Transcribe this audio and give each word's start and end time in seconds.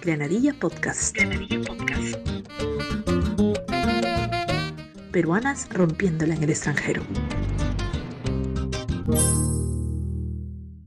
Granadilla 0.00 0.54
Podcast. 0.54 1.14
Granadilla 1.14 1.60
Podcast. 1.62 2.16
Peruanas 5.12 5.68
rompiéndola 5.68 6.34
en 6.34 6.42
el 6.42 6.50
extranjero. 6.50 7.02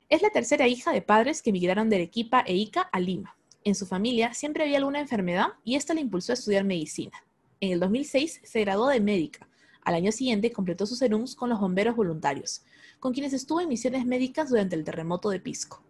Es 0.08 0.22
la 0.22 0.30
tercera 0.30 0.66
hija 0.66 0.92
de 0.92 1.02
padres 1.02 1.40
que 1.42 1.50
emigraron 1.50 1.88
de 1.88 1.96
Arequipa 1.96 2.44
e 2.46 2.54
Ica 2.54 2.82
a 2.82 3.00
Lima. 3.00 3.36
En 3.64 3.74
su 3.74 3.86
familia 3.86 4.34
siempre 4.34 4.64
había 4.64 4.78
alguna 4.78 5.00
enfermedad 5.00 5.48
y 5.64 5.76
esto 5.76 5.94
le 5.94 6.00
impulsó 6.00 6.32
a 6.32 6.34
estudiar 6.34 6.64
medicina. 6.64 7.24
En 7.60 7.72
el 7.72 7.80
2006 7.80 8.40
se 8.42 8.60
graduó 8.60 8.88
de 8.88 9.00
médica. 9.00 9.48
Al 9.84 9.94
año 9.94 10.12
siguiente 10.12 10.52
completó 10.52 10.86
sus 10.86 10.98
serums 10.98 11.34
con 11.34 11.48
los 11.48 11.60
bomberos 11.60 11.96
voluntarios, 11.96 12.64
con 13.02 13.12
quienes 13.12 13.32
estuvo 13.32 13.60
en 13.60 13.68
misiones 13.68 14.06
médicas 14.06 14.48
durante 14.48 14.76
el 14.76 14.84
terremoto 14.84 15.28
de 15.30 15.40
Pisco. 15.40 15.82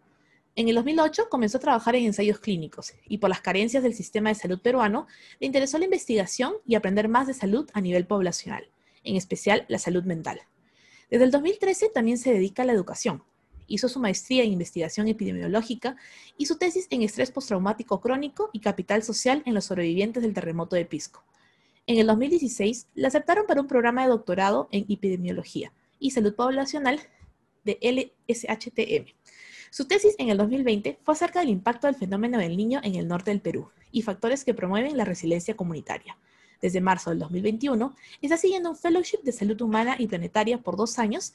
En 0.56 0.70
el 0.70 0.76
2008 0.76 1.28
comenzó 1.28 1.58
a 1.58 1.60
trabajar 1.60 1.94
en 1.94 2.06
ensayos 2.06 2.38
clínicos 2.38 2.94
y 3.06 3.18
por 3.18 3.28
las 3.28 3.42
carencias 3.42 3.82
del 3.82 3.92
sistema 3.92 4.30
de 4.30 4.34
salud 4.34 4.58
peruano 4.62 5.06
le 5.38 5.46
interesó 5.46 5.76
la 5.76 5.84
investigación 5.84 6.54
y 6.66 6.74
aprender 6.74 7.08
más 7.08 7.26
de 7.26 7.34
salud 7.34 7.68
a 7.74 7.82
nivel 7.82 8.06
poblacional, 8.06 8.66
en 9.04 9.16
especial 9.16 9.66
la 9.68 9.78
salud 9.78 10.04
mental. 10.04 10.40
Desde 11.10 11.24
el 11.24 11.30
2013 11.30 11.90
también 11.90 12.16
se 12.16 12.32
dedica 12.32 12.62
a 12.62 12.64
la 12.64 12.72
educación. 12.72 13.22
Hizo 13.66 13.90
su 13.90 14.00
maestría 14.00 14.44
en 14.44 14.52
investigación 14.52 15.06
epidemiológica 15.06 15.96
y 16.38 16.46
su 16.46 16.56
tesis 16.56 16.86
en 16.88 17.02
estrés 17.02 17.30
postraumático 17.30 18.00
crónico 18.00 18.48
y 18.54 18.60
capital 18.60 19.02
social 19.02 19.42
en 19.44 19.52
los 19.52 19.66
sobrevivientes 19.66 20.22
del 20.22 20.32
terremoto 20.32 20.76
de 20.76 20.86
Pisco. 20.86 21.22
En 21.86 21.98
el 21.98 22.06
2016 22.06 22.86
la 22.94 23.08
aceptaron 23.08 23.44
para 23.46 23.60
un 23.60 23.66
programa 23.66 24.00
de 24.00 24.08
doctorado 24.08 24.70
en 24.72 24.86
epidemiología 24.88 25.74
y 26.02 26.10
salud 26.10 26.34
poblacional 26.34 27.00
de 27.64 27.78
LSHTM 28.26 29.06
su 29.72 29.86
tesis 29.86 30.14
en 30.18 30.28
el 30.28 30.36
2020 30.36 30.98
fue 31.02 31.14
acerca 31.14 31.40
del 31.40 31.48
impacto 31.48 31.86
del 31.86 31.96
fenómeno 31.96 32.36
del 32.36 32.58
niño 32.58 32.82
en 32.84 32.94
el 32.94 33.08
norte 33.08 33.30
del 33.30 33.40
Perú 33.40 33.70
y 33.90 34.02
factores 34.02 34.44
que 34.44 34.52
promueven 34.52 34.98
la 34.98 35.06
resiliencia 35.06 35.56
comunitaria. 35.56 36.18
Desde 36.60 36.82
marzo 36.82 37.08
del 37.08 37.20
2021 37.20 37.96
está 38.20 38.36
siguiendo 38.36 38.68
un 38.68 38.76
fellowship 38.76 39.22
de 39.22 39.32
salud 39.32 39.58
humana 39.62 39.96
y 39.98 40.08
planetaria 40.08 40.58
por 40.58 40.76
dos 40.76 40.98
años 40.98 41.32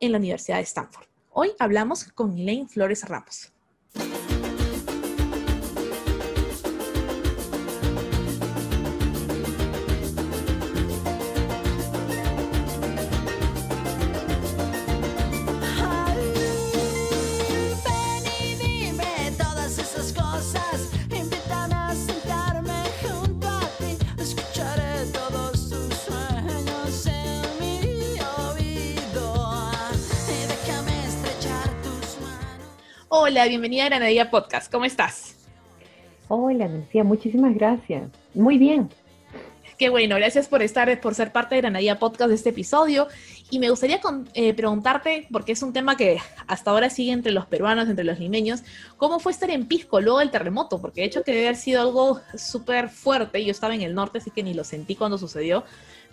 en 0.00 0.10
la 0.10 0.18
Universidad 0.18 0.56
de 0.56 0.64
Stanford. 0.64 1.06
Hoy 1.30 1.52
hablamos 1.60 2.02
con 2.02 2.36
Elaine 2.36 2.68
Flores 2.68 3.04
Ramos. 3.08 3.52
Hola, 33.20 33.48
bienvenida 33.48 33.82
a 33.82 33.88
Granadilla 33.88 34.30
Podcast. 34.30 34.70
¿Cómo 34.70 34.84
estás? 34.84 35.34
Hola, 36.28 36.68
Lucía, 36.68 37.02
muchísimas 37.02 37.52
gracias. 37.52 38.08
Muy 38.32 38.58
bien. 38.58 38.90
Qué 39.76 39.88
bueno, 39.88 40.14
gracias 40.14 40.46
por 40.46 40.62
estar, 40.62 41.00
por 41.00 41.16
ser 41.16 41.32
parte 41.32 41.56
de 41.56 41.62
Granadilla 41.62 41.98
Podcast 41.98 42.28
de 42.28 42.36
este 42.36 42.50
episodio. 42.50 43.08
Y 43.50 43.58
me 43.58 43.70
gustaría 43.70 44.00
eh, 44.34 44.54
preguntarte, 44.54 45.26
porque 45.32 45.50
es 45.50 45.62
un 45.64 45.72
tema 45.72 45.96
que 45.96 46.18
hasta 46.46 46.70
ahora 46.70 46.90
sigue 46.90 47.10
entre 47.10 47.32
los 47.32 47.44
peruanos, 47.46 47.88
entre 47.88 48.04
los 48.04 48.20
limeños, 48.20 48.62
¿cómo 48.96 49.18
fue 49.18 49.32
estar 49.32 49.50
en 49.50 49.66
Pisco 49.66 50.00
luego 50.00 50.20
del 50.20 50.30
terremoto? 50.30 50.80
Porque 50.80 51.00
de 51.00 51.08
hecho 51.08 51.24
que 51.24 51.32
debe 51.32 51.48
haber 51.48 51.56
sido 51.56 51.82
algo 51.82 52.20
súper 52.36 52.88
fuerte. 52.88 53.44
Yo 53.44 53.50
estaba 53.50 53.74
en 53.74 53.82
el 53.82 53.96
norte, 53.96 54.18
así 54.18 54.30
que 54.30 54.44
ni 54.44 54.54
lo 54.54 54.62
sentí 54.62 54.94
cuando 54.94 55.18
sucedió. 55.18 55.64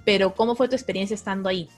Pero 0.05 0.33
¿cómo 0.33 0.55
fue 0.55 0.67
tu 0.67 0.75
experiencia 0.75 1.13
estando 1.13 1.49
ahí? 1.49 1.69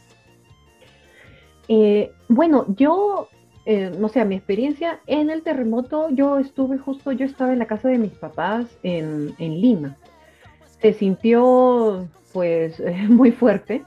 Eh, 1.68 2.14
bueno, 2.30 2.66
yo 2.78 3.28
eh, 3.70 3.92
no 4.00 4.08
sé, 4.08 4.24
mi 4.24 4.36
experiencia 4.36 5.02
en 5.08 5.30
el 5.30 5.44
terremoto, 5.44 6.10
yo 6.10 6.40
estuve 6.40 6.78
justo, 6.78 7.12
yo 7.12 7.26
estaba 7.26 7.52
en 7.52 7.60
la 7.60 7.66
casa 7.66 7.90
de 7.90 7.98
mis 7.98 8.14
papás 8.14 8.66
en, 8.82 9.36
Lima. 9.38 9.98
Se 10.82 10.94
sintió 10.94 12.08
pues 12.32 12.82
muy 13.10 13.34
fuerte, 13.34 13.84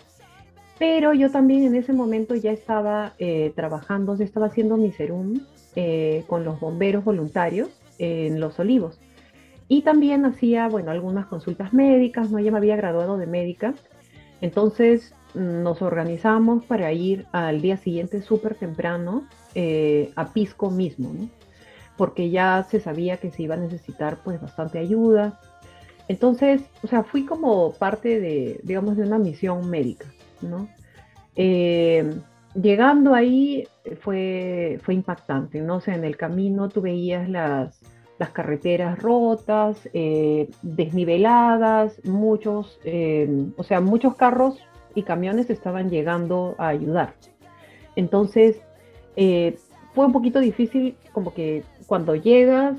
pero 0.78 1.14
yo 1.14 1.30
también 1.30 1.64
en 1.64 1.74
ese 1.76 1.94
momento 1.94 2.34
ya 2.34 2.52
estaba 2.52 3.14
eh, 3.18 3.54
trabajando, 3.56 4.14
ya 4.18 4.24
estaba 4.26 4.48
haciendo 4.48 4.76
mi 4.76 4.92
serum 4.92 5.46
eh, 5.74 6.24
con 6.26 6.44
los 6.44 6.60
bomberos 6.60 7.02
voluntarios 7.02 7.70
en 7.98 8.38
Los 8.38 8.60
Olivos. 8.60 9.00
Y 9.66 9.80
también 9.80 10.26
hacía, 10.26 10.68
bueno, 10.68 10.90
algunas 10.90 11.24
consultas 11.24 11.72
médicas, 11.72 12.30
¿no? 12.30 12.38
Ya 12.38 12.50
me 12.50 12.58
había 12.58 12.76
graduado 12.76 13.16
de 13.16 13.26
médica. 13.26 13.72
Entonces 14.42 15.14
nos 15.34 15.82
organizamos 15.82 16.64
para 16.64 16.92
ir 16.92 17.26
al 17.32 17.60
día 17.60 17.76
siguiente 17.76 18.22
súper 18.22 18.54
temprano 18.54 19.26
eh, 19.54 20.12
a 20.16 20.32
Pisco 20.32 20.70
mismo, 20.70 21.12
porque 21.96 22.30
ya 22.30 22.66
se 22.70 22.80
sabía 22.80 23.18
que 23.18 23.30
se 23.30 23.42
iba 23.42 23.54
a 23.54 23.58
necesitar 23.58 24.18
pues 24.24 24.40
bastante 24.40 24.78
ayuda. 24.78 25.38
Entonces, 26.08 26.62
o 26.82 26.86
sea, 26.88 27.04
fui 27.04 27.24
como 27.24 27.72
parte 27.72 28.20
de, 28.20 28.60
digamos, 28.64 28.96
de 28.96 29.04
una 29.04 29.18
misión 29.18 29.70
médica, 29.70 30.06
¿no? 30.40 30.68
Eh, 31.36 32.12
llegando 32.60 33.14
ahí 33.14 33.68
fue, 34.00 34.80
fue 34.82 34.94
impactante, 34.94 35.60
¿no? 35.60 35.76
O 35.76 35.82
en 35.86 36.04
el 36.04 36.16
camino 36.16 36.68
tú 36.68 36.80
veías 36.80 37.28
las, 37.28 37.80
las 38.18 38.30
carreteras 38.30 38.98
rotas, 38.98 39.88
eh, 39.92 40.50
desniveladas, 40.62 42.04
muchos, 42.04 42.80
o 43.56 43.62
sea, 43.62 43.80
muchos 43.80 44.16
carros 44.16 44.58
y 44.94 45.02
camiones 45.02 45.50
estaban 45.50 45.90
llegando 45.90 46.54
a 46.58 46.68
ayudar. 46.68 47.14
Entonces, 47.96 48.60
eh, 49.16 49.58
fue 49.94 50.06
un 50.06 50.12
poquito 50.12 50.40
difícil 50.40 50.96
como 51.12 51.34
que 51.34 51.64
cuando 51.86 52.14
llegas 52.14 52.76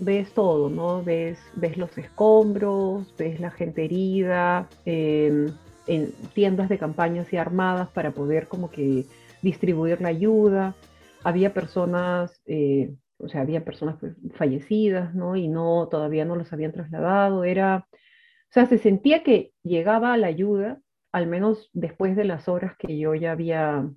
ves 0.00 0.32
todo, 0.32 0.70
¿no? 0.70 1.02
Ves, 1.02 1.38
ves 1.54 1.76
los 1.76 1.96
escombros, 1.98 3.14
ves 3.16 3.38
la 3.38 3.50
gente 3.50 3.84
herida, 3.84 4.68
em, 4.84 5.52
en 5.86 6.12
tiendas 6.34 6.68
de 6.68 6.78
campañas 6.78 7.32
y 7.32 7.36
armadas 7.36 7.88
para 7.90 8.10
poder 8.12 8.48
como 8.48 8.70
que 8.70 9.06
distribuir 9.42 10.00
la 10.00 10.08
ayuda. 10.08 10.74
Había 11.22 11.52
personas, 11.52 12.40
eh, 12.46 12.94
o 13.18 13.28
sea, 13.28 13.42
había 13.42 13.64
personas 13.64 13.96
pues, 14.00 14.14
fallecidas, 14.34 15.14
¿no? 15.14 15.36
Y 15.36 15.48
no, 15.48 15.88
todavía 15.90 16.24
no 16.24 16.36
los 16.36 16.52
habían 16.52 16.72
trasladado. 16.72 17.44
Era, 17.44 17.86
o 17.92 18.52
sea, 18.52 18.66
se 18.66 18.78
sentía 18.78 19.22
que 19.22 19.52
llegaba 19.62 20.16
la 20.16 20.28
ayuda, 20.28 20.80
al 21.12 21.26
menos 21.26 21.70
después 21.72 22.16
de 22.16 22.24
las 22.24 22.48
horas 22.48 22.76
que 22.78 22.98
yo 22.98 23.14
ya 23.14 23.32
había 23.32 23.88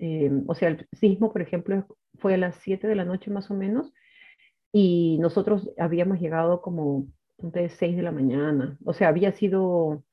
eh, 0.00 0.30
o 0.46 0.54
sea, 0.54 0.70
el 0.70 0.88
sismo, 0.92 1.30
por 1.30 1.42
ejemplo, 1.42 1.86
fue 2.18 2.34
a 2.34 2.38
las 2.38 2.56
7 2.56 2.88
de 2.88 2.94
la 2.94 3.04
noche 3.04 3.30
más 3.30 3.50
o 3.50 3.54
menos, 3.54 3.92
y 4.72 5.18
nosotros 5.20 5.70
habíamos 5.78 6.20
llegado 6.20 6.62
como 6.62 7.06
de 7.38 7.68
6 7.68 7.96
de 7.96 8.02
la 8.02 8.12
mañana, 8.12 8.78
o 8.84 8.94
sea, 8.94 9.08
había 9.08 9.32
sido 9.32 10.04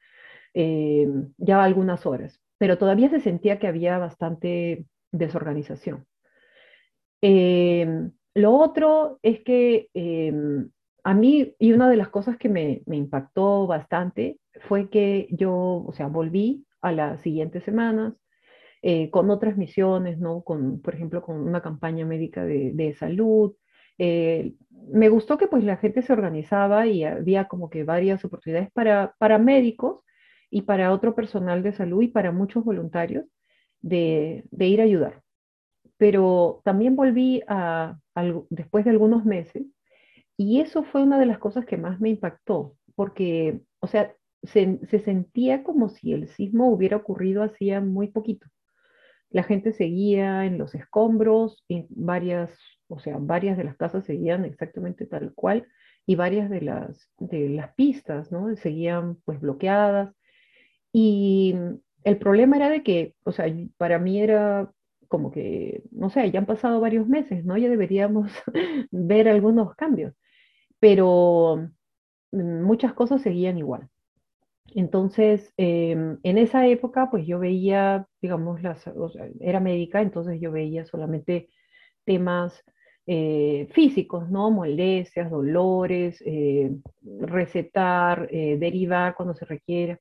eh, 0.54 1.08
ya 1.38 1.64
algunas 1.64 2.06
horas, 2.06 2.42
pero 2.58 2.78
todavía 2.78 3.10
se 3.10 3.22
sentía 3.22 3.60
que 3.60 3.68
había 3.68 3.98
bastante 3.98 4.86
desorganización. 5.12 6.06
Eh, 7.22 8.10
lo 8.36 8.56
otro 8.56 9.20
es 9.24 9.42
que 9.44 9.90
a 11.08 11.14
mí, 11.14 11.56
y 11.58 11.72
una 11.72 11.90
de 11.90 11.96
las 11.96 12.10
cosas 12.10 12.36
que 12.36 12.50
me, 12.50 12.82
impactó 12.86 13.66
bastante 13.66 14.42
fue 14.68 14.90
que 14.90 15.30
yo, 15.32 15.54
o 15.88 15.94
sea, 15.94 16.08
volví 16.08 16.66
a 16.82 16.92
las 16.92 17.22
siguientes 17.22 17.64
semanas, 17.64 18.14
eh, 18.82 19.10
con 19.10 19.30
otras 19.30 19.56
misiones, 19.56 20.20
¿no? 20.20 20.44
Con, 20.44 20.82
por 20.82 20.96
ejemplo, 20.96 21.22
con 21.22 21.38
una 21.38 21.62
campaña 21.62 22.06
médica 22.06 22.44
de, 22.44 22.94
salud. 23.00 23.56
Eh, 23.98 24.56
me 24.70 25.08
gustó 25.08 25.38
que 25.38 25.48
pues 25.48 25.64
la 25.64 25.78
gente 25.78 26.02
se 26.02 26.12
organizaba 26.12 26.88
y 26.88 27.06
había 27.06 27.48
como 27.48 27.70
que 27.70 27.86
varias 27.86 28.26
oportunidades 28.26 28.70
para, 28.74 29.16
para 29.18 29.38
médicos 29.38 30.02
y 30.50 30.64
para 30.64 30.92
otro 30.92 31.16
personal 31.16 31.64
de 31.64 31.72
salud 31.72 32.02
y 32.02 32.10
para 32.10 32.34
muchos 32.34 32.66
voluntarios 32.66 33.24
de, 33.80 34.44
de 34.52 34.68
ir 34.68 34.82
a 34.82 34.84
ayudar. 34.84 35.24
Pero 35.96 36.62
también 36.66 36.98
volví 36.98 37.44
a, 37.48 37.98
después 38.50 38.84
de 38.84 38.92
algunos 38.92 39.24
meses 39.24 39.64
y 40.38 40.62
eso 40.62 40.84
fue 40.84 41.04
una 41.04 41.20
de 41.20 41.26
las 41.26 41.40
cosas 41.40 41.66
que 41.66 41.78
más 41.78 42.00
me 42.00 42.10
impactó, 42.10 42.76
porque, 42.96 43.62
o 43.80 43.88
sea, 43.88 44.16
se, 44.44 44.80
se 44.90 45.00
sentía 45.00 45.64
como 45.64 45.90
si 45.90 46.14
el 46.14 46.28
sismo 46.30 46.70
hubiera 46.70 46.98
ocurrido 46.98 47.44
hacía 47.44 47.82
muy 47.82 48.08
poquito. 48.08 48.48
La 49.30 49.44
gente 49.44 49.74
seguía 49.74 50.46
en 50.46 50.58
los 50.58 50.76
escombros, 50.76 51.66
y 51.68 51.86
varias, 51.90 52.52
o 52.88 53.00
sea, 53.00 53.18
varias 53.20 53.58
de 53.58 53.66
las 53.66 53.76
casas 53.76 54.06
seguían 54.06 54.46
exactamente 54.46 55.06
tal 55.06 55.34
cual 55.34 55.68
y 56.06 56.16
varias 56.16 56.50
de 56.50 56.62
las, 56.62 57.10
de 57.20 57.50
las 57.50 57.74
pistas, 57.76 58.32
¿no? 58.32 58.56
Seguían 58.56 59.18
pues 59.26 59.42
bloqueadas. 59.42 60.16
Y 60.94 61.56
el 62.04 62.18
problema 62.18 62.56
era 62.56 62.70
de 62.70 62.84
que, 62.84 63.16
o 63.24 63.32
sea, 63.34 63.46
para 63.78 64.00
mí 64.00 64.22
era 64.22 64.72
como 65.10 65.32
que, 65.32 65.84
no 65.92 66.10
sé, 66.10 66.32
ya 66.32 66.40
han 66.40 66.46
pasado 66.46 66.80
varios 66.80 67.08
meses, 67.08 67.46
¿no? 67.46 67.58
Ya 67.58 67.70
deberíamos 67.70 68.32
ver 68.92 69.28
algunos 69.28 69.76
cambios, 69.76 70.14
pero 70.80 71.70
mm, 72.32 72.62
muchas 72.64 72.94
cosas 72.94 73.22
seguían 73.22 73.58
igual. 73.58 73.90
Entonces, 74.76 75.54
em, 75.58 76.20
en 76.24 76.38
esa 76.38 76.68
época, 76.68 77.10
pues 77.10 77.26
yo 77.26 77.40
veía, 77.40 78.08
digamos, 78.22 78.62
las, 78.62 78.86
era 79.40 79.60
médica, 79.60 80.02
entonces 80.02 80.40
yo 80.42 80.52
veía 80.52 80.86
solamente 80.86 81.50
temas 82.06 82.64
eh, 83.08 83.68
físicos, 83.72 84.30
¿no? 84.30 84.52
Molestias, 84.52 85.32
dolores, 85.32 86.22
eh, 86.26 86.72
recetar, 87.22 88.28
eh, 88.32 88.58
derivar 88.60 89.16
cuando 89.16 89.34
se 89.34 89.46
requiere. 89.46 90.00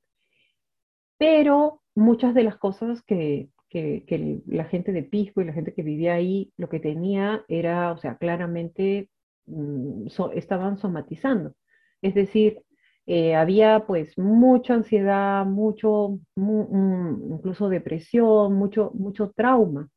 Pero 1.18 1.82
muchas 1.94 2.34
de 2.34 2.42
las 2.42 2.56
cosas 2.56 3.02
que, 3.02 3.48
que, 3.68 4.42
la 4.46 4.64
gente 4.64 4.92
de 4.92 5.02
Pisco 5.02 5.40
y 5.40 5.44
la 5.44 5.52
gente 5.52 5.74
que 5.74 5.82
vivía 5.82 6.14
ahí, 6.14 6.52
lo 6.56 6.68
que 6.68 6.80
tenía 6.80 7.44
era, 7.48 7.92
o 7.92 7.98
sea, 7.98 8.16
claramente 8.16 9.08
mm, 9.46 10.06
estaban 10.34 10.78
somatizando. 10.78 11.54
Es 12.02 12.14
decir, 12.14 12.62
eh, 13.06 13.34
había 13.36 13.86
pues 13.86 14.18
mucha 14.18 14.74
ansiedad, 14.74 15.44
mucho, 15.46 16.18
mm, 16.36 17.32
incluso 17.34 17.68
depresión, 17.68 18.54
mucho, 18.54 18.90
mucho 18.94 19.32
trauma 19.36 19.88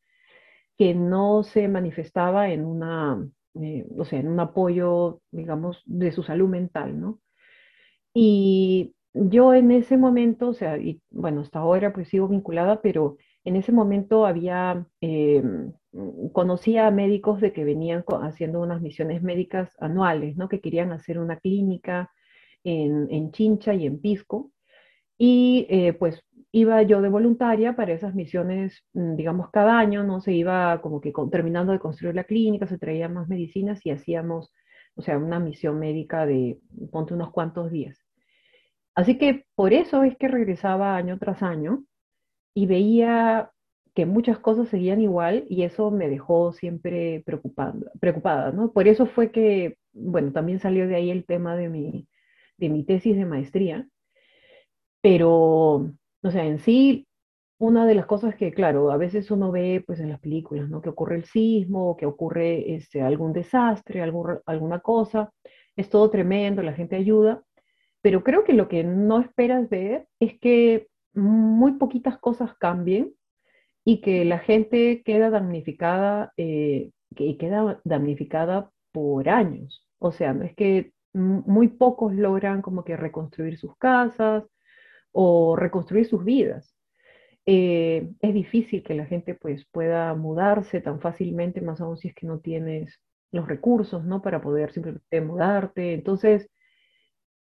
que 0.77 0.93
no 0.93 1.43
se 1.43 1.67
manifestaba 1.67 2.51
en 2.51 2.65
una, 2.65 3.27
eh, 3.61 3.85
o 3.97 4.05
sea, 4.05 4.19
en 4.19 4.29
un 4.29 4.39
apoyo, 4.39 5.21
digamos, 5.31 5.83
de 5.85 6.11
su 6.11 6.23
salud 6.23 6.47
mental, 6.49 6.99
¿no? 6.99 7.19
Y 8.13 8.95
yo 9.13 9.53
en 9.53 9.71
ese 9.71 9.97
momento, 9.97 10.49
o 10.49 10.53
sea, 10.53 10.77
y 10.77 11.01
bueno, 11.09 11.41
hasta 11.41 11.59
ahora 11.59 11.93
pues 11.93 12.09
sigo 12.09 12.27
vinculada, 12.27 12.81
pero 12.81 13.17
en 13.43 13.55
ese 13.55 13.71
momento 13.71 14.25
había, 14.25 14.85
eh, 15.01 15.43
conocía 16.33 16.87
a 16.87 16.91
médicos 16.91 17.41
de 17.41 17.53
que 17.53 17.63
venían 17.63 18.03
haciendo 18.21 18.61
unas 18.61 18.81
misiones 18.81 19.23
médicas 19.23 19.75
anuales, 19.79 20.35
¿no? 20.37 20.49
Que 20.49 20.61
querían 20.61 20.91
hacer 20.91 21.19
una 21.19 21.37
clínica 21.39 22.11
en, 22.63 23.31
Chincha 23.31 23.73
y 23.73 23.85
en 23.85 23.99
Pisco. 23.99 24.51
Y 25.17 25.67
eh, 25.69 25.93
pues 25.93 26.23
iba 26.51 26.81
yo 26.83 27.01
de 27.01 27.09
voluntaria 27.09 27.75
para 27.75 27.93
esas 27.93 28.15
misiones, 28.15 28.83
mm, 28.93 29.15
digamos, 29.15 29.49
cada 29.51 29.79
año, 29.79 30.03
¿no? 30.03 30.21
Se 30.21 30.33
iba 30.33 30.81
como 30.81 31.01
que 31.01 31.13
terminando 31.31 31.71
de 31.71 31.79
construir 31.79 32.15
la 32.15 32.23
clínica, 32.25 32.67
se 32.67 32.77
traían 32.77 33.13
más 33.13 33.27
medicinas 33.27 33.85
y 33.85 33.91
hacíamos, 33.91 34.51
o 34.95 35.01
sea, 35.01 35.17
una 35.17 35.39
misión 35.39 35.79
médica 35.79 36.25
de, 36.25 36.59
ponte 36.91 37.13
unos 37.13 37.31
cuantos 37.31 37.71
días. 37.71 37.97
Así 38.95 39.17
que 39.17 39.45
por 39.55 39.73
eso 39.73 40.03
es 40.03 40.17
que 40.17 40.27
regresaba 40.27 40.95
año 40.95 41.17
tras 41.19 41.41
año 41.43 41.85
y 42.53 42.65
veía 42.65 43.51
que 43.95 44.05
muchas 44.05 44.39
cosas 44.39 44.69
seguían 44.69 45.01
igual 45.01 45.45
y 45.49 45.63
eso 45.63 45.91
me 45.91 46.09
dejó 46.09 46.53
siempre 46.53 47.23
preocupada, 47.25 48.51
¿no? 48.51 48.71
Por 48.71 48.87
eso 48.87 49.05
fue 49.05 49.31
que, 49.31 49.77
bueno, 49.93 50.31
también 50.31 50.59
salió 50.59 50.87
de 50.87 50.95
ahí 50.95 51.09
el 51.11 51.25
tema 51.25 51.55
de 51.55 51.69
mi, 51.69 52.07
de 52.57 52.69
mi 52.69 52.83
tesis 52.83 53.15
de 53.17 53.25
maestría, 53.25 53.87
pero, 55.01 55.91
o 56.21 56.31
sea, 56.31 56.45
en 56.45 56.59
sí, 56.59 57.07
una 57.57 57.85
de 57.85 57.95
las 57.95 58.05
cosas 58.05 58.35
que, 58.35 58.53
claro, 58.53 58.91
a 58.91 58.97
veces 58.97 59.31
uno 59.31 59.51
ve 59.51 59.83
pues 59.85 59.99
en 59.99 60.09
las 60.09 60.19
películas, 60.19 60.69
¿no? 60.69 60.81
Que 60.81 60.89
ocurre 60.89 61.15
el 61.17 61.25
sismo, 61.25 61.97
que 61.97 62.05
ocurre 62.05 62.75
este, 62.75 63.01
algún 63.01 63.33
desastre, 63.33 64.01
alguna 64.01 64.79
cosa, 64.79 65.31
es 65.75 65.89
todo 65.89 66.09
tremendo, 66.09 66.61
la 66.61 66.73
gente 66.73 66.95
ayuda, 66.95 67.43
pero 68.01 68.23
creo 68.23 68.43
que 68.43 68.53
lo 68.53 68.69
que 68.69 68.83
no 68.83 69.19
esperas 69.19 69.69
ver 69.69 70.07
es 70.19 70.39
que 70.39 70.87
muy 71.13 71.73
poquitas 71.73 72.17
cosas 72.19 72.55
cambien 72.57 73.13
y 73.83 74.01
que 74.01 74.25
la 74.25 74.39
gente 74.39 75.01
queda 75.03 75.29
damnificada, 75.29 76.33
eh, 76.37 76.91
que 77.15 77.37
queda 77.37 77.81
damnificada 77.83 78.71
por 78.91 79.29
años. 79.29 79.85
O 79.99 80.11
sea, 80.11 80.33
no 80.33 80.43
es 80.45 80.55
que 80.55 80.93
muy 81.13 81.69
pocos 81.69 82.13
logran 82.13 82.61
como 82.61 82.83
que 82.83 82.95
reconstruir 82.97 83.57
sus 83.57 83.75
casas 83.77 84.43
o 85.11 85.55
reconstruir 85.55 86.05
sus 86.05 86.23
vidas. 86.23 86.75
Eh, 87.45 88.11
es 88.21 88.33
difícil 88.33 88.83
que 88.83 88.93
la 88.93 89.05
gente 89.05 89.33
pues 89.33 89.65
pueda 89.71 90.13
mudarse 90.13 90.81
tan 90.81 90.99
fácilmente, 91.01 91.61
más 91.61 91.81
aún 91.81 91.97
si 91.97 92.09
es 92.09 92.15
que 92.15 92.27
no 92.27 92.39
tienes 92.39 92.99
los 93.31 93.47
recursos, 93.47 94.03
¿no? 94.05 94.21
Para 94.21 94.41
poder 94.41 94.71
simplemente 94.71 95.21
mudarte. 95.21 95.93
Entonces, 95.93 96.49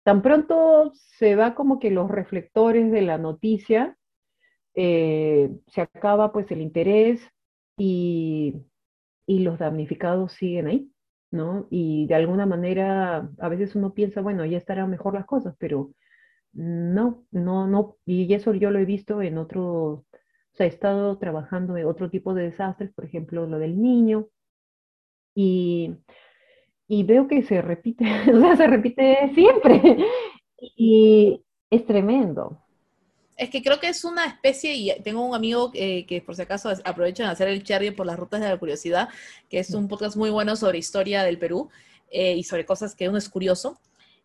tan 0.07 0.21
pronto 0.21 0.93
se 0.93 1.35
va 1.35 1.53
como 1.53 1.79
que 1.79 1.91
los 1.91 2.09
reflectores 2.09 2.93
de 2.93 3.01
la 3.01 3.17
noticia, 3.17 3.97
eh, 4.73 5.51
se 5.67 5.81
acaba 5.81 6.31
pues 6.31 6.49
el 6.49 6.61
interés 6.61 7.19
y, 7.77 8.55
y 9.25 9.39
los 9.39 9.59
damnificados 9.59 10.31
siguen 10.31 10.67
ahí. 10.67 10.91
¿no? 11.29 11.67
Y 11.69 12.07
de 12.07 12.15
alguna 12.15 12.45
manera, 12.45 13.29
a 13.37 13.49
veces 13.49 13.75
uno 13.75 13.93
piensa, 13.93 14.21
bueno, 14.21 14.45
ya 14.45 14.57
estarán 14.57 14.89
mejor 14.89 15.13
las 15.13 15.25
cosas, 15.25 15.57
pero 15.59 15.91
no, 16.53 17.25
no, 17.31 17.67
no, 17.67 17.97
y 18.05 18.33
eso 18.33 18.53
yo 18.53 18.71
lo 18.71 18.79
he 18.79 18.85
visto 18.85 19.21
en 19.21 19.37
otro, 19.37 19.65
o 19.65 20.05
sea, 20.53 20.67
he 20.67 20.69
estado 20.69 21.17
trabajando 21.17 21.75
en 21.75 21.85
otro 21.85 22.09
tipo 22.09 22.33
de 22.33 22.43
desastres, 22.43 22.93
por 22.93 23.03
ejemplo, 23.03 23.45
lo 23.45 23.59
del 23.59 23.81
niño, 23.81 24.29
y, 25.35 25.97
y 26.87 27.03
veo 27.03 27.27
que 27.27 27.43
se 27.43 27.61
repite, 27.61 28.05
o 28.33 28.39
sea, 28.39 28.55
se 28.55 28.67
repite 28.67 29.31
siempre, 29.33 29.97
y 30.57 31.41
es 31.69 31.85
tremendo. 31.85 32.61
Es 33.35 33.51
que 33.51 33.61
creo 33.61 33.79
que 33.79 33.89
es 33.89 34.03
una 34.03 34.25
especie, 34.25 34.73
y 34.73 34.91
tengo 35.03 35.23
un 35.23 35.35
amigo 35.35 35.69
eh, 35.75 36.05
que 36.07 36.21
por 36.21 36.35
si 36.35 36.41
acaso 36.41 36.71
aprovechan 36.83 37.27
de 37.27 37.33
hacer 37.33 37.47
el 37.47 37.63
cherry 37.63 37.91
por 37.91 38.07
las 38.07 38.17
rutas 38.17 38.41
de 38.41 38.49
la 38.49 38.57
curiosidad, 38.57 39.09
que 39.47 39.59
es 39.59 39.69
un 39.71 39.87
podcast 39.87 40.15
muy 40.15 40.31
bueno 40.31 40.55
sobre 40.55 40.79
historia 40.79 41.23
del 41.23 41.37
Perú 41.37 41.69
eh, 42.09 42.33
y 42.33 42.43
sobre 42.43 42.65
cosas 42.65 42.95
que 42.95 43.07
uno 43.07 43.19
es 43.19 43.29
curioso. 43.29 43.79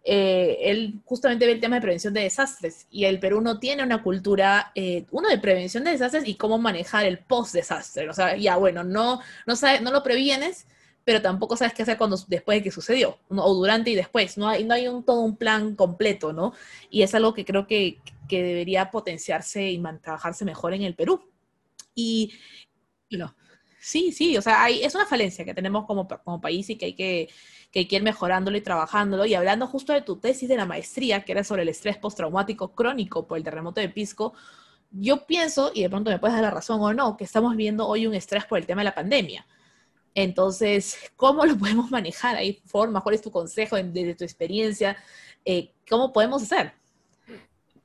Eh, 0.04 0.56
él 0.62 1.00
justamente 1.04 1.46
ve 1.46 1.52
el 1.52 1.60
tema 1.60 1.76
de 1.76 1.82
prevención 1.82 2.14
de 2.14 2.22
desastres 2.22 2.86
y 2.90 3.04
el 3.04 3.20
Perú 3.20 3.40
no 3.40 3.60
tiene 3.60 3.84
una 3.84 4.02
cultura, 4.02 4.72
uno 5.10 5.28
de 5.28 5.38
prevención 5.38 5.84
de 5.84 5.92
desastres 5.92 6.26
y 6.26 6.36
cómo 6.36 6.56
manejar 6.56 7.04
el 7.04 7.18
post-desastre. 7.18 8.08
O 8.08 8.14
sea, 8.14 8.34
ya 8.36 8.56
bueno, 8.56 8.82
no, 8.82 9.20
no, 9.46 9.56
sabe, 9.56 9.80
no 9.80 9.92
lo 9.92 10.02
previenes, 10.02 10.66
pero 11.04 11.20
tampoco 11.20 11.56
sabes 11.56 11.74
qué 11.74 11.82
hacer 11.82 11.98
cuando, 11.98 12.16
después 12.28 12.58
de 12.58 12.62
que 12.62 12.70
sucedió, 12.70 13.18
o 13.28 13.54
durante 13.54 13.90
y 13.90 13.94
después. 13.94 14.38
No 14.38 14.48
hay, 14.48 14.64
no 14.64 14.74
hay 14.74 14.88
un, 14.88 15.04
todo 15.04 15.20
un 15.20 15.36
plan 15.36 15.74
completo, 15.74 16.32
¿no? 16.32 16.52
Y 16.90 17.02
es 17.02 17.14
algo 17.14 17.34
que 17.34 17.44
creo 17.44 17.66
que, 17.66 17.98
que 18.28 18.42
debería 18.42 18.90
potenciarse 18.90 19.70
y 19.70 19.82
trabajarse 20.00 20.44
mejor 20.44 20.74
en 20.74 20.82
el 20.82 20.94
Perú. 20.94 21.22
Y, 21.94 22.32
no, 23.10 23.34
sí, 23.80 24.12
sí, 24.12 24.36
o 24.36 24.42
sea, 24.42 24.68
es 24.68 24.94
una 24.94 25.06
falencia 25.06 25.44
que 25.44 25.54
tenemos 25.54 25.86
como, 25.86 26.06
como 26.08 26.40
país 26.40 26.70
y 26.70 26.76
que 26.76 26.86
hay 26.86 26.94
que, 26.94 27.28
que 27.70 27.80
hay 27.80 27.88
que 27.88 27.96
ir 27.96 28.02
mejorándolo 28.02 28.56
y 28.56 28.60
trabajándolo. 28.60 29.26
Y 29.26 29.34
hablando 29.34 29.66
justo 29.66 29.92
de 29.92 30.02
tu 30.02 30.16
tesis 30.16 30.48
de 30.48 30.56
la 30.56 30.66
maestría, 30.66 31.24
que 31.24 31.32
era 31.32 31.44
sobre 31.44 31.62
el 31.62 31.68
estrés 31.68 31.98
postraumático 31.98 32.74
crónico 32.74 33.26
por 33.26 33.38
el 33.38 33.44
terremoto 33.44 33.80
de 33.80 33.88
Pisco, 33.88 34.34
yo 34.92 35.26
pienso, 35.26 35.72
y 35.74 35.82
de 35.82 35.90
pronto 35.90 36.10
me 36.10 36.18
puedes 36.18 36.34
dar 36.34 36.44
la 36.44 36.50
razón 36.50 36.80
o 36.80 36.92
no, 36.92 37.16
que 37.16 37.24
estamos 37.24 37.56
viendo 37.56 37.88
hoy 37.88 38.06
un 38.06 38.14
estrés 38.14 38.44
por 38.44 38.58
el 38.58 38.66
tema 38.66 38.82
de 38.82 38.84
la 38.84 38.94
pandemia. 38.94 39.46
Entonces, 40.14 40.96
¿cómo 41.16 41.44
lo 41.44 41.56
podemos 41.56 41.90
manejar? 41.90 42.36
¿Hay 42.36 42.60
formas? 42.64 43.02
¿Cuál 43.02 43.14
es 43.14 43.22
tu 43.22 43.30
consejo 43.30 43.76
desde 43.76 44.14
tu 44.14 44.24
experiencia? 44.24 44.96
Eh, 45.44 45.70
¿Cómo 45.88 46.12
podemos 46.12 46.42
hacer? 46.42 46.72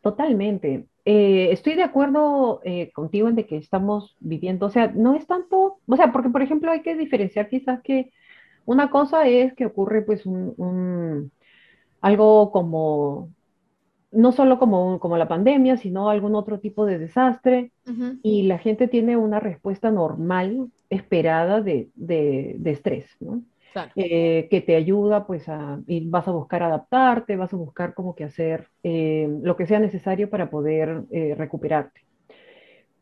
Totalmente. 0.02 0.86
Eh, 1.06 1.52
estoy 1.52 1.76
de 1.76 1.84
acuerdo 1.84 2.62
eh, 2.64 2.92
contigo 2.92 3.30
en 3.30 3.36
de 3.36 3.46
que 3.46 3.58
estamos 3.58 4.18
viviendo, 4.20 4.66
o 4.66 4.70
sea, 4.70 4.92
no 4.94 5.16
es 5.16 5.26
tanto, 5.26 5.80
o 5.88 5.96
sea, 5.96 6.12
porque 6.12 6.30
por 6.30 6.42
ejemplo 6.42 6.70
hay 6.70 6.82
que 6.82 6.96
diferenciar 6.98 7.48
quizás 7.48 7.82
que 7.82 8.12
una 8.66 8.90
cosa 8.90 9.26
es 9.26 9.54
que 9.54 9.66
ocurre 9.66 10.02
pues 10.02 10.26
un, 10.26 11.32
algo 12.02 12.52
como, 12.52 13.30
no 14.12 14.34
solo 14.34 14.60
como, 14.60 15.00
como 15.00 15.18
la 15.18 15.30
pandemia, 15.30 15.78
sino 15.78 16.10
algún 16.10 16.36
otro 16.36 16.60
tipo 16.60 16.86
de 16.86 17.00
desastre 17.00 17.72
y 18.22 18.44
la 18.44 18.58
gente 18.58 18.90
tiene 18.90 19.16
una 19.16 19.40
respuesta 19.40 19.92
normal 19.92 20.70
esperada 20.90 21.62
de, 21.62 21.90
de, 21.96 22.58
estrés, 22.66 23.06
¿no? 23.20 23.44
Eh, 23.96 24.48
que 24.50 24.62
te 24.62 24.76
ayuda, 24.76 25.28
pues, 25.28 25.48
a, 25.50 25.80
y 25.86 26.10
vas 26.10 26.28
a 26.28 26.32
buscar 26.32 26.64
adaptarte, 26.64 27.36
vas 27.36 27.54
a 27.54 27.58
buscar 27.58 27.94
como 27.94 28.16
que 28.16 28.24
hacer 28.24 28.70
eh, 28.82 29.30
lo 29.44 29.56
que 29.56 29.68
sea 29.68 29.80
necesario 29.80 30.32
para 30.32 30.50
poder 30.50 31.04
eh, 31.12 31.36
recuperarte. 31.38 32.02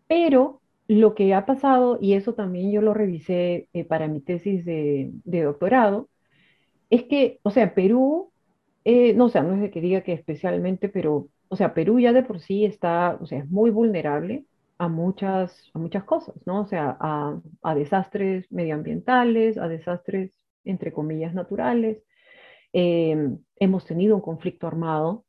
Pero 0.07 0.59
lo 0.87 1.15
que 1.15 1.33
ha 1.33 1.45
pasado, 1.45 1.97
y 2.01 2.13
eso 2.13 2.33
también 2.33 2.71
yo 2.71 2.81
lo 2.81 2.93
revisé 2.93 3.69
para 3.87 4.07
mi 4.07 4.19
tesis 4.19 4.65
de, 4.65 5.11
de, 5.23 5.43
doctorado, 5.43 6.09
es 6.89 7.03
que, 7.03 7.39
o 7.43 7.51
sea, 7.51 7.73
Perú, 7.73 8.31
no, 8.83 9.25
o 9.25 9.29
sea, 9.29 9.43
no 9.43 9.55
es 9.55 9.61
de 9.61 9.71
que 9.71 9.81
diga 9.81 10.01
que 10.01 10.13
especialmente, 10.13 10.89
pero, 10.89 11.29
o 11.47 11.55
sea, 11.55 11.73
Perú 11.73 11.99
ya 11.99 12.11
de 12.11 12.23
por 12.23 12.39
sí 12.41 12.65
está, 12.65 13.17
o 13.21 13.25
sea, 13.25 13.39
es 13.39 13.49
muy 13.49 13.71
vulnerable 13.71 14.43
a 14.77 14.87
muchas, 14.87 15.71
a 15.73 15.79
muchas 15.79 16.03
cosas, 16.03 16.35
¿no? 16.45 16.61
O 16.61 16.67
sea, 16.67 16.97
a, 16.99 17.39
a 17.63 17.75
desastres 17.75 18.51
medioambientales, 18.51 19.57
a 19.57 19.67
desastres, 19.67 20.33
entre 20.63 20.91
comillas, 20.93 21.33
naturales. 21.33 22.03
Em, 22.73 23.39
hemos 23.57 23.85
tenido 23.85 24.15
un 24.15 24.21
conflicto 24.21 24.67
armado, 24.67 25.25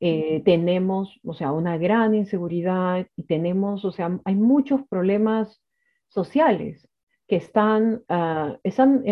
eh, 0.00 0.42
tenemos, 0.44 1.20
o 1.24 1.34
sea, 1.34 1.52
una 1.52 1.78
gran 1.78 2.14
inseguridad 2.14 3.06
y 3.16 3.24
tenemos, 3.24 3.84
o 3.84 3.92
sea, 3.92 4.18
hay 4.24 4.34
muchos 4.34 4.82
problemas 4.88 5.62
sociales 6.08 6.88
que 7.28 7.36
están, 7.36 8.02
ah, 8.08 8.58
están 8.64 9.04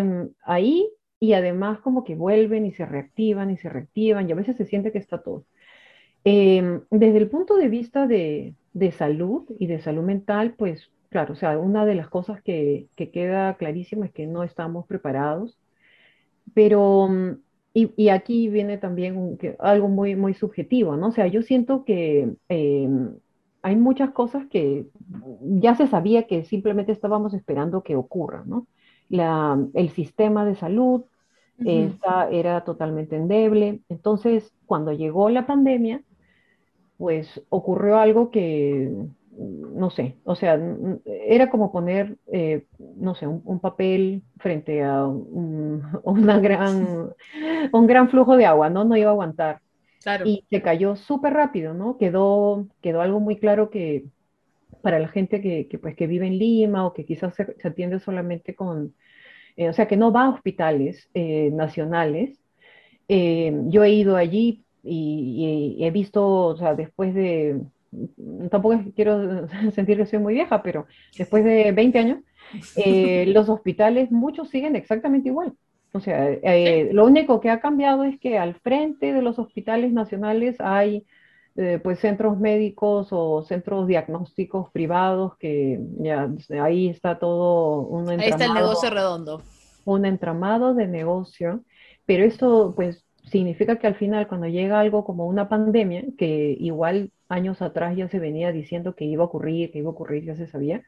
ahí 0.43 0.91
y 1.21 1.35
además 1.35 1.81
como 1.81 2.05
que 2.05 2.15
vuelven 2.17 2.67
y 2.67 2.73
se 2.73 2.87
reactivan 2.87 3.51
y 3.51 3.59
se 3.59 3.69
reactivan 3.69 4.29
y 4.29 4.33
a 4.33 4.37
veces 4.37 4.57
se 4.57 4.67
siente 4.67 4.93
que 4.93 4.99
está 4.99 5.23
todo. 5.23 5.47
Em, 6.25 6.83
desde 6.91 7.19
el 7.19 7.31
punto 7.31 7.57
de 7.57 7.69
vista 7.69 8.07
de, 8.07 8.55
de, 8.79 8.93
salud 8.93 9.45
y 9.59 9.67
de 9.67 9.81
salud 9.81 10.03
mental, 10.03 10.55
pues 10.57 10.91
claro, 11.11 11.33
o 11.33 11.37
sea, 11.37 11.59
una 11.59 11.87
de 11.87 11.95
las 11.95 12.09
cosas 12.09 12.43
que, 12.43 12.89
que 12.97 13.11
queda 13.11 13.57
clarísima 13.57 14.07
es 14.07 14.13
que 14.13 14.27
no 14.27 14.43
estamos 14.43 14.87
preparados, 14.87 15.59
pero, 16.55 17.09
y, 17.75 17.93
y 17.97 18.09
aquí 18.09 18.49
viene 18.49 18.79
también 18.79 19.39
algo 19.59 19.89
muy, 19.89 20.17
muy 20.17 20.35
subjetivo, 20.35 20.97
¿no? 20.97 21.09
O 21.09 21.13
sea, 21.13 21.27
yo 21.27 21.43
siento 21.43 21.85
que 21.85 22.35
em, 22.49 23.15
hay 23.63 23.77
muchas 23.77 24.11
cosas 24.11 24.47
que 24.47 24.87
ya 25.41 25.75
se 25.75 25.87
sabía 25.89 26.27
que 26.27 26.45
simplemente 26.45 26.93
estábamos 26.93 27.35
esperando 27.35 27.83
que 27.83 27.97
ocurran, 27.97 28.49
¿no? 28.49 28.67
La, 29.09 29.59
el 29.75 29.91
sistema 29.91 30.45
de 30.45 30.55
salud 30.55 31.05
era 31.61 32.63
totalmente 32.65 33.17
endeble. 33.17 33.81
Entonces, 33.89 34.53
cuando 34.67 34.93
llegó 34.93 35.29
la 35.31 35.47
pandemia, 35.47 36.03
pues 36.99 37.41
ocurrió 37.49 37.99
algo 37.99 38.31
que, 38.31 38.91
no 39.39 39.89
sé, 39.91 40.17
o 40.25 40.35
sea, 40.35 40.61
era 41.07 41.49
como 41.49 41.71
poner, 41.71 42.17
eh, 42.33 42.67
no 42.97 43.15
sé, 43.15 43.27
un, 43.27 43.61
papel 43.61 44.23
frente 44.39 44.83
a 44.83 45.07
un, 45.07 45.83
una 46.03 46.41
gran, 46.41 47.15
un 47.73 47.87
gran 47.87 48.11
flujo 48.11 48.37
de 48.37 48.47
agua, 48.47 48.69
¿no? 48.69 48.85
No 48.85 48.97
iba 48.97 49.11
a 49.11 49.13
aguantar. 49.13 49.61
Y 50.25 50.45
se 50.49 50.63
cayó 50.63 50.97
súper 50.97 51.35
rápido, 51.35 51.75
¿no? 51.75 51.99
Quedó, 51.99 52.67
quedó 52.81 53.01
algo 53.01 53.21
muy 53.21 53.37
claro 53.37 53.71
que 53.71 54.07
para 54.83 54.99
la 54.99 55.09
gente 55.09 55.41
que, 55.41 55.69
que 55.69 55.79
pues, 55.79 55.95
que 55.95 56.07
vive 56.07 56.27
en 56.27 56.39
Lima 56.39 56.87
o 56.87 56.95
que 56.95 57.05
quizás 57.05 57.35
se, 57.35 57.57
atiende 57.63 58.01
solamente 58.01 58.55
con, 58.55 58.95
eh, 59.57 59.69
o 59.69 59.73
sea, 59.73 59.87
que 59.87 59.97
no 59.97 60.13
va 60.13 60.25
a 60.25 60.31
hospitales 60.31 61.11
eh, 61.15 61.51
nacionales. 61.53 62.41
yo 63.09 63.85
he 63.85 63.91
ido 63.91 64.17
allí 64.17 64.65
y, 64.89 65.85
he 65.85 65.91
visto, 65.91 66.27
o 66.27 66.57
sea, 66.57 66.75
después 66.75 67.15
de, 67.15 67.61
tampoco 68.51 68.81
quiero 68.95 69.49
sentir 69.75 69.97
que 69.99 70.07
soy 70.07 70.19
muy 70.19 70.35
vieja, 70.35 70.63
pero 70.63 70.87
después 71.17 71.45
de 71.45 71.73
20 71.73 71.99
años, 71.99 72.19
eh, 72.77 73.27
los 73.29 73.49
hospitales, 73.49 74.11
muchos 74.11 74.49
siguen 74.51 74.77
exactamente 74.77 75.29
igual. 75.29 75.55
O 75.93 76.01
sea, 76.01 76.31
eh, 76.31 76.91
lo 76.93 77.07
único 77.07 77.41
que 77.41 77.51
ha 77.51 77.61
cambiado 77.61 78.05
es 78.05 78.19
que 78.21 78.39
al 78.39 78.55
frente 78.57 79.13
de 79.13 79.23
los 79.23 79.39
hospitales 79.39 79.93
nacionales 79.93 80.57
hay 80.61 81.07
eh, 81.57 81.81
pues 81.83 81.99
centros 81.99 82.39
médicos 82.39 83.09
o 83.11 83.43
centros 83.43 83.89
diagnósticos 83.89 84.71
privados 84.71 85.37
que 85.39 85.81
ya 85.99 86.31
ahí 86.63 86.89
está 86.89 87.19
todo 87.19 87.81
un 87.81 88.13
entramado. 88.13 88.23
Ahí 88.23 88.31
está 88.31 88.45
el 88.45 88.55
negocio 88.55 88.91
redondo. 88.91 89.43
Un 89.85 90.05
entramado 90.05 90.75
de 90.75 90.87
negocio, 90.87 91.63
pero 92.05 92.23
esto 92.25 92.75
pues 92.77 93.08
significa 93.31 93.77
que 93.77 93.87
al 93.87 93.95
final 93.95 94.29
cuando 94.29 94.47
llega 94.47 94.81
algo 94.81 95.05
como 95.05 95.27
una 95.27 95.49
pandemia, 95.49 96.05
que 96.17 96.57
igual 96.59 97.11
años 97.29 97.63
atrás 97.63 97.97
ya 97.97 98.09
se 98.09 98.19
venía 98.19 98.53
diciendo 98.53 98.95
que 98.95 99.05
iba 99.05 99.23
a 99.23 99.27
ocurrir, 99.27 99.71
que 99.71 99.79
iba 99.79 99.89
a 99.89 99.93
ocurrir, 99.93 100.25
ya 100.25 100.37
se 100.37 100.47
sabía, 100.47 100.83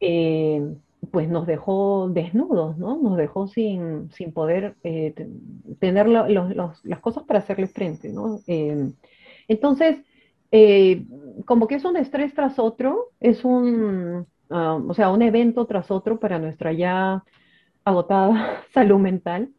eh, 0.00 0.62
pues 1.10 1.28
nos 1.28 1.46
dejó 1.46 2.08
desnudos, 2.08 2.76
¿no? 2.78 2.98
Nos 3.00 3.16
dejó 3.16 3.48
sin, 3.48 4.10
sin 4.12 4.32
poder 4.32 4.74
eh, 4.84 5.14
tener 5.78 6.08
las 6.08 7.00
cosas 7.00 7.24
para 7.24 7.40
hacerle 7.40 7.68
frente, 7.68 8.12
¿no? 8.12 8.40
Eh, 8.46 8.90
entonces, 9.48 9.96
como 11.44 11.66
que 11.66 11.76
es 11.76 11.84
un 11.84 11.96
estrés 11.96 12.34
tras 12.34 12.58
otro, 12.58 13.10
es 13.20 13.44
un, 13.44 14.26
ah, 14.50 14.80
o 14.86 14.94
sea, 14.94 15.10
un 15.10 15.22
evento 15.22 15.66
tras 15.66 15.90
otro 15.90 16.18
para 16.18 16.38
nuestra 16.38 16.72
ya 16.72 17.24
agotada 17.84 18.62
salud 18.74 18.98
mental. 18.98 19.50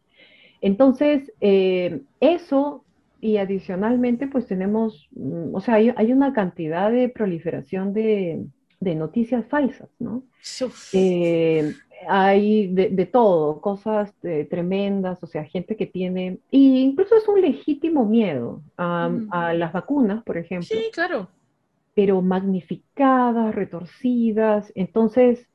Entonces, 0.60 1.32
eh, 1.40 2.02
eso 2.20 2.84
y 3.20 3.36
adicionalmente, 3.36 4.26
pues 4.26 4.46
tenemos, 4.46 5.08
mm, 5.12 5.54
o 5.54 5.60
sea, 5.60 5.74
hay, 5.74 6.12
una 6.12 6.32
cantidad 6.32 6.90
de 6.90 7.08
proliferación 7.08 7.92
de, 7.92 8.46
noticias 8.80 9.44
falsas, 9.46 9.90
¿no? 9.98 10.22
Eh, 10.94 11.74
hay 12.08 12.68
de, 12.68 13.06
todo, 13.06 13.60
cosas 13.60 14.14
eh, 14.22 14.46
tremendas, 14.48 15.22
o 15.22 15.26
sea, 15.26 15.44
gente 15.44 15.76
que 15.76 15.86
tiene, 15.86 16.38
e 16.50 16.58
incluso 16.58 17.14
es 17.14 17.28
un 17.28 17.42
legítimo 17.42 18.06
miedo 18.06 18.62
a, 18.78 19.10
mm. 19.10 19.28
a 19.32 19.52
las 19.52 19.72
vacunas, 19.74 20.24
por 20.24 20.38
ejemplo. 20.38 20.66
Sí, 20.66 20.84
claro. 20.94 21.28
Pero 21.94 22.22
magnificadas, 22.22 23.54
retorcidas. 23.54 24.72
Entonces, 24.74 25.46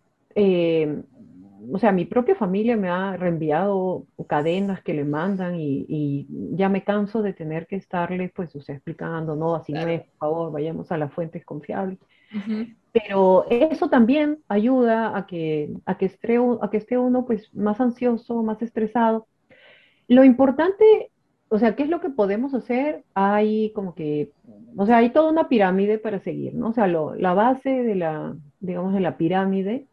o 1.72 1.80
sea, 1.80 1.92
mi 1.92 2.06
propia 2.06 2.36
familia 2.36 2.78
me 2.78 2.90
ha 2.90 3.18
reenviado 3.18 4.06
cadenas 4.28 4.82
que 4.82 4.94
le 4.94 5.04
mandan 5.04 5.56
y, 5.58 6.28
ya 6.56 6.70
me 6.70 6.84
canso 6.84 7.22
de 7.22 7.34
tener 7.34 7.68
que 7.68 7.76
estarle, 7.76 8.32
pues, 8.36 8.56
o 8.56 8.62
sea, 8.62 8.76
explicando, 8.76 9.36
no, 9.36 9.56
así 9.56 9.74
no 9.74 9.82
es, 9.82 10.02
por 10.02 10.18
favor, 10.18 10.52
vayamos 10.52 10.92
a 10.92 10.98
las 10.98 11.14
fuentes 11.14 11.46
confiables. 11.46 12.00
Pero 12.92 13.46
eso 13.50 13.90
también 13.90 14.40
ayuda 14.48 15.18
a 15.18 15.26
que, 15.26 15.74
a, 15.86 15.98
que 15.98 16.06
esté, 16.06 16.38
a 16.38 16.70
que 16.70 16.78
esté 16.78 16.98
uno, 16.98 17.26
pues, 17.26 17.54
más 17.54 17.80
ansioso, 17.80 18.44
más 18.44 18.62
estresado. 18.62 19.28
Lo 20.08 20.24
importante, 20.24 21.12
o 21.50 21.60
sea, 21.60 21.76
¿qué 21.76 21.84
es 21.84 21.90
lo 21.90 22.02
que 22.02 22.10
podemos 22.10 22.54
hacer? 22.54 23.04
Hay 23.14 23.72
como 23.74 23.96
que, 23.96 24.32
o 24.78 24.86
sea, 24.86 24.98
hay 24.98 25.10
toda 25.12 25.32
una 25.32 25.50
pirámide 25.50 25.98
para 26.00 26.20
seguir, 26.20 26.56
¿no? 26.56 26.70
O 26.70 26.74
sea, 26.74 26.88
la 26.88 27.34
base 27.34 27.70
de 27.70 27.96
la, 27.96 28.36
digamos, 28.60 28.94
de 28.94 29.00
la 29.00 29.18
pirámide 29.18 29.88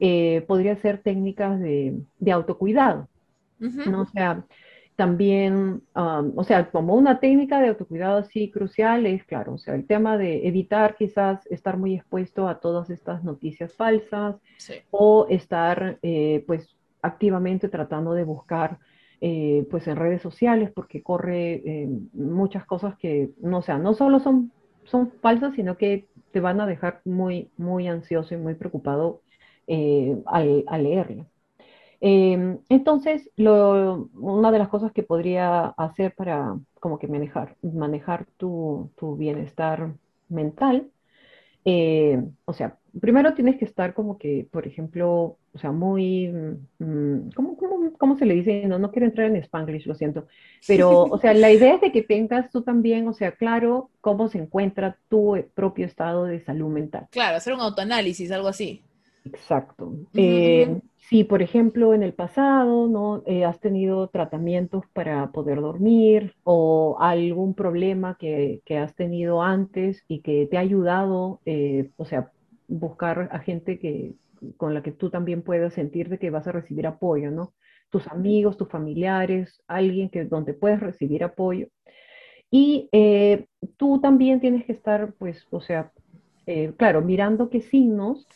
eh, 0.00 0.44
podría 0.46 0.76
ser 0.76 1.02
técnicas 1.02 1.58
de, 1.60 2.00
autocuidado. 2.30 3.08
¿no? 3.58 4.02
O 4.02 4.06
sea, 4.06 4.44
también, 4.94 5.82
o 5.94 6.44
sea, 6.44 6.70
como 6.70 6.94
una 6.94 7.20
técnica 7.20 7.60
de 7.60 7.68
autocuidado 7.68 8.18
así 8.18 8.50
crucial 8.50 9.06
es, 9.06 9.24
claro, 9.24 9.54
o 9.54 9.58
sea, 9.58 9.74
el 9.74 9.86
tema 9.86 10.18
de 10.18 10.46
evitar 10.46 10.96
quizás 10.96 11.46
estar 11.46 11.76
muy 11.76 11.94
expuesto 11.94 12.48
a 12.48 12.60
todas 12.60 12.90
estas 12.90 13.22
noticias 13.24 13.74
falsas 13.74 14.36
o 14.90 15.26
estar, 15.28 15.98
eh, 16.02 16.44
pues, 16.46 16.76
activamente 17.02 17.68
tratando 17.68 18.12
de 18.12 18.24
buscar, 18.24 18.78
eh, 19.20 19.66
pues, 19.70 19.86
en 19.88 19.96
redes 19.96 20.22
sociales, 20.22 20.70
porque 20.74 21.02
corre 21.02 21.88
muchas 22.12 22.64
cosas 22.66 22.96
que, 22.98 23.30
no, 23.40 23.58
o 23.58 23.62
sea, 23.62 23.78
no 23.78 23.94
solo 23.94 24.20
son, 24.20 24.52
son 24.84 25.12
falsas, 25.20 25.54
sino 25.54 25.76
que 25.76 26.06
te 26.32 26.40
van 26.40 26.60
a 26.60 26.66
dejar 26.66 27.00
muy, 27.04 27.50
muy 27.56 27.88
ansioso 27.88 28.34
y 28.34 28.38
muy 28.38 28.54
preocupado 28.54 29.22
eh, 29.68 30.16
al, 30.24 30.82
leerla. 30.82 31.26
Em, 32.00 32.58
entonces, 32.70 33.30
una 33.36 34.50
de 34.50 34.58
las 34.58 34.68
cosas 34.68 34.92
que 34.92 35.02
podría 35.02 35.66
hacer 35.66 36.14
para 36.14 36.56
como 36.80 36.98
que 36.98 37.06
manejar, 37.06 37.56
manejar 37.62 38.26
tu, 38.38 38.90
bienestar 39.18 39.92
mental, 40.28 40.88
eh, 41.66 42.22
o 42.46 42.52
sea, 42.54 42.78
primero 42.98 43.34
tienes 43.34 43.58
que 43.58 43.66
estar 43.66 43.92
como 43.92 44.16
que, 44.16 44.48
por 44.50 44.66
ejemplo, 44.66 45.36
o 45.52 45.58
sea, 45.58 45.70
muy, 45.70 46.28
mm, 46.28 47.30
¿cómo, 47.98 48.16
se 48.16 48.24
le 48.24 48.34
dice? 48.34 48.64
No, 48.66 48.78
no 48.78 48.90
quiero 48.90 49.06
entrar 49.06 49.26
en 49.26 49.36
spanglish, 49.36 49.86
lo 49.86 49.94
siento, 49.94 50.28
pero, 50.66 51.02
o 51.02 51.18
sea, 51.18 51.34
la 51.34 51.50
idea 51.52 51.74
es 51.74 51.80
de 51.82 51.92
que 51.92 52.02
tengas 52.02 52.50
tú 52.50 52.62
también, 52.62 53.06
o 53.06 53.12
sea, 53.12 53.32
claro, 53.32 53.90
cómo 54.00 54.28
se 54.28 54.38
encuentra 54.38 54.96
tu 55.10 55.36
propio 55.54 55.84
estado 55.84 56.24
de 56.24 56.40
salud 56.40 56.68
mental. 56.68 57.08
Claro, 57.10 57.36
hacer 57.36 57.52
un 57.52 57.60
autoanálisis, 57.60 58.30
algo 58.30 58.48
así. 58.48 58.82
Exacto. 59.28 59.92
Eh, 60.14 60.80
si, 60.96 61.24
por 61.24 61.42
ejemplo, 61.42 61.92
en 61.94 62.02
el 62.02 62.14
pasado 62.14 62.88
no 62.88 63.22
eh, 63.26 63.44
has 63.44 63.60
tenido 63.60 64.08
tratamientos 64.08 64.84
para 64.92 65.30
poder 65.32 65.60
dormir 65.60 66.34
o 66.44 66.96
algún 66.98 67.54
problema 67.54 68.16
que, 68.18 68.62
has 68.70 68.94
tenido 68.94 69.42
antes 69.42 70.02
y 70.08 70.20
que 70.20 70.46
te 70.50 70.56
ha 70.56 70.60
ayudado, 70.60 71.40
eh, 71.44 71.90
o 71.96 72.04
sea, 72.04 72.32
buscar 72.68 73.28
a 73.32 73.38
gente 73.40 73.78
que, 73.78 74.14
con 74.56 74.72
la 74.72 74.82
que 74.82 74.92
tú 74.92 75.10
también 75.10 75.42
puedas 75.42 75.74
sentir 75.74 76.18
que 76.18 76.30
vas 76.30 76.46
a 76.46 76.52
recibir 76.52 76.86
apoyo, 76.86 77.30
¿no? 77.30 77.52
Tus 77.90 78.06
amigos, 78.08 78.56
tus 78.56 78.68
familiares, 78.68 79.62
alguien 79.66 80.08
que, 80.08 80.24
donde 80.24 80.54
puedes 80.54 80.80
recibir 80.80 81.24
apoyo. 81.24 81.68
Y 82.50 82.88
tú 83.76 84.00
también 84.00 84.40
tienes 84.40 84.64
que 84.64 84.72
estar, 84.72 85.12
pues, 85.18 85.46
o 85.50 85.60
sea, 85.60 85.92
claro, 86.78 87.02
mirando 87.02 87.50
qué 87.50 87.60
signos 87.60 88.26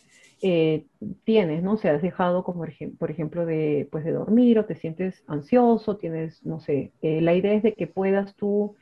eh, 0.42 0.86
tienes, 1.24 1.62
¿no? 1.62 1.74
O 1.74 1.76
sea, 1.76 1.94
has 1.94 2.02
dejado 2.02 2.42
como, 2.42 2.64
por 2.98 3.10
ejemplo, 3.10 3.46
de, 3.46 3.88
pues, 3.92 4.04
de 4.04 4.10
dormir 4.12 4.58
o 4.58 4.64
te 4.64 4.74
sientes 4.74 5.22
ansioso, 5.28 5.96
tienes, 5.96 6.44
no 6.44 6.58
sé, 6.58 6.92
eh, 7.00 7.20
la 7.20 7.34
idea 7.34 7.54
es 7.54 7.62
de 7.62 7.74
que 7.74 7.86
puedas 7.86 8.34
tú 8.34 8.74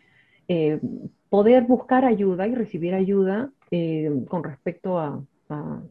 eh, 0.48 0.80
poder 1.28 1.64
buscar 1.64 2.06
ayuda 2.06 2.46
y 2.48 2.54
recibir 2.54 2.94
ayuda 2.94 3.52
con 4.28 4.42
respecto 4.42 4.98
a, 4.98 5.24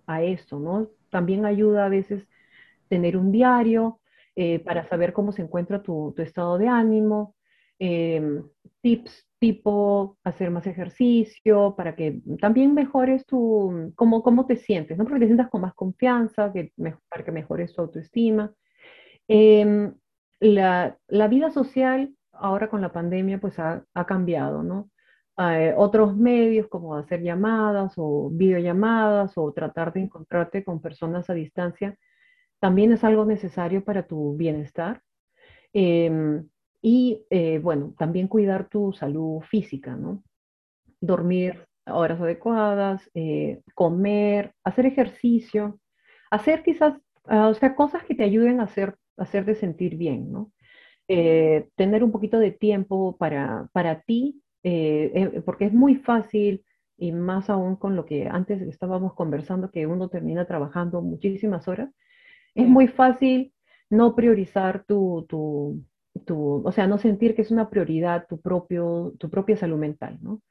a, 0.06 0.24
esto, 0.24 0.60
¿no? 0.60 0.90
También 1.10 1.46
ayuda 1.46 1.86
a 1.86 1.90
veces 1.90 2.28
tener 2.90 3.16
un 3.16 3.32
diario 3.32 4.00
para 4.66 4.88
saber 4.90 5.14
cómo 5.14 5.32
se 5.32 5.44
encuentra 5.44 5.82
tu, 5.82 6.14
tu 6.16 6.22
estado 6.22 6.58
de 6.58 6.68
ánimo, 6.68 7.36
tips 8.82 9.29
tipo 9.40 10.18
hacer 10.24 10.52
más 10.52 10.68
ejercicio, 10.68 11.76
para 11.78 11.96
que 11.96 12.22
también 12.42 12.74
mejores 12.74 13.26
tu, 13.26 13.94
cómo, 13.96 14.24
cómo 14.24 14.46
te 14.46 14.58
sientes, 14.58 14.98
¿no? 14.98 15.06
Porque 15.06 15.22
te 15.22 15.26
sientas 15.28 15.50
con 15.50 15.62
más 15.62 15.74
confianza, 15.74 16.52
que, 16.54 16.74
para 17.10 17.24
que 17.26 17.32
mejores 17.32 17.74
tu 17.74 17.82
autoestima. 17.82 18.54
Em, 19.28 19.94
la, 20.40 20.98
la, 21.08 21.28
vida 21.28 21.52
social 21.52 22.14
ahora 22.32 22.70
con 22.70 22.82
la 22.82 22.92
pandemia 22.92 23.40
pues 23.40 23.60
ha, 23.60 23.86
ha 23.94 24.06
cambiado, 24.06 24.64
¿no? 24.64 24.90
Eh, 25.38 25.74
otros 25.78 26.18
medios 26.18 26.68
como 26.68 26.96
hacer 26.96 27.22
llamadas 27.22 27.94
o 27.98 28.30
videollamadas 28.32 29.38
o 29.38 29.54
tratar 29.54 29.94
de 29.94 30.02
encontrarte 30.02 30.64
con 30.66 30.82
personas 30.82 31.30
a 31.30 31.34
distancia 31.34 31.98
también 32.60 32.92
es 32.92 33.04
algo 33.04 33.26
necesario 33.26 33.84
para 33.84 34.06
tu 34.08 34.36
bienestar. 34.36 35.02
Em, 35.74 36.48
y 36.82 37.24
eh, 37.30 37.60
bueno, 37.60 37.94
también 37.98 38.28
cuidar 38.28 38.70
tu 38.70 38.94
salud 38.94 39.42
física, 39.42 39.96
¿no? 39.96 40.24
Dormir 41.02 41.68
horas 41.86 42.22
adecuadas, 42.22 43.10
eh, 43.14 43.62
comer, 43.74 44.54
hacer 44.64 44.86
ejercicio, 44.86 45.80
hacer 46.30 46.64
quizás, 46.64 46.94
ah, 47.26 47.48
o 47.48 47.54
sea, 47.54 47.76
cosas 47.76 48.04
que 48.04 48.16
te 48.16 48.24
ayuden 48.24 48.60
a, 48.60 48.64
hacer, 48.64 48.96
hacerte 49.18 49.56
sentir 49.56 49.98
bien, 49.98 50.32
¿no? 50.32 50.52
tener 51.76 52.04
un 52.04 52.12
poquito 52.12 52.38
de 52.38 52.52
tiempo 52.52 53.18
para, 53.18 53.68
para 53.74 54.02
ti 54.02 54.44
eh, 54.64 55.12
eh, 55.14 55.42
porque 55.46 55.66
es 55.66 55.74
muy 55.74 55.96
fácil, 55.96 56.64
y 56.98 57.12
más 57.12 57.50
aún 57.50 57.76
con 57.78 57.96
lo 57.96 58.06
que 58.06 58.28
antes 58.28 58.62
estábamos 58.62 59.14
conversando, 59.14 59.72
que 59.72 59.88
uno 59.88 60.10
termina 60.10 60.46
trabajando 60.46 61.02
muchísimas 61.02 61.68
horas, 61.68 61.90
es 62.56 62.68
muy 62.68 62.88
fácil 62.88 63.54
no 63.90 64.16
priorizar 64.16 64.84
tu, 64.86 65.26
tu, 65.30 65.84
o 66.38 66.72
sea, 66.72 66.88
no 66.88 66.98
sentir 66.98 67.36
que 67.36 67.42
es 67.42 67.52
una 67.52 67.70
prioridad 67.70 68.26
tu, 68.28 68.40
propio, 68.42 69.14
tu 69.20 69.30
propia 69.30 69.58
salud 69.58 69.78
mental, 69.78 70.18
¿no? 70.22 70.42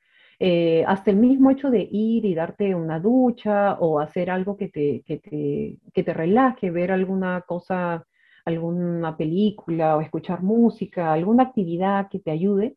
Eh, 0.41 0.85
hasta 0.87 1.11
el 1.11 1.17
mismo 1.17 1.51
hecho 1.51 1.71
de 1.71 1.89
ir 1.91 2.25
y 2.25 2.35
darte 2.35 2.75
una 2.75 3.01
ducha 3.01 3.75
o 3.81 3.99
hacer 3.99 4.31
algo 4.31 4.57
que 4.57 4.69
te, 4.69 5.03
que 5.05 5.19
te, 5.19 5.79
que 5.93 6.03
te 6.05 6.15
relaje, 6.15 6.71
ver 6.71 6.93
alguna 6.93 7.43
cosa, 7.43 8.07
alguna 8.45 9.17
película 9.17 9.97
o 9.97 10.01
escuchar 10.01 10.43
música, 10.43 11.13
alguna 11.13 11.45
actividad 11.45 12.09
que 12.09 12.21
te 12.21 12.31
ayude, 12.31 12.77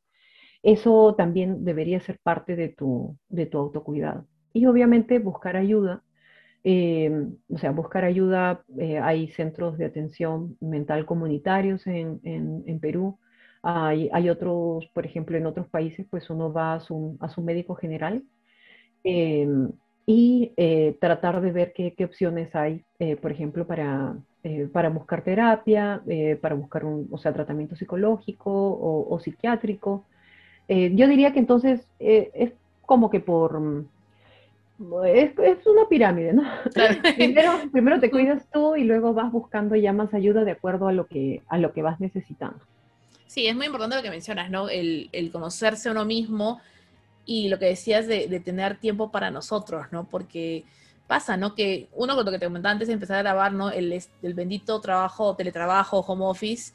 eso 0.63 1.15
también 1.15 1.65
debería 1.65 1.99
ser 2.01 2.19
parte 2.19 2.55
de 2.55 2.69
tu, 2.69 3.17
de 3.29 3.45
tu 3.47 3.57
autocuidado. 3.57 4.27
Y 4.53 4.65
obviamente 4.65 5.19
buscar 5.19 5.55
ayuda, 5.55 6.03
eh, 6.63 7.27
o 7.49 7.57
sea, 7.57 7.71
buscar 7.71 8.05
ayuda, 8.05 8.63
eh, 8.77 8.99
hay 8.99 9.29
centros 9.29 9.77
de 9.77 9.85
atención 9.85 10.57
mental 10.59 11.05
comunitarios 11.05 11.85
en, 11.87 12.19
en, 12.23 12.79
Perú, 12.79 13.17
hay, 13.63 14.09
hay, 14.13 14.29
otros, 14.29 14.87
por 14.93 15.05
ejemplo, 15.05 15.37
en 15.37 15.45
otros 15.45 15.67
países, 15.67 16.05
pues 16.09 16.29
uno 16.29 16.51
va 16.51 16.73
a 16.75 16.79
su, 16.79 17.17
a 17.19 17.29
su 17.29 17.41
médico 17.41 17.75
general 17.75 18.23
eh, 19.03 19.47
y 20.05 20.53
tratar 20.99 21.41
de 21.41 21.51
ver 21.51 21.73
qué, 21.73 21.93
qué 21.95 22.05
opciones 22.05 22.53
hay, 22.55 22.83
por 23.21 23.31
ejemplo, 23.31 23.65
para, 23.65 24.15
para 24.73 24.89
buscar 24.89 25.23
terapia, 25.23 26.03
para 26.41 26.55
buscar 26.55 26.83
un, 26.85 27.07
o 27.11 27.17
sea, 27.17 27.31
tratamiento 27.31 27.75
psicológico 27.75 28.51
o, 28.51 29.13
o 29.13 29.19
psiquiátrico. 29.19 30.05
Eh, 30.73 30.93
yo 30.95 31.05
diría 31.09 31.33
que 31.33 31.39
entonces 31.39 31.85
eh, 31.99 32.31
es 32.33 32.53
como 32.85 33.09
que 33.09 33.19
por... 33.19 33.85
Es, 35.05 35.37
es 35.37 35.65
una 35.67 35.87
pirámide, 35.87 36.33
¿no? 36.33 36.43
primero, 37.15 37.51
primero 37.71 37.99
te 37.99 38.09
cuidas 38.09 38.43
tú 38.51 38.75
y 38.75 38.83
luego 38.83 39.13
vas 39.13 39.31
buscando 39.31 39.75
ya 39.75 39.93
más 39.93 40.13
ayuda 40.13 40.43
de 40.43 40.51
acuerdo 40.51 40.87
a 40.87 40.93
lo 40.93 41.05
que, 41.07 41.41
a 41.47 41.57
lo 41.57 41.71
que 41.71 41.81
vas 41.81 41.99
necesitando. 41.99 42.59
Sí, 43.27 43.47
es 43.47 43.55
muy 43.55 43.67
importante 43.67 43.95
lo 43.95 44.01
que 44.01 44.09
mencionas, 44.09 44.49
¿no? 44.49 44.69
El, 44.69 45.09
el 45.11 45.31
conocerse 45.31 45.89
a 45.89 45.91
uno 45.93 46.05
mismo 46.05 46.59
y 47.25 47.49
lo 47.49 47.59
que 47.59 47.65
decías 47.65 48.07
de, 48.07 48.27
de, 48.27 48.39
tener 48.39 48.77
tiempo 48.77 49.11
para 49.11 49.31
nosotros, 49.31 49.87
¿no? 49.91 50.05
Porque 50.09 50.65
pasa, 51.11 51.35
¿no? 51.35 51.55
Que 51.55 51.89
uno 51.91 52.15
con 52.15 52.23
lo 52.23 52.31
que 52.31 52.39
te 52.39 52.45
comentaba 52.45 52.71
antes 52.71 52.87
de 52.87 52.93
empezar 52.93 53.17
a 53.17 53.21
grabar, 53.21 53.51
¿no? 53.51 53.69
El, 53.69 53.91
el 53.91 54.33
bendito 54.33 54.79
trabajo, 54.79 55.35
teletrabajo, 55.35 55.99
home 55.99 56.23
office, 56.23 56.71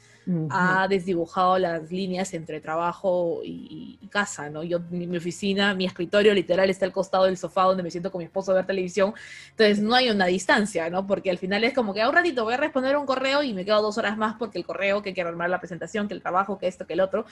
ha 0.49 0.87
desdibujado 0.89 1.57
las 1.57 1.89
líneas 1.89 2.33
entre 2.33 2.59
trabajo 2.59 3.39
y, 3.43 3.97
casa, 4.11 4.49
¿no? 4.49 4.63
Yo, 4.63 4.79
mi, 4.91 5.07
mi, 5.07 5.17
oficina, 5.17 5.73
mi 5.73 5.85
escritorio 5.85 6.33
literal 6.33 6.69
está 6.69 6.85
al 6.85 6.91
costado 6.91 7.25
del 7.25 7.37
sofá 7.37 7.63
donde 7.63 7.81
me 7.81 7.89
siento 7.89 8.11
con 8.11 8.19
mi 8.19 8.25
esposo 8.25 8.51
a 8.51 8.55
ver 8.55 8.65
televisión, 8.65 9.13
entonces 9.49 9.79
no 9.79 9.95
hay 9.95 10.09
una 10.09 10.27
distancia, 10.27 10.89
¿no? 10.89 11.07
Porque 11.07 11.31
al 11.31 11.37
final 11.39 11.63
es 11.63 11.73
como 11.73 11.93
que 11.93 12.01
a 12.01 12.09
un 12.09 12.15
ratito 12.15 12.43
voy 12.43 12.53
a 12.53 12.57
responder 12.57 12.95
un 12.95 13.05
correo 13.05 13.41
y 13.41 13.53
me 13.53 13.65
quedo 13.65 13.81
dos 13.81 13.97
horas 13.97 14.17
más 14.17 14.35
porque 14.37 14.59
el 14.59 14.65
correo, 14.65 15.01
que 15.01 15.13
quiero 15.13 15.29
armar 15.29 15.49
la 15.49 15.59
presentación, 15.59 16.07
que 16.07 16.13
el 16.13 16.21
trabajo, 16.21 16.59
que 16.59 16.67
esto, 16.67 16.85
que 16.85 16.93
el 16.93 17.01
otro, 17.01 17.25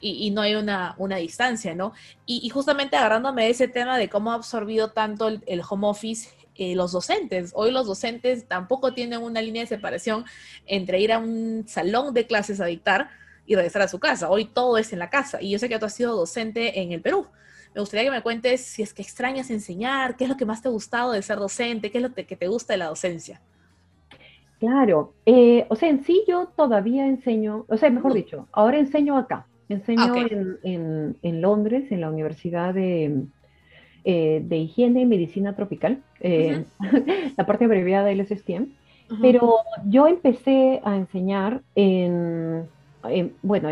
y, 0.00 0.26
y 0.26 0.30
no 0.30 0.40
hay 0.40 0.54
una, 0.54 0.94
una 0.98 1.16
distancia, 1.16 1.74
¿no? 1.74 1.92
Y, 2.24 2.40
y, 2.42 2.48
justamente 2.48 2.96
agarrándome 2.96 3.44
de 3.44 3.50
ese 3.50 3.68
tema 3.68 3.98
de 3.98 4.08
cómo 4.08 4.32
ha 4.32 4.34
absorbido 4.34 4.90
tanto 4.90 5.28
el, 5.28 5.42
el 5.46 5.62
home 5.68 5.86
office 5.88 6.28
eh, 6.58 6.74
los 6.74 6.92
docentes. 6.92 7.52
Hoy 7.54 7.70
los 7.70 7.86
docentes 7.86 8.46
tampoco 8.46 8.94
tienen 8.94 9.22
una 9.22 9.42
línea 9.42 9.62
de 9.62 9.68
separación 9.68 10.24
entre 10.66 11.00
ir 11.00 11.12
a 11.12 11.18
un 11.18 11.64
salón 11.66 12.14
de 12.14 12.26
clases 12.26 12.60
a 12.60 12.66
dictar 12.66 13.10
y 13.46 13.54
regresar 13.54 13.82
a 13.82 13.88
su 13.88 13.98
casa. 13.98 14.30
Hoy 14.30 14.46
todo 14.46 14.78
es 14.78 14.92
en 14.92 14.98
la 14.98 15.10
casa. 15.10 15.40
Y 15.40 15.50
yo 15.50 15.58
sé 15.58 15.68
que 15.68 15.78
tú 15.78 15.86
has 15.86 15.94
sido 15.94 16.16
docente 16.16 16.80
en 16.80 16.92
el 16.92 17.00
Perú. 17.00 17.26
Me 17.74 17.80
gustaría 17.80 18.04
que 18.04 18.10
me 18.10 18.22
cuentes 18.22 18.62
si 18.62 18.82
es 18.82 18.94
que 18.94 19.02
extrañas 19.02 19.50
enseñar, 19.50 20.16
qué 20.16 20.24
es 20.24 20.30
lo 20.30 20.36
que 20.36 20.46
más 20.46 20.62
te 20.62 20.68
ha 20.68 20.70
gustado 20.70 21.12
de 21.12 21.22
ser 21.22 21.38
docente, 21.38 21.90
qué 21.90 21.98
es 21.98 22.02
lo 22.02 22.14
que 22.14 22.24
te 22.24 22.48
gusta 22.48 22.72
de 22.72 22.78
la 22.78 22.86
docencia. 22.86 23.40
Claro, 24.58 25.12
eh, 25.26 25.66
o 25.68 25.76
sea, 25.76 25.90
en 25.90 26.02
sí 26.02 26.24
yo 26.26 26.46
todavía 26.56 27.06
enseño, 27.06 27.66
o 27.68 27.76
sea, 27.76 27.90
mejor 27.90 28.14
dicho, 28.14 28.48
ahora 28.52 28.78
enseño 28.78 29.18
acá, 29.18 29.46
enseño 29.68 30.14
en, 30.62 31.18
en, 31.20 31.40
Londres, 31.42 31.92
en 31.92 32.00
la 32.00 32.08
Universidad 32.08 32.72
de, 32.72 33.26
eh, 34.08 34.40
de 34.44 34.58
Higiene 34.58 35.00
y 35.00 35.04
Medicina 35.04 35.56
Tropical, 35.56 36.00
eh, 36.20 36.64
la 37.36 37.44
parte 37.44 37.64
abreviada 37.64 38.06
del 38.06 38.24
SSTM, 38.24 38.66
pero 39.20 39.56
yo 39.84 40.06
empecé 40.06 40.80
a 40.84 40.94
enseñar 40.96 41.62
en, 41.74 42.68
bueno, 43.42 43.68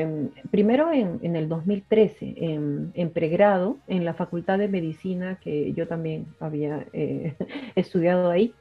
primero 0.50 0.90
en, 0.90 1.36
el 1.36 1.48
2013, 1.48 2.34
en, 2.36 3.10
pregrado, 3.10 3.76
en 3.86 4.04
la 4.04 4.14
Facultad 4.14 4.58
de 4.58 4.66
Medicina, 4.66 5.38
que 5.40 5.72
yo 5.72 5.86
también 5.86 6.26
había 6.40 6.84
eh, 6.92 7.34
estudiado 7.76 8.28
ahí, 8.28 8.54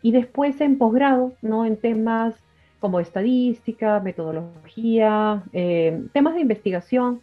y 0.00 0.12
después 0.12 0.58
en 0.62 0.78
posgrado, 0.78 1.34
¿no? 1.42 1.66
En 1.66 1.76
temas 1.76 2.36
como 2.80 3.00
estadística, 3.00 4.00
metodología, 4.00 5.42
temas 5.52 6.34
de 6.36 6.40
investigación, 6.40 7.20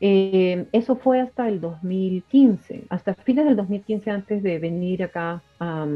eh, 0.00 0.66
eso 0.72 0.96
fue 0.96 1.20
hasta 1.20 1.48
el 1.48 1.60
2015, 1.60 2.84
hasta 2.90 3.14
fines 3.14 3.46
del 3.46 3.56
2015 3.56 4.10
antes 4.10 4.42
de 4.42 4.58
venir 4.58 5.02
acá 5.02 5.42
a, 5.58 5.86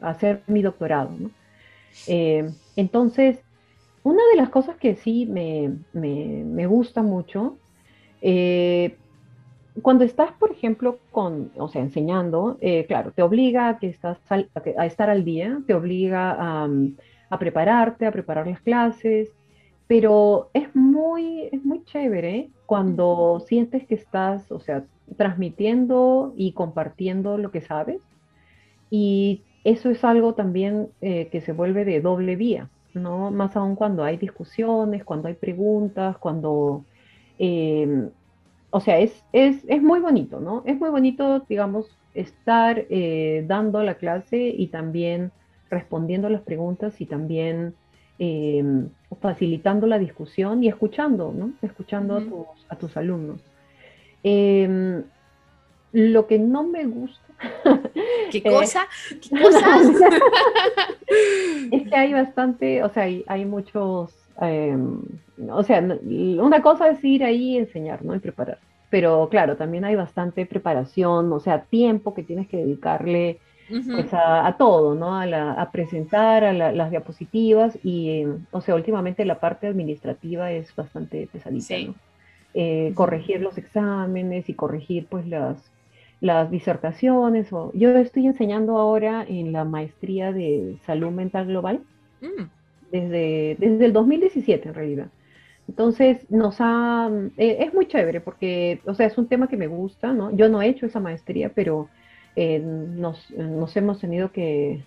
hacer 0.00 0.42
mi 0.46 0.62
doctorado. 0.62 1.10
Eh, 2.08 2.50
entonces, 2.76 3.38
una 4.02 4.22
de 4.30 4.36
las 4.36 4.48
cosas 4.48 4.76
que 4.76 4.96
sí 4.96 5.26
me, 5.26 6.66
gusta 6.66 7.02
mucho, 7.02 7.58
eh, 8.22 8.96
cuando 9.82 10.04
estás, 10.04 10.32
por 10.32 10.50
ejemplo, 10.50 10.98
con, 11.10 11.52
o 11.58 11.68
sea, 11.68 11.82
enseñando, 11.82 12.58
claro, 12.88 13.12
te 13.12 13.20
obliga 13.22 13.68
a, 13.68 13.78
que 13.78 13.88
estás 13.88 14.18
a 14.30 14.86
estar 14.86 15.10
al 15.10 15.24
día, 15.24 15.60
te 15.66 15.74
obliga 15.74 16.64
a 17.28 17.38
prepararte, 17.38 18.06
a 18.06 18.12
preparar 18.12 18.46
las 18.46 18.60
clases, 18.60 19.28
pero 19.86 20.50
es 20.52 20.74
muy, 20.74 21.48
es 21.52 21.64
muy 21.64 21.84
chévere 21.84 22.50
cuando 22.66 23.42
sientes 23.46 23.86
que 23.86 23.94
estás, 23.94 24.50
o 24.50 24.58
sea, 24.58 24.84
transmitiendo 25.16 26.32
y 26.36 26.52
compartiendo 26.52 27.38
lo 27.38 27.50
que 27.52 27.60
sabes. 27.60 28.00
Y 28.90 29.42
eso 29.64 29.90
es 29.90 30.04
algo 30.04 30.34
también 30.34 30.88
eh, 31.00 31.28
que 31.30 31.40
se 31.40 31.52
vuelve 31.52 31.84
de 31.84 32.00
doble 32.00 32.36
vía, 32.36 32.68
¿no? 32.94 33.30
Más 33.30 33.56
aún 33.56 33.76
cuando 33.76 34.02
hay 34.04 34.16
discusiones, 34.16 35.04
cuando 35.04 35.28
hay 35.28 35.34
preguntas, 35.34 36.16
cuando... 36.18 36.84
Em, 37.38 38.10
o 38.70 38.80
sea, 38.80 38.98
es, 38.98 39.24
es, 39.32 39.64
es, 39.68 39.82
muy 39.82 40.00
bonito, 40.00 40.40
¿no? 40.40 40.62
Es 40.66 40.78
muy 40.78 40.90
bonito, 40.90 41.40
digamos, 41.48 41.86
estar 42.14 42.84
eh, 42.90 43.44
dando 43.46 43.82
la 43.82 43.94
clase 43.94 44.48
y 44.48 44.66
también 44.68 45.30
respondiendo 45.70 46.28
las 46.28 46.42
preguntas 46.42 47.00
y 47.00 47.06
también 47.06 47.74
Em, 48.18 48.88
facilitando 49.20 49.86
la 49.86 49.98
discusión 49.98 50.64
y 50.64 50.68
escuchando, 50.68 51.34
¿no? 51.36 51.52
Escuchando 51.60 52.16
a, 52.16 52.20
tus, 52.20 52.66
a, 52.70 52.76
tus, 52.76 52.96
alumnos. 52.96 53.40
Em, 54.22 55.04
lo 55.92 56.26
que 56.26 56.38
no 56.38 56.64
me 56.64 56.86
gusta. 56.86 57.20
¿Qué 58.32 58.42
cosa? 58.42 58.86
¿Qué 59.20 59.38
cosas? 59.38 59.88
es 61.72 61.88
que 61.88 61.94
hay 61.94 62.14
bastante, 62.14 62.82
o 62.82 62.88
sea, 62.88 63.02
hay, 63.02 63.22
hay 63.26 63.44
muchos. 63.44 64.14
Em, 64.40 65.02
o 65.50 65.62
sea, 65.62 65.80
una 65.80 66.62
cosa 66.62 66.88
es 66.88 67.04
ir 67.04 67.22
ahí 67.22 67.52
y 67.52 67.58
enseñar, 67.58 68.02
¿no? 68.02 68.14
Y 68.14 68.18
preparar. 68.18 68.58
Pero 68.88 69.28
claro, 69.30 69.56
también 69.56 69.84
hay 69.84 69.94
bastante 69.94 70.46
preparación, 70.46 71.30
o 71.32 71.40
sea, 71.40 71.64
tiempo 71.64 72.14
que 72.14 72.22
tienes 72.22 72.48
que 72.48 72.58
dedicarle 72.58 73.40
pues 73.68 74.12
a, 74.12 74.54
todo, 74.58 74.94
¿no? 74.94 75.18
A, 75.18 75.70
presentar 75.72 76.44
a 76.44 76.52
las 76.52 76.90
diapositivas 76.90 77.78
y, 77.84 78.24
o 78.50 78.60
sea, 78.60 78.74
últimamente 78.74 79.24
la 79.24 79.40
parte 79.40 79.66
administrativa 79.66 80.52
es 80.52 80.74
bastante 80.74 81.28
pesadita, 81.32 81.78
¿no? 81.78 81.94
eh, 82.58 82.92
corregir 82.94 83.42
los 83.42 83.58
exámenes 83.58 84.48
y 84.48 84.54
corregir 84.54 85.06
pues 85.10 85.26
las, 85.26 85.58
las 86.22 86.50
disertaciones. 86.50 87.52
O, 87.52 87.70
yo 87.74 87.90
estoy 87.96 88.26
enseñando 88.26 88.78
ahora 88.78 89.24
en 89.28 89.52
la 89.52 89.64
maestría 89.64 90.32
de 90.32 90.78
salud 90.86 91.10
mental 91.10 91.46
global 91.46 91.82
mm. 92.22 92.44
desde, 92.90 93.56
desde 93.58 93.84
el 93.84 93.92
2017 93.92 94.68
en 94.68 94.74
realidad. 94.74 95.08
Entonces, 95.68 96.30
nos 96.30 96.56
ha, 96.60 97.10
eh, 97.36 97.58
es 97.60 97.74
muy 97.74 97.86
chévere 97.86 98.22
porque, 98.22 98.80
o 98.86 98.94
sea, 98.94 99.06
es 99.06 99.18
un 99.18 99.26
tema 99.26 99.48
que 99.48 99.56
me 99.58 99.66
gusta, 99.66 100.14
¿no? 100.14 100.34
Yo 100.34 100.48
no 100.48 100.62
he 100.62 100.68
hecho 100.68 100.86
esa 100.86 101.00
maestría, 101.00 101.50
pero 101.54 101.88
eh, 102.36 102.60
nos, 102.60 103.30
nos, 103.30 103.76
hemos 103.76 103.98
tenido 103.98 104.30
que, 104.30 104.82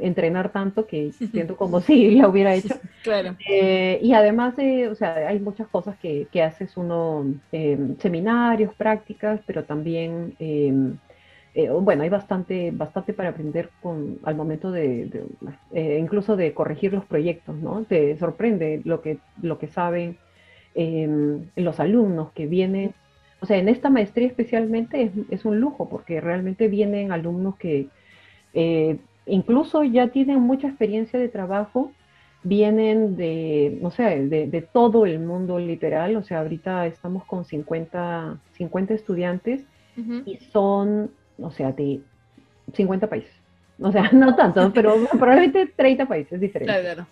entrenar 0.00 0.50
tanto 0.52 0.86
que 0.86 1.12
siento 1.32 1.56
como 1.56 1.80
si 1.80 2.10
la 2.16 2.28
hubiera 2.28 2.54
hecho. 2.54 2.74
Claro. 3.04 3.36
Eh, 3.50 3.98
y 4.02 4.14
además, 4.14 4.54
o 4.90 4.94
sea, 4.94 5.28
hay 5.28 5.38
muchas 5.38 5.68
cosas 5.68 5.94
que, 5.98 6.26
que 6.32 6.42
haces 6.42 6.74
uno, 6.78 7.34
seminarios, 7.98 8.74
prácticas, 8.74 9.40
pero 9.46 9.64
también 9.64 10.34
eh, 11.54 11.70
bueno, 11.70 12.02
hay 12.02 12.08
bastante, 12.08 12.72
bastante 12.72 13.12
para 13.12 13.28
aprender 13.28 13.70
con, 13.80 14.18
al 14.24 14.34
momento 14.34 14.72
de, 14.72 15.08
eh, 15.72 15.98
incluso 16.00 16.34
de 16.34 16.52
corregir 16.52 16.92
los 16.92 17.04
proyectos, 17.04 17.54
¿no? 17.56 17.84
Te 17.84 18.18
sorprende 18.18 18.82
lo 18.84 19.00
que, 19.02 19.18
lo 19.40 19.58
que 19.60 19.68
saben 19.68 20.18
em, 20.74 21.46
los 21.54 21.78
alumnos 21.78 22.32
que 22.32 22.46
vienen. 22.46 22.92
O 23.44 23.46
sea, 23.46 23.58
en 23.58 23.68
esta 23.68 23.90
maestría 23.90 24.26
especialmente 24.26 25.02
es, 25.02 25.12
es 25.28 25.44
un 25.44 25.60
lujo 25.60 25.86
porque 25.86 26.18
realmente 26.18 26.68
vienen 26.68 27.12
alumnos 27.12 27.56
que 27.56 27.88
eh, 28.54 28.96
incluso 29.26 29.84
ya 29.84 30.08
tienen 30.08 30.40
mucha 30.40 30.68
experiencia 30.68 31.18
de 31.18 31.28
trabajo, 31.28 31.92
vienen 32.42 33.16
de, 33.16 33.76
no 33.82 33.90
sé, 33.90 34.26
de, 34.28 34.46
de, 34.46 34.62
todo 34.62 35.04
el 35.04 35.18
mundo 35.18 35.58
literal. 35.58 36.16
O 36.16 36.22
sea, 36.22 36.40
ahorita 36.40 36.86
estamos 36.86 37.24
con 37.26 37.44
50, 37.44 38.38
50 38.56 38.94
estudiantes 38.94 39.62
y 40.24 40.36
son 40.50 41.10
o 41.38 41.50
sea, 41.50 41.70
de 41.72 42.00
50 42.72 43.08
países. 43.08 43.30
O 43.78 43.92
sea, 43.92 44.08
no 44.12 44.34
tanto, 44.34 44.72
pero 44.72 44.96
probablemente 45.10 45.66
30 45.66 46.06
países 46.06 46.40
diferentes. 46.40 46.80
Claro, 46.80 47.06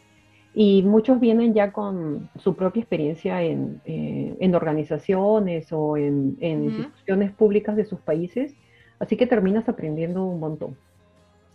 Y 0.55 0.83
muchos 0.83 1.19
vienen 1.19 1.55
ya 1.55 1.73
con 1.73 2.29
su 2.43 2.55
propia 2.55 2.81
experiencia 2.81 3.43
en, 3.43 3.81
eh, 3.87 4.37
en 4.39 4.55
organizaciones 4.55 5.73
o 5.73 5.97
en, 5.97 6.37
en 6.41 6.65
instituciones 6.65 7.33
públicas 7.33 7.75
de 7.77 7.87
sus 7.87 8.01
países, 8.01 8.55
así 8.99 9.17
que 9.17 9.27
terminas 9.27 9.69
aprendiendo 9.69 10.25
un 10.25 10.41
montón. 10.41 10.77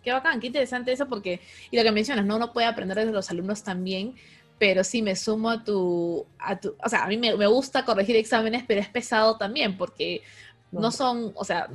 Qué 0.04 0.12
bacán, 0.12 0.40
qué 0.40 0.48
interesante 0.48 0.92
eso, 0.92 1.08
porque, 1.08 1.42
y 1.70 1.78
lo 1.78 1.84
que 1.84 1.92
mencionas, 1.92 2.26
¿no? 2.26 2.38
Uno 2.38 2.54
puede 2.54 2.66
aprender 2.66 2.98
de 2.98 3.12
los 3.12 3.30
alumnos 3.30 3.64
también, 3.64 4.16
pero 4.58 4.84
sí 4.84 5.02
me 5.02 5.16
sumo 5.16 5.50
a 5.52 5.64
tu, 5.64 6.26
a 6.40 6.60
tu 6.60 6.74
o 6.84 6.90
sea, 6.90 7.04
a 7.04 7.08
mí 7.08 7.18
me, 7.18 7.36
me 7.36 7.46
gusta 7.46 7.86
corregir 7.86 8.16
exámenes, 8.16 8.64
pero 8.68 8.82
es 8.82 8.88
pesado 8.88 9.38
también, 9.38 9.78
porque 9.78 10.22
no 10.72 10.92
son, 10.92 11.32
o 11.36 11.44
sea, 11.44 11.70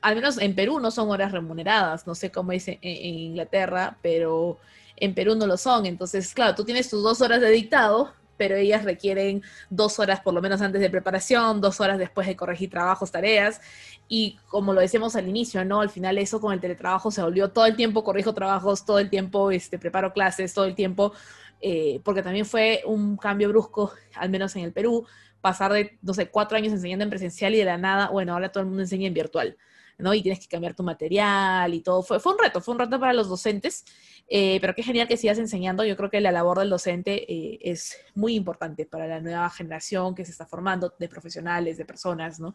al 0.00 0.14
menos 0.14 0.38
en 0.38 0.54
Perú 0.54 0.80
no 0.80 0.90
son 0.90 1.10
horas 1.10 1.32
remuneradas, 1.32 2.06
no 2.06 2.14
sé 2.14 2.30
cómo 2.30 2.52
es 2.52 2.68
en, 2.68 2.78
Inglaterra, 2.82 3.98
pero 4.02 4.58
en 4.96 5.14
Perú 5.14 5.34
no 5.34 5.46
lo 5.46 5.56
son. 5.56 5.86
Entonces, 5.86 6.32
claro, 6.34 6.54
tú 6.54 6.64
tienes 6.64 6.88
tus 6.88 7.02
dos 7.02 7.20
horas 7.20 7.40
de 7.40 7.50
dictado, 7.50 8.12
pero 8.36 8.56
ellas 8.56 8.84
requieren 8.84 9.42
dos 9.70 9.98
horas 9.98 10.20
por 10.20 10.34
lo 10.34 10.42
menos 10.42 10.60
antes 10.60 10.80
de 10.80 10.90
preparación, 10.90 11.60
dos 11.60 11.80
horas 11.80 11.98
después 11.98 12.26
de 12.26 12.36
corregir 12.36 12.70
trabajos, 12.70 13.10
tareas. 13.10 13.60
Y 14.08 14.38
como 14.48 14.72
lo 14.72 14.80
decíamos 14.80 15.16
al 15.16 15.28
inicio, 15.28 15.64
¿no? 15.64 15.80
Al 15.80 15.90
final 15.90 16.18
eso 16.18 16.40
con 16.40 16.52
el 16.52 16.60
teletrabajo 16.60 17.10
se 17.10 17.22
volvió 17.22 17.50
todo 17.50 17.66
el 17.66 17.76
tiempo 17.76 18.04
corrijo 18.04 18.34
trabajos, 18.34 18.84
todo 18.84 18.98
el 18.98 19.10
tiempo 19.10 19.50
este, 19.50 19.78
preparo 19.78 20.12
clases, 20.12 20.52
todo 20.52 20.64
el 20.64 20.74
tiempo, 20.74 21.12
eh, 21.60 22.00
porque 22.04 22.22
también 22.22 22.44
fue 22.44 22.82
un 22.86 23.16
cambio 23.16 23.48
brusco, 23.48 23.92
al 24.14 24.30
menos 24.30 24.54
en 24.56 24.64
el 24.64 24.72
Perú, 24.72 25.06
pasar 25.40 25.72
de, 25.72 25.98
no 26.02 26.14
sé, 26.14 26.30
cuatro 26.30 26.56
años 26.56 26.72
enseñando 26.72 27.04
en 27.04 27.10
presencial 27.10 27.54
y 27.54 27.58
de 27.58 27.64
la 27.64 27.78
nada, 27.78 28.08
bueno, 28.08 28.32
ahora 28.32 28.50
todo 28.50 28.62
el 28.62 28.66
mundo 28.66 28.82
enseña 28.82 29.06
en 29.06 29.14
virtual. 29.14 29.56
¿No? 29.98 30.14
Y 30.14 30.22
tienes 30.22 30.40
que 30.40 30.48
cambiar 30.48 30.74
tu 30.74 30.82
material 30.82 31.72
y 31.74 31.80
todo. 31.80 32.02
Fue, 32.02 32.20
fue 32.20 32.32
un 32.32 32.38
reto, 32.38 32.60
fue 32.60 32.72
un 32.72 32.80
reto 32.80 32.98
para 32.98 33.12
los 33.12 33.28
docentes, 33.28 33.84
eh, 34.28 34.58
pero 34.60 34.74
qué 34.74 34.82
genial 34.82 35.08
que 35.08 35.16
sigas 35.16 35.38
enseñando. 35.38 35.84
Yo 35.84 35.96
creo 35.96 36.10
que 36.10 36.20
la 36.20 36.32
labor 36.32 36.58
del 36.58 36.70
docente 36.70 37.32
eh, 37.32 37.58
es 37.62 37.96
muy 38.14 38.34
importante 38.34 38.86
para 38.86 39.06
la 39.06 39.20
nueva 39.20 39.48
generación 39.50 40.14
que 40.14 40.24
se 40.24 40.32
está 40.32 40.46
formando 40.46 40.94
de 40.98 41.08
profesionales, 41.08 41.76
de 41.76 41.84
personas, 41.84 42.40
¿no? 42.40 42.54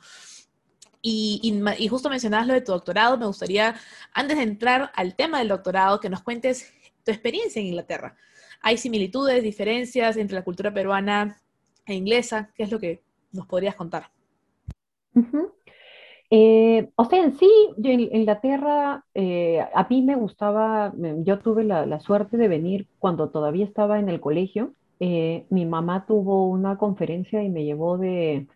Y, 1.02 1.40
y, 1.78 1.88
justo 1.88 2.10
mencionabas 2.10 2.48
lo 2.48 2.54
de 2.54 2.62
tu 2.62 2.74
doctorado, 2.74 3.18
me 3.18 3.26
gustaría, 3.26 3.74
antes 4.14 4.36
de 4.36 4.44
entrar 4.44 4.92
al 4.96 5.16
tema 5.16 5.40
del 5.40 5.48
doctorado, 5.48 6.02
que 6.02 6.10
nos 6.10 6.22
cuentes 6.22 6.74
tu 7.06 7.12
experiencia 7.12 7.62
en 7.62 7.68
Inglaterra. 7.68 8.18
¿Hay 8.62 8.78
similitudes, 8.78 9.42
diferencias 9.42 10.18
entre 10.18 10.36
la 10.36 10.44
cultura 10.44 10.74
peruana 10.74 11.42
e 11.86 11.94
inglesa? 11.94 12.52
¿Qué 12.54 12.64
es 12.64 12.72
lo 12.72 12.80
que 12.80 13.02
nos 13.32 13.48
podrías 13.48 13.76
contar? 13.76 14.12
Eh, 16.32 16.90
o 16.96 17.06
sea, 17.06 17.24
en 17.24 17.34
sí, 17.38 17.50
yo 17.78 17.92
en 17.92 18.02
Inglaterra, 18.02 19.04
eh, 19.16 19.66
a 19.74 19.88
mí 19.90 20.02
me 20.04 20.16
gustaba, 20.16 20.94
yo 21.24 21.40
tuve 21.40 21.64
la, 21.64 22.00
suerte 22.00 22.38
de 22.38 22.48
venir 22.48 22.88
cuando 23.00 23.30
todavía 23.30 23.66
estaba 23.66 24.00
en 24.00 24.10
el 24.10 24.20
colegio. 24.20 24.74
Eh, 25.00 25.46
mi 25.50 25.66
mamá 25.66 26.06
tuvo 26.06 26.48
una 26.50 26.78
conferencia 26.78 27.42
y 27.42 27.50
me 27.50 27.64
llevó 27.64 27.98
de, 27.98 28.48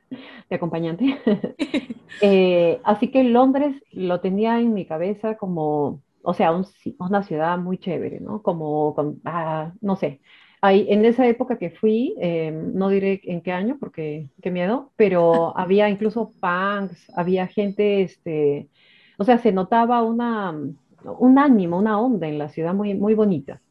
acompañante. 0.51 1.17
así 2.83 3.11
que 3.11 3.23
Londres 3.23 3.81
lo 3.91 4.19
tenía 4.21 4.59
en 4.59 4.73
mi 4.73 4.85
cabeza 4.85 5.35
como, 5.37 6.01
o 6.21 6.33
sea, 6.33 6.51
una 6.99 7.23
ciudad 7.23 7.57
muy 7.57 7.77
chévere, 7.79 8.19
¿no? 8.19 8.43
Como, 8.43 8.95
ah, 9.25 9.73
no 9.81 9.95
sé, 9.95 10.21
en 10.71 11.05
esa 11.05 11.27
época 11.27 11.57
que 11.57 11.71
fui, 11.71 12.15
em, 12.19 12.73
no 12.73 12.89
diré 12.89 13.21
en 13.25 13.41
qué 13.41 13.51
año 13.51 13.77
porque 13.79 14.29
qué 14.41 14.51
miedo, 14.51 14.91
pero 14.95 15.57
había 15.57 15.89
incluso 15.89 16.31
punks, 16.39 17.11
había 17.15 17.47
gente, 17.47 18.01
este, 18.03 18.69
o 19.17 19.25
sea, 19.25 19.37
se 19.39 19.51
notaba 19.51 20.01
una, 20.03 20.51
un 21.19 21.39
ánimo, 21.39 21.77
una 21.79 21.99
onda 21.99 22.27
en 22.27 22.37
la 22.37 22.49
ciudad 22.49 22.73
muy, 22.73 22.93
muy 22.93 23.13
bonita. 23.13 23.61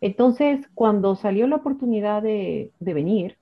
Entonces, 0.00 0.68
cuando 0.74 1.14
salió 1.16 1.46
la 1.46 1.56
oportunidad 1.56 2.22
de, 2.22 2.72
venir, 2.80 3.38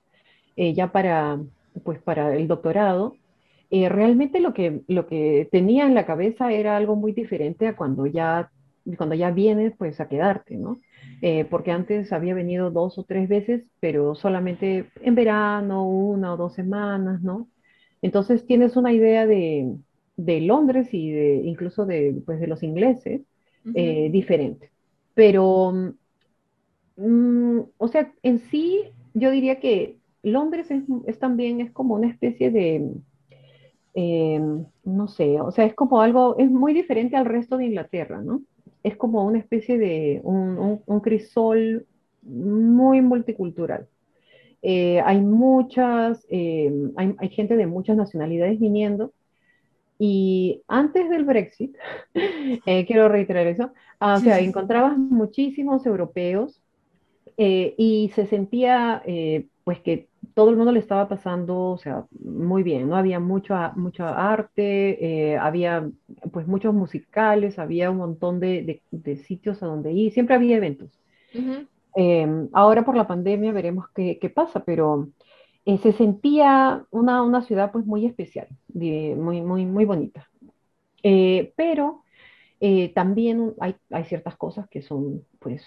eh, 0.55 0.73
ya 0.73 0.91
para, 0.91 1.39
pues, 1.83 1.99
para 1.99 2.35
el 2.35 2.47
doctorado, 2.47 3.15
eh, 3.71 3.89
realmente 3.89 4.39
lo 4.39 4.53
que, 4.53 4.81
lo 4.87 5.07
que 5.07 5.49
tenía 5.51 5.85
en 5.85 5.95
la 5.95 6.05
cabeza 6.05 6.51
era 6.51 6.77
algo 6.77 6.95
muy 6.95 7.13
diferente 7.13 7.67
a 7.67 7.75
cuando 7.75 8.05
ya, 8.05 8.51
cuando 8.97 9.15
ya 9.15 9.31
vienes 9.31 9.73
pues 9.77 9.99
a 9.99 10.07
quedarte, 10.07 10.57
¿no? 10.57 10.79
Eh, 11.21 11.45
porque 11.45 11.71
antes 11.71 12.11
había 12.13 12.33
venido 12.33 12.71
dos 12.71 12.97
o 12.97 13.03
tres 13.03 13.29
veces, 13.29 13.63
pero 13.79 14.15
solamente 14.15 14.89
en 15.01 15.15
verano, 15.15 15.87
una 15.87 16.33
o 16.33 16.37
dos 16.37 16.53
semanas, 16.55 17.21
¿no? 17.21 17.49
Entonces 18.01 18.45
tienes 18.45 18.75
una 18.75 18.93
idea 18.93 19.27
de, 19.27 19.75
de 20.17 20.41
Londres 20.41 20.89
y 20.93 21.11
de, 21.11 21.35
incluso 21.45 21.85
de, 21.85 22.21
pues, 22.25 22.39
de 22.39 22.47
los 22.47 22.63
ingleses 22.63 23.21
eh, 23.73 24.09
diferente. 24.11 24.71
Pero, 25.13 25.93
mm, 26.95 27.59
o 27.77 27.87
sea, 27.87 28.13
en 28.23 28.39
sí, 28.39 28.83
yo 29.13 29.31
diría 29.31 29.59
que 29.59 29.99
Londres 30.23 30.71
es, 30.71 30.83
es 31.05 31.19
también, 31.19 31.61
es 31.61 31.71
como 31.71 31.95
una 31.95 32.07
especie 32.09 32.51
de, 32.51 32.93
em, 33.93 34.65
no 34.83 35.07
sé, 35.07 35.39
o 35.41 35.51
sea, 35.51 35.65
es 35.65 35.73
como 35.75 36.01
algo, 36.01 36.37
es 36.37 36.49
muy 36.49 36.73
diferente 36.73 37.15
al 37.17 37.25
resto 37.25 37.57
de 37.57 37.65
Inglaterra, 37.65 38.21
¿no? 38.21 38.41
Es 38.83 38.95
como 38.97 39.25
una 39.25 39.39
especie 39.39 39.77
de 39.77 40.21
un, 40.23 40.99
crisol 41.01 41.85
muy 42.23 43.01
multicultural. 43.01 43.87
Eh, 44.61 45.01
hay 45.01 45.21
muchas, 45.21 46.25
eh, 46.29 46.71
hay, 46.95 47.29
gente 47.29 47.55
de 47.55 47.67
muchas 47.67 47.97
nacionalidades 47.97 48.59
viniendo. 48.59 49.13
Y 49.97 50.61
antes 50.67 51.09
del 51.09 51.25
Brexit, 51.25 51.75
eh, 52.13 52.85
quiero 52.85 53.07
reiterar 53.07 53.47
eso, 53.47 53.71
ah, 53.99 54.15
o 54.15 54.19
sea, 54.19 54.39
encontrabas 54.39 54.97
muchísimos 54.97 55.85
europeos 55.85 56.61
y 57.37 58.11
se 58.13 58.27
sentía 58.27 59.01
pues 59.63 59.79
que 59.79 60.07
todo 60.33 60.49
el 60.49 60.55
mundo 60.55 60.71
le 60.71 60.79
estaba 60.79 61.07
pasando, 61.07 61.71
o 61.71 61.77
sea, 61.77 62.05
muy 62.19 62.63
bien, 62.63 62.89
¿no? 62.89 62.95
Había 62.95 63.19
mucho, 63.19 63.55
mucho 63.75 64.05
arte, 64.05 65.31
eh, 65.31 65.37
había 65.37 65.89
pues 66.31 66.47
muchos 66.47 66.73
musicales, 66.73 67.59
había 67.59 67.91
un 67.91 67.97
montón 67.97 68.39
de, 68.39 68.81
sitios 69.25 69.61
a 69.63 69.67
donde 69.67 69.91
ir, 69.91 70.13
siempre 70.13 70.35
había 70.35 70.57
eventos. 70.57 70.91
Em, 71.95 72.49
ahora 72.53 72.83
por 72.85 72.95
la 72.95 73.07
pandemia 73.07 73.51
veremos 73.51 73.85
qué, 73.93 74.31
pasa, 74.33 74.63
pero 74.63 75.09
eh, 75.65 75.77
se 75.79 75.91
sentía 75.93 76.85
una, 76.91 77.21
una, 77.23 77.41
ciudad 77.41 77.71
pues 77.71 77.85
muy 77.85 78.05
especial, 78.05 78.47
muy, 78.73 79.41
muy, 79.41 79.65
muy 79.65 79.85
bonita. 79.85 80.29
Eh, 81.03 81.53
pero 81.55 82.03
también 82.93 83.55
hay, 83.59 83.75
hay, 83.89 84.03
ciertas 84.05 84.37
cosas 84.37 84.69
que 84.69 84.83
son, 84.83 85.25
pues, 85.39 85.63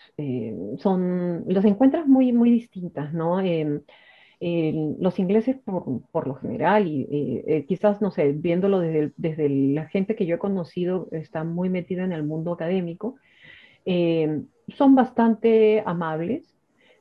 son, 0.78 1.44
los 1.48 1.64
encuentras 1.64 2.06
muy, 2.06 2.32
muy 2.32 2.52
distintas, 2.52 3.12
¿no? 3.12 3.40
Los 4.98 5.18
ingleses 5.18 5.56
por, 5.64 6.26
lo 6.26 6.34
general, 6.34 6.86
y 6.86 7.06
eh, 7.46 7.64
quizás, 7.66 8.02
no 8.02 8.10
sé, 8.10 8.32
viéndolo 8.32 8.80
desde, 8.80 9.12
desde, 9.16 9.48
la 9.48 9.86
gente 9.86 10.16
que 10.16 10.26
yo 10.26 10.36
he 10.36 10.38
conocido, 10.38 11.08
está 11.12 11.44
muy 11.44 11.70
metida 11.70 12.04
en 12.04 12.12
el 12.12 12.24
mundo 12.24 12.52
académico, 12.52 13.16
eh, 13.86 14.42
son 14.68 14.94
bastante 14.94 15.82
amables, 15.86 16.54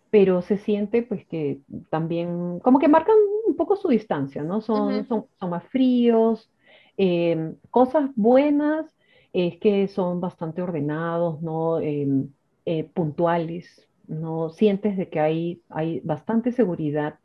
pero 0.10 0.42
se 0.42 0.58
siente 0.58 1.02
pues 1.02 1.26
que 1.26 1.62
también, 1.90 2.60
como 2.60 2.80
que 2.80 2.88
marcan 2.88 3.16
un 3.48 3.56
poco 3.56 3.76
su 3.76 3.88
distancia, 3.88 4.44
¿no? 4.44 4.62
Son, 4.62 5.06
son, 5.06 5.26
son, 5.40 5.50
más 5.50 5.64
fríos. 5.66 6.52
Em, 6.98 7.56
cosas 7.72 8.12
buenas 8.16 8.86
es 9.34 9.58
que 9.58 9.88
son 9.88 10.22
bastante 10.22 10.62
ordenados, 10.62 11.42
¿no? 11.42 11.80
Em, 11.80 12.30
eh, 12.66 12.84
puntuales, 12.86 13.88
¿no? 14.08 14.50
Sientes 14.50 14.98
de 14.98 15.10
que 15.10 15.20
hay, 15.20 15.62
hay 15.70 16.00
bastante 16.02 16.52
seguridad. 16.52 17.20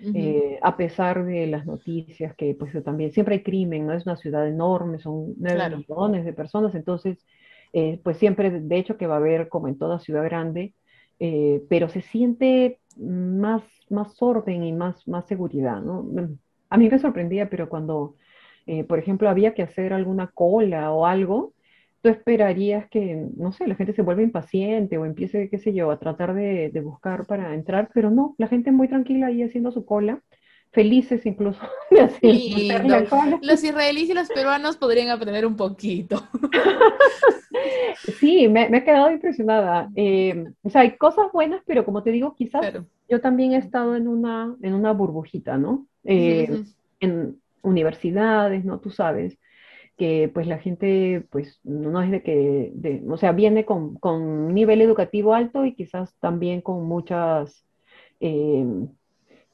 Eh, 0.00 0.58
a 0.62 0.76
pesar 0.76 1.24
de 1.24 1.46
las 1.46 1.66
noticias 1.66 2.34
que 2.36 2.54
pues 2.54 2.72
también 2.84 3.12
siempre 3.12 3.36
hay 3.36 3.42
crimen, 3.42 3.86
no 3.86 3.92
es 3.92 4.06
una 4.06 4.16
ciudad 4.16 4.46
enorme, 4.46 4.98
son 4.98 5.34
nueve 5.38 5.76
millones 5.76 6.24
de 6.24 6.32
personas, 6.32 6.74
entonces 6.74 7.24
eh, 7.72 8.00
pues 8.02 8.18
siempre 8.18 8.50
de 8.50 8.76
hecho 8.76 8.96
que 8.96 9.06
va 9.06 9.14
a 9.14 9.18
haber 9.18 9.48
como 9.48 9.68
en 9.68 9.78
toda 9.78 9.98
ciudad 9.98 10.24
grande, 10.24 10.74
pero 11.68 11.88
se 11.88 12.02
siente 12.02 12.80
más, 12.98 13.62
más 13.88 14.20
orden 14.20 14.64
y 14.64 14.72
más, 14.72 15.06
más 15.08 15.26
seguridad, 15.26 15.80
¿no? 15.80 16.06
A 16.68 16.76
mí 16.76 16.88
me 16.90 16.98
sorprendía, 16.98 17.48
pero 17.48 17.68
cuando, 17.68 18.16
por 18.88 18.98
ejemplo, 18.98 19.28
había 19.30 19.54
que 19.54 19.62
hacer 19.62 19.92
alguna 19.92 20.26
cola 20.34 20.92
o 20.92 21.06
algo, 21.06 21.54
tú 22.04 22.10
esperarías 22.10 22.86
que, 22.90 23.28
no 23.34 23.52
sé, 23.52 23.66
la 23.66 23.76
gente 23.76 23.94
se 23.94 24.02
vuelva 24.02 24.20
impaciente 24.20 24.98
o 24.98 25.06
empiece, 25.06 25.48
qué 25.48 25.56
sé 25.56 25.72
yo, 25.72 25.90
a 25.90 25.98
tratar 25.98 26.34
de, 26.34 26.70
buscar 26.84 27.24
para 27.24 27.54
entrar, 27.54 27.88
pero 27.94 28.10
no, 28.10 28.34
la 28.36 28.46
gente 28.46 28.72
muy 28.72 28.88
tranquila 28.88 29.28
ahí 29.28 29.42
haciendo 29.42 29.70
su 29.72 29.86
cola, 29.86 30.20
felices 30.70 31.24
incluso 31.24 31.62
de 31.90 32.00
hacer, 32.02 32.84
la 32.84 33.06
cola. 33.06 33.38
Los 33.40 33.64
israelíes 33.64 34.10
y 34.10 34.12
los 34.12 34.28
peruanos 34.28 34.76
podrían 34.76 35.08
aprender 35.08 35.46
un 35.46 35.56
poquito. 35.56 36.22
sí, 38.20 38.48
me, 38.48 38.68
me, 38.68 38.78
he 38.78 38.84
quedado 38.84 39.10
impresionada. 39.10 39.88
Eh, 39.96 40.44
o 40.60 40.68
sea, 40.68 40.82
hay 40.82 40.98
cosas 40.98 41.32
buenas, 41.32 41.62
pero 41.64 41.86
como 41.86 42.02
te 42.02 42.10
digo, 42.10 42.34
quizás 42.34 42.82
yo 43.08 43.20
también 43.22 43.54
he 43.54 43.56
estado 43.56 43.96
en 43.96 44.08
una, 44.08 44.54
en 44.60 44.74
una 44.74 44.92
burbujita, 44.92 45.56
¿no? 45.56 45.86
Eh, 46.04 46.64
en 47.00 47.40
universidades, 47.62 48.62
¿no? 48.62 48.78
Tú 48.78 48.90
sabes 48.90 49.38
que 49.96 50.30
pues 50.32 50.46
la 50.46 50.58
gente 50.58 51.24
pues 51.30 51.60
no 51.64 52.02
es 52.02 52.10
de 52.10 52.22
que, 52.22 53.02
o 53.08 53.16
sea, 53.16 53.32
viene 53.32 53.64
con, 53.64 53.96
con, 53.96 54.22
un 54.22 54.54
nivel 54.54 54.80
educativo 54.80 55.34
alto 55.34 55.64
y 55.64 55.74
quizás 55.74 56.14
también 56.20 56.60
con 56.60 56.84
muchas, 56.86 57.64
eh, 58.20 58.64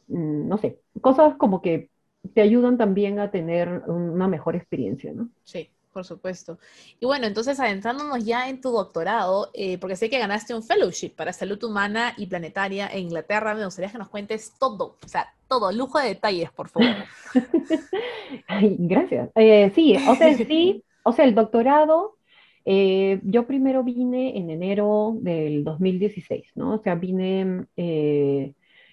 mm, 0.09 0.49
no 0.49 0.59
sé, 0.59 0.79
cosas 1.01 1.37
como 1.37 1.63
que 1.63 1.91
te 2.35 2.41
ayudan 2.41 2.79
también 2.79 3.19
a 3.19 3.31
tener 3.31 3.83
una 3.87 4.29
mejor 4.29 4.57
experiencia, 4.57 5.13
¿no? 5.13 5.31
Sí 5.45 5.71
por 5.93 6.05
supuesto. 6.05 6.59
Y 6.99 7.07
bueno, 7.07 7.27
entonces 7.27 7.59
adentrándonos 7.61 8.25
ya 8.25 8.49
en 8.49 8.61
tu 8.61 8.71
doctorado, 8.71 9.51
eh, 9.55 9.79
porque 9.79 9.97
sé 9.97 10.09
que 10.09 10.19
ganaste 10.19 10.55
un 10.55 10.63
fellowship 10.63 11.11
para 11.11 11.33
salud 11.33 11.63
humana 11.65 12.15
y 12.17 12.27
planetaria 12.27 12.89
en 12.89 13.01
Inglaterra, 13.01 13.55
me 13.55 13.65
gustaría 13.65 13.91
que 13.91 13.99
nos 13.99 14.09
cuentes 14.09 14.55
todo, 14.59 14.97
o 15.05 15.09
sea, 15.09 15.33
todo, 15.49 15.73
lujo 15.73 15.99
de 15.99 16.09
detalles, 16.09 16.51
por 16.53 16.69
favor. 16.69 16.89
gracias. 18.79 19.31
Eh, 19.35 19.73
sí, 19.75 19.97
o 20.09 20.15
sea, 20.15 20.35
sí, 20.37 20.85
o 21.03 21.13
sea, 21.13 21.25
el 21.25 21.35
doctorado, 21.35 22.17
eh, 22.65 23.21
yo 23.25 23.47
primero 23.47 23.83
vine 23.83 24.37
en 24.39 24.51
enero 24.51 25.17
del 25.21 25.65
2016, 25.65 26.53
¿no? 26.55 26.75
O 26.75 26.79
sea, 26.79 26.95
vine, 26.95 27.67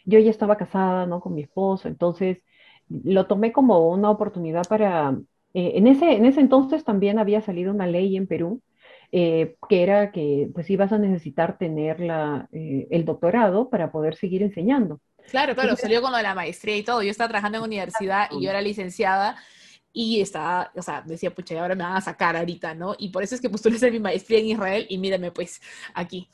yo 0.05 0.19
ya 0.19 0.31
estaba 0.31 0.57
casada, 0.57 1.05
¿no? 1.05 1.19
Con 1.19 1.35
mi 1.35 1.43
esposo, 1.43 1.87
entonces 1.87 2.39
lo 2.89 3.27
tomé 3.27 3.51
como 3.51 3.89
una 3.89 4.09
oportunidad 4.09 4.65
para 4.67 5.17
eh, 5.57 5.71
en, 5.73 5.87
ese, 5.87 6.11
en 6.11 6.23
ese 6.25 6.39
entonces 6.39 6.83
también 6.83 7.17
había 7.17 7.41
salido 7.41 7.73
una 7.73 7.87
ley 7.87 8.15
en 8.15 8.27
Perú 8.27 8.61
eh, 9.11 9.55
que 9.67 9.81
era 9.81 10.11
que 10.11 10.51
pues 10.53 10.69
ibas 10.69 10.91
a 10.91 10.99
necesitar 10.99 11.57
tener 11.57 11.99
la, 11.99 12.47
eh, 12.51 12.87
el 12.91 13.05
doctorado 13.05 13.67
para 13.67 13.91
poder 13.91 14.15
seguir 14.15 14.43
enseñando. 14.43 15.01
Claro, 15.31 15.55
claro, 15.55 15.75
salió 15.75 15.99
con 15.99 16.11
lo 16.11 16.17
de 16.17 16.23
la 16.23 16.35
maestría 16.35 16.77
y 16.77 16.83
todo. 16.83 17.01
Yo 17.01 17.09
estaba 17.09 17.29
trabajando 17.29 17.57
en 17.57 17.63
universidad 17.63 18.27
y 18.29 18.43
yo 18.43 18.51
era 18.51 18.61
licenciada 18.61 19.35
y 19.91 20.21
estaba, 20.21 20.71
o 20.75 20.81
sea, 20.83 21.01
decía, 21.03 21.33
pucha, 21.33 21.55
y 21.55 21.57
ahora 21.57 21.73
me 21.73 21.83
van 21.83 21.95
a 21.95 22.01
sacar 22.01 22.37
ahorita, 22.37 22.75
¿no? 22.75 22.93
Y 22.99 23.09
por 23.09 23.23
eso 23.23 23.33
es 23.33 23.41
que 23.41 23.49
postulé 23.49 23.77
hacer 23.77 23.91
mi 23.91 23.99
maestría 23.99 24.37
en 24.37 24.45
Israel 24.45 24.85
y 24.89 24.99
mírame 24.99 25.31
pues 25.31 25.59
aquí. 25.95 26.29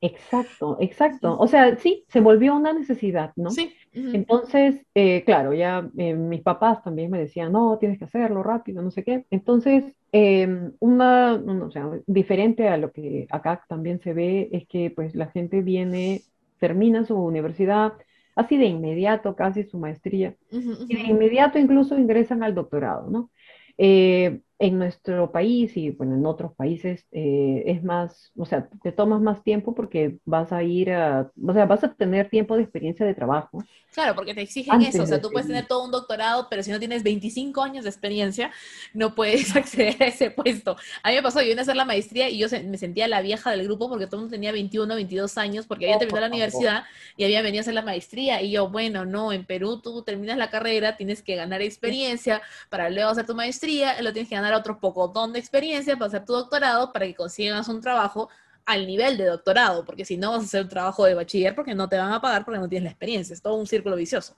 Exacto, 0.00 0.76
exacto. 0.80 1.38
O 1.38 1.46
sea, 1.46 1.76
sí, 1.76 2.04
se 2.08 2.20
volvió 2.20 2.54
una 2.54 2.72
necesidad, 2.72 3.32
¿no? 3.36 3.50
Sí. 3.50 3.72
Entonces, 3.92 4.84
eh, 4.94 5.24
claro, 5.24 5.54
ya 5.54 5.88
eh, 5.96 6.14
mis 6.14 6.42
papás 6.42 6.84
también 6.84 7.10
me 7.10 7.18
decían, 7.18 7.52
no, 7.52 7.78
tienes 7.78 7.98
que 7.98 8.04
hacerlo 8.04 8.42
rápido, 8.42 8.82
no 8.82 8.90
sé 8.90 9.02
qué. 9.02 9.24
Entonces, 9.30 9.84
em, 10.12 10.72
una, 10.80 11.34
o 11.34 11.70
sea, 11.70 11.90
diferente 12.06 12.68
a 12.68 12.76
lo 12.76 12.92
que 12.92 13.26
acá 13.30 13.64
también 13.68 14.00
se 14.00 14.12
ve, 14.12 14.50
es 14.52 14.68
que 14.68 14.90
pues 14.90 15.14
la 15.14 15.28
gente 15.28 15.62
viene, 15.62 16.22
termina 16.58 17.06
su 17.06 17.16
universidad, 17.16 17.94
así 18.34 18.58
de 18.58 18.66
inmediato, 18.66 19.34
casi 19.34 19.64
su 19.64 19.78
maestría, 19.78 20.36
y 20.50 20.94
de 20.94 21.02
inmediato 21.08 21.58
incluso 21.58 21.98
ingresan 21.98 22.42
al 22.42 22.54
doctorado, 22.54 23.08
¿no? 23.08 23.30
Eh, 23.78 24.40
en 24.58 24.78
nuestro 24.78 25.30
país 25.32 25.76
y 25.76 25.90
bueno, 25.90 26.14
en 26.14 26.24
otros 26.24 26.54
países 26.54 27.06
eh, 27.12 27.62
es 27.66 27.84
más, 27.84 28.32
o 28.36 28.46
sea, 28.46 28.68
te 28.82 28.90
tomas 28.90 29.20
más 29.20 29.42
tiempo 29.42 29.74
porque 29.74 30.18
vas 30.24 30.50
a 30.50 30.62
ir 30.62 30.92
a, 30.92 31.30
o 31.46 31.52
sea, 31.52 31.66
vas 31.66 31.84
a 31.84 31.92
tener 31.92 32.30
tiempo 32.30 32.56
de 32.56 32.62
experiencia 32.62 33.04
de 33.04 33.14
trabajo. 33.14 33.62
Claro, 33.92 34.14
porque 34.14 34.34
te 34.34 34.42
exigen 34.42 34.82
eso, 34.82 35.02
o 35.02 35.06
sea, 35.06 35.20
tú 35.20 35.30
puedes 35.30 35.46
tener 35.46 35.66
todo 35.66 35.84
un 35.84 35.90
doctorado, 35.90 36.48
pero 36.50 36.62
si 36.62 36.70
no 36.70 36.78
tienes 36.78 37.02
25 37.02 37.62
años 37.62 37.84
de 37.84 37.90
experiencia, 37.90 38.50
no 38.94 39.14
puedes 39.14 39.54
acceder 39.56 40.02
a 40.02 40.06
ese 40.06 40.30
puesto. 40.30 40.76
A 41.02 41.10
mí 41.10 41.16
me 41.16 41.22
pasó, 41.22 41.40
yo 41.40 41.48
vine 41.48 41.60
a 41.60 41.62
hacer 41.62 41.76
la 41.76 41.84
maestría 41.84 42.28
y 42.30 42.38
yo 42.38 42.46
me 42.64 42.78
sentía 42.78 43.08
la 43.08 43.20
vieja 43.20 43.50
del 43.50 43.64
grupo 43.64 43.88
porque 43.88 44.06
todo 44.06 44.16
el 44.16 44.22
mundo 44.22 44.34
tenía 44.34 44.52
21, 44.52 44.94
22 44.94 45.38
años 45.38 45.66
porque 45.66 45.86
había 45.86 45.96
oh, 45.96 45.98
terminado 45.98 46.28
la 46.28 46.34
universidad 46.34 46.84
y 47.16 47.24
había 47.24 47.42
venido 47.42 47.60
a 47.60 47.62
hacer 47.62 47.74
la 47.74 47.82
maestría 47.82 48.40
y 48.40 48.52
yo, 48.52 48.68
bueno, 48.70 49.04
no, 49.04 49.32
en 49.32 49.44
Perú 49.44 49.80
tú 49.82 50.02
terminas 50.02 50.38
la 50.38 50.50
carrera, 50.50 50.96
tienes 50.96 51.22
que 51.22 51.36
ganar 51.36 51.60
experiencia 51.60 52.40
para 52.70 52.88
luego 52.90 53.10
hacer 53.10 53.26
tu 53.26 53.34
maestría, 53.34 54.00
lo 54.02 54.12
tienes 54.12 54.28
que 54.28 54.34
ganar 54.34 54.45
otro 54.54 54.78
poco 54.80 55.12
de 55.28 55.38
experiencia 55.38 55.94
para 55.96 56.06
hacer 56.06 56.24
tu 56.24 56.32
doctorado 56.32 56.92
para 56.92 57.06
que 57.06 57.14
consigas 57.14 57.68
un 57.68 57.80
trabajo 57.80 58.28
al 58.66 58.86
nivel 58.86 59.16
de 59.16 59.26
doctorado, 59.26 59.84
porque 59.84 60.04
si 60.04 60.16
no 60.16 60.32
vas 60.32 60.40
a 60.40 60.44
hacer 60.44 60.62
un 60.62 60.68
trabajo 60.68 61.04
de 61.04 61.14
bachiller 61.14 61.54
porque 61.54 61.74
no 61.74 61.88
te 61.88 61.96
van 61.96 62.12
a 62.12 62.20
pagar 62.20 62.44
porque 62.44 62.60
no 62.60 62.68
tienes 62.68 62.84
la 62.84 62.90
experiencia, 62.90 63.32
es 63.32 63.40
todo 63.40 63.54
un 63.54 63.66
círculo 63.66 63.96
vicioso. 63.96 64.34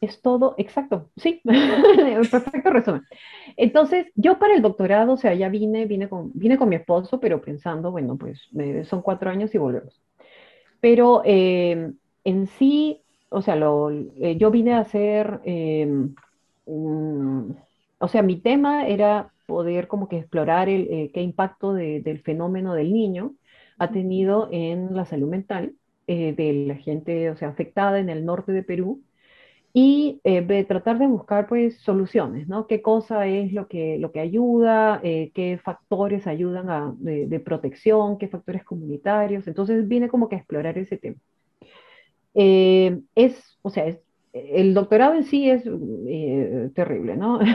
Es 0.00 0.20
todo, 0.20 0.54
exacto, 0.58 1.10
sí, 1.16 1.40
perfecto 2.30 2.70
resumen. 2.70 3.02
Entonces, 3.56 4.06
yo 4.16 4.38
para 4.38 4.54
el 4.54 4.62
doctorado, 4.62 5.12
o 5.12 5.16
sea, 5.16 5.34
ya 5.34 5.48
vine, 5.48 5.86
vine 5.86 6.08
con, 6.08 6.32
vine 6.34 6.58
con 6.58 6.68
mi 6.68 6.76
esposo, 6.76 7.20
pero 7.20 7.40
pensando, 7.40 7.92
bueno, 7.92 8.16
pues 8.16 8.48
son 8.88 9.02
cuatro 9.02 9.30
años 9.30 9.54
y 9.54 9.58
volvemos. 9.58 10.00
Pero 10.80 11.22
eh, 11.24 11.92
en 12.24 12.46
sí, 12.48 13.00
o 13.28 13.42
sea, 13.42 13.54
lo, 13.54 13.90
eh, 13.90 14.36
yo 14.36 14.50
vine 14.50 14.74
a 14.74 14.80
hacer, 14.80 15.40
eh, 15.44 15.88
o 16.66 18.08
sea, 18.08 18.22
mi 18.22 18.36
tema 18.36 18.86
era 18.88 19.30
poder 19.52 19.86
como 19.86 20.08
que 20.08 20.16
explorar 20.16 20.70
el, 20.70 20.88
eh, 20.90 21.10
qué 21.12 21.20
impacto 21.20 21.74
del 21.74 22.22
fenómeno 22.22 22.72
del 22.72 22.90
niño 22.90 23.34
ha 23.78 23.90
tenido 23.90 24.48
en 24.50 24.96
la 24.96 25.04
salud 25.04 25.28
mental 25.28 25.74
eh, 26.06 26.32
de 26.34 26.64
la 26.66 26.76
gente, 26.76 27.28
o 27.28 27.36
sea, 27.36 27.48
afectada 27.48 27.98
en 27.98 28.08
el 28.08 28.24
norte 28.24 28.52
de 28.52 28.62
Perú 28.62 29.02
y 29.74 30.20
eh, 30.24 30.64
tratar 30.64 30.98
de 30.98 31.06
buscar 31.06 31.48
pues 31.48 31.78
soluciones, 31.80 32.48
¿no? 32.48 32.66
¿Qué 32.66 32.80
cosa 32.80 33.26
es 33.26 33.52
lo 33.52 33.68
que, 33.68 33.98
lo 33.98 34.10
que 34.10 34.20
ayuda? 34.20 35.00
¿Qué 35.02 35.60
factores 35.62 36.26
ayudan 36.26 36.70
a, 36.70 36.94
de, 36.98 37.26
de, 37.26 37.40
protección? 37.40 38.16
¿Qué 38.16 38.28
factores 38.28 38.64
comunitarios? 38.64 39.46
Entonces 39.46 39.86
vine 39.86 40.08
como 40.08 40.28
que 40.30 40.36
a 40.36 40.38
explorar 40.38 40.78
ese 40.78 40.96
tema. 40.96 41.18
es, 42.34 43.58
o 43.62 43.70
sea, 43.70 43.86
es 43.86 44.00
el 44.32 44.72
doctorado 44.72 45.14
en 45.14 45.24
sí 45.24 45.50
es 45.50 45.62
eh, 45.66 46.70
terrible, 46.74 47.16
¿no? 47.16 47.40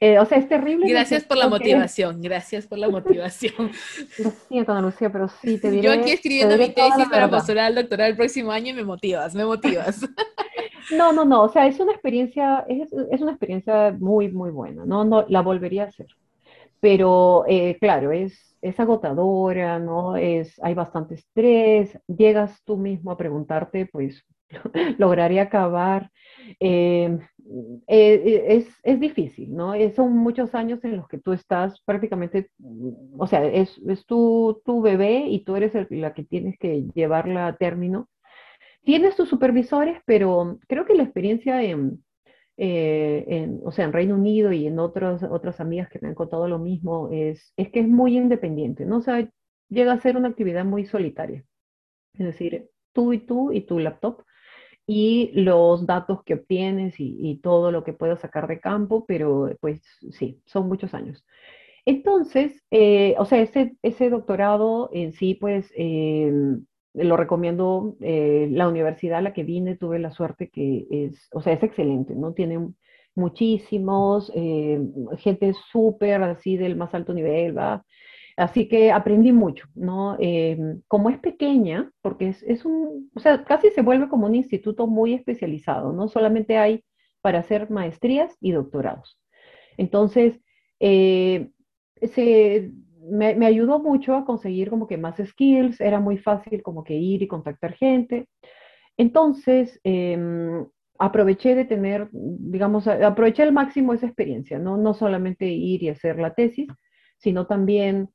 Eh, 0.00 0.18
o 0.18 0.26
sea, 0.26 0.36
es 0.36 0.48
terrible. 0.48 0.86
Gracias 0.88 1.24
por 1.24 1.38
la 1.38 1.48
motivación, 1.48 2.20
gracias 2.20 2.66
por 2.66 2.78
la 2.78 2.90
motivación. 2.90 3.70
Lo 4.18 4.30
siento, 4.48 4.72
Ana 4.72 4.82
Lucía, 4.82 5.10
pero 5.10 5.28
sí 5.28 5.56
te 5.56 5.70
diré. 5.70 5.82
Yo 5.82 5.92
aquí 5.92 6.10
escribiendo 6.10 6.58
mi 6.58 6.68
tesis 6.70 7.08
para 7.08 7.30
postular 7.30 7.66
al 7.66 7.74
doctorado 7.74 8.10
el 8.10 8.16
próximo 8.16 8.50
año 8.50 8.70
y 8.70 8.74
me 8.74 8.84
motivas, 8.84 9.34
me 9.34 9.44
motivas. 9.44 10.00
No, 10.94 11.14
no, 11.14 11.24
no, 11.24 11.44
o 11.44 11.48
sea, 11.48 11.66
es 11.66 11.80
una 11.80 11.92
experiencia, 11.92 12.62
es, 12.68 12.92
es 13.10 13.22
una 13.22 13.30
experiencia 13.30 13.96
muy, 13.98 14.30
muy 14.30 14.50
buena, 14.50 14.84
¿no? 14.84 15.02
no 15.02 15.24
la 15.30 15.40
volvería 15.40 15.84
a 15.84 15.86
hacer. 15.86 16.08
Pero, 16.78 17.44
eh, 17.48 17.78
claro, 17.80 18.12
es, 18.12 18.54
es 18.60 18.78
agotadora, 18.78 19.78
¿no? 19.78 20.16
Es, 20.16 20.60
hay 20.62 20.74
bastante 20.74 21.14
estrés, 21.14 21.98
llegas 22.06 22.62
tú 22.64 22.76
mismo 22.76 23.10
a 23.12 23.16
preguntarte, 23.16 23.86
pues, 23.86 24.22
lograría 24.98 25.42
acabar. 25.42 26.10
Eh, 26.60 27.18
eh, 27.86 28.44
es, 28.48 28.68
es, 28.82 29.00
difícil, 29.00 29.54
¿no? 29.54 29.74
Eh, 29.74 29.92
son 29.94 30.16
muchos 30.16 30.54
años 30.54 30.82
en 30.84 30.96
los 30.96 31.08
que 31.08 31.18
tú 31.18 31.32
estás 31.32 31.80
prácticamente, 31.84 32.50
mm, 32.58 33.20
o 33.20 33.26
sea, 33.26 33.44
es, 33.44 33.78
es 33.86 34.06
tu, 34.06 34.62
tu, 34.64 34.80
bebé 34.80 35.26
y 35.28 35.44
tú 35.44 35.56
eres 35.56 35.72
la 35.90 36.14
que 36.14 36.24
tienes 36.24 36.58
que 36.58 36.84
llevarla 36.94 37.46
a 37.46 37.56
término. 37.56 38.08
Tienes 38.84 39.16
tus 39.16 39.28
supervisores, 39.28 39.98
pero 40.06 40.58
creo 40.68 40.84
que 40.86 40.94
la 40.94 41.04
experiencia 41.04 41.62
en, 41.62 42.04
en, 42.56 43.60
o 43.64 43.72
sea, 43.72 43.86
en 43.86 43.92
Reino 43.92 44.14
Unido 44.14 44.52
y 44.52 44.66
en 44.66 44.78
otras, 44.78 45.22
otras 45.22 45.60
amigas 45.60 45.88
que 45.88 45.98
me 46.00 46.08
han 46.08 46.14
contado 46.14 46.48
lo 46.48 46.58
mismo, 46.58 47.08
es, 47.12 47.52
es 47.56 47.70
que 47.70 47.80
es 47.80 47.88
muy 47.88 48.16
independiente, 48.16 48.84
¿no? 48.86 48.98
O 48.98 49.02
sea, 49.02 49.28
llega 49.68 49.92
a 49.92 50.00
ser 50.00 50.16
una 50.16 50.28
actividad 50.28 50.64
muy 50.64 50.84
solitaria. 50.86 51.44
Es 52.14 52.26
decir, 52.26 52.68
tú 52.92 53.12
y 53.12 53.18
tú 53.18 53.52
y 53.52 53.62
tu 53.62 53.78
laptop 53.78 54.22
y 54.86 55.30
los 55.34 55.86
datos 55.86 56.22
que 56.24 56.34
obtienes 56.34 56.94
y, 56.98 57.40
todo 57.42 57.72
lo 57.72 57.84
que 57.84 57.92
puedas 57.92 58.20
sacar 58.20 58.46
de 58.48 58.60
campo, 58.60 59.04
pero 59.06 59.50
pues 59.60 59.82
sí, 60.12 60.40
son 60.46 60.68
muchos 60.68 60.94
años. 60.94 61.24
Entonces, 61.86 62.62
eh, 62.70 63.14
o 63.18 63.24
sea, 63.26 63.40
ese, 63.40 63.76
ese 63.82 64.10
doctorado 64.10 64.90
en 64.92 65.12
sí, 65.12 65.34
pues 65.34 65.70
em, 65.76 66.64
lo 66.94 67.16
recomiendo. 67.16 67.96
Eh, 68.00 68.48
la 68.50 68.68
universidad 68.68 69.18
a 69.18 69.22
la 69.22 69.32
que 69.34 69.44
vine, 69.44 69.76
tuve 69.76 69.98
la 69.98 70.10
suerte 70.10 70.48
que 70.50 70.86
es, 70.90 71.28
o 71.32 71.42
sea, 71.42 71.52
es 71.54 71.62
excelente, 71.62 72.14
¿no? 72.14 72.32
Tiene 72.32 72.68
muchísimos, 73.14 74.32
eh, 74.34 74.80
gente 75.18 75.52
súper 75.72 76.22
así 76.22 76.56
del 76.56 76.76
más 76.76 76.94
alto 76.94 77.14
nivel, 77.14 77.56
¿va? 77.56 77.84
Así 78.36 78.68
que 78.68 78.90
aprendí 78.90 79.32
mucho, 79.32 79.66
¿no? 79.74 80.16
Em, 80.18 80.82
como 80.88 81.08
es 81.10 81.18
pequeña, 81.18 81.90
porque 82.02 82.28
es, 82.28 82.42
es, 82.42 82.64
un, 82.64 83.10
o 83.14 83.20
sea, 83.20 83.44
casi 83.44 83.70
se 83.70 83.82
vuelve 83.82 84.08
como 84.08 84.26
un 84.26 84.34
instituto 84.34 84.86
muy 84.86 85.14
especializado, 85.14 85.92
¿no? 85.92 86.08
Solamente 86.08 86.58
hay 86.58 86.84
para 87.22 87.38
hacer 87.40 87.70
maestrías 87.70 88.36
y 88.40 88.52
doctorados. 88.52 89.18
Entonces, 89.76 90.40
eh, 90.80 91.50
se, 92.12 92.72
me, 93.10 93.34
me, 93.36 93.46
ayudó 93.46 93.78
mucho 93.78 94.16
a 94.16 94.24
conseguir 94.24 94.70
como 94.70 94.86
que 94.88 94.98
más 94.98 95.16
skills, 95.24 95.80
era 95.80 96.00
muy 96.00 96.18
fácil 96.18 96.62
como 96.62 96.84
que 96.84 96.94
ir 96.94 97.22
y 97.22 97.28
contactar 97.28 97.74
gente. 97.74 98.28
Entonces, 98.96 99.80
eh, 99.84 100.18
aproveché 100.98 101.54
de 101.54 101.64
tener, 101.64 102.08
digamos, 102.12 102.86
aproveché 102.86 103.42
al 103.42 103.52
máximo 103.52 103.92
esa 103.94 104.06
experiencia, 104.06 104.58
¿no? 104.58 104.76
No 104.76 104.94
solamente 104.94 105.46
ir 105.46 105.82
y 105.82 105.88
hacer 105.88 106.18
la 106.18 106.34
tesis, 106.34 106.68
sino 107.18 107.46
también, 107.46 108.10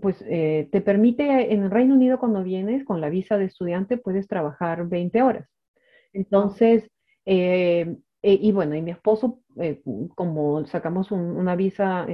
pues, 0.00 0.22
eh, 0.28 0.68
te 0.72 0.80
permite, 0.80 1.52
en 1.52 1.64
el 1.64 1.70
Reino 1.70 1.94
Unido 1.94 2.18
cuando 2.18 2.42
vienes 2.42 2.84
con 2.84 3.00
la 3.00 3.08
visa 3.08 3.38
de 3.38 3.46
estudiante, 3.46 3.96
puedes 3.96 4.28
trabajar 4.28 4.86
20 4.88 5.22
horas. 5.22 5.48
Entonces, 6.12 6.90
eh, 7.26 7.96
eh, 8.22 8.38
y 8.40 8.52
bueno, 8.52 8.74
y 8.74 8.82
mi 8.82 8.92
esposo, 8.92 9.40
como 10.14 10.66
sacamos 10.66 11.12
una 11.12 11.56
visa 11.56 12.06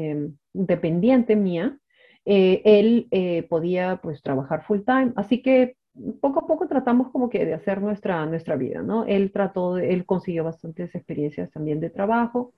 dependiente 0.52 1.36
mía, 1.36 1.78
él 2.24 3.08
podía, 3.48 4.00
pues, 4.02 4.22
trabajar 4.22 4.64
full 4.64 4.80
time. 4.84 5.12
Así 5.16 5.42
que 5.42 5.76
poco 6.20 6.40
a 6.40 6.46
poco 6.46 6.68
tratamos 6.68 7.10
como 7.10 7.28
que 7.28 7.44
de 7.44 7.54
hacer 7.54 7.80
nuestra, 7.80 8.24
nuestra 8.26 8.56
vida, 8.56 8.82
¿no? 8.82 9.04
Él 9.06 9.32
trató, 9.32 9.78
él 9.78 10.06
consiguió 10.06 10.44
bastantes 10.44 10.94
experiencias 10.94 11.50
también 11.50 11.80
de 11.80 11.90
trabajo 11.90 12.52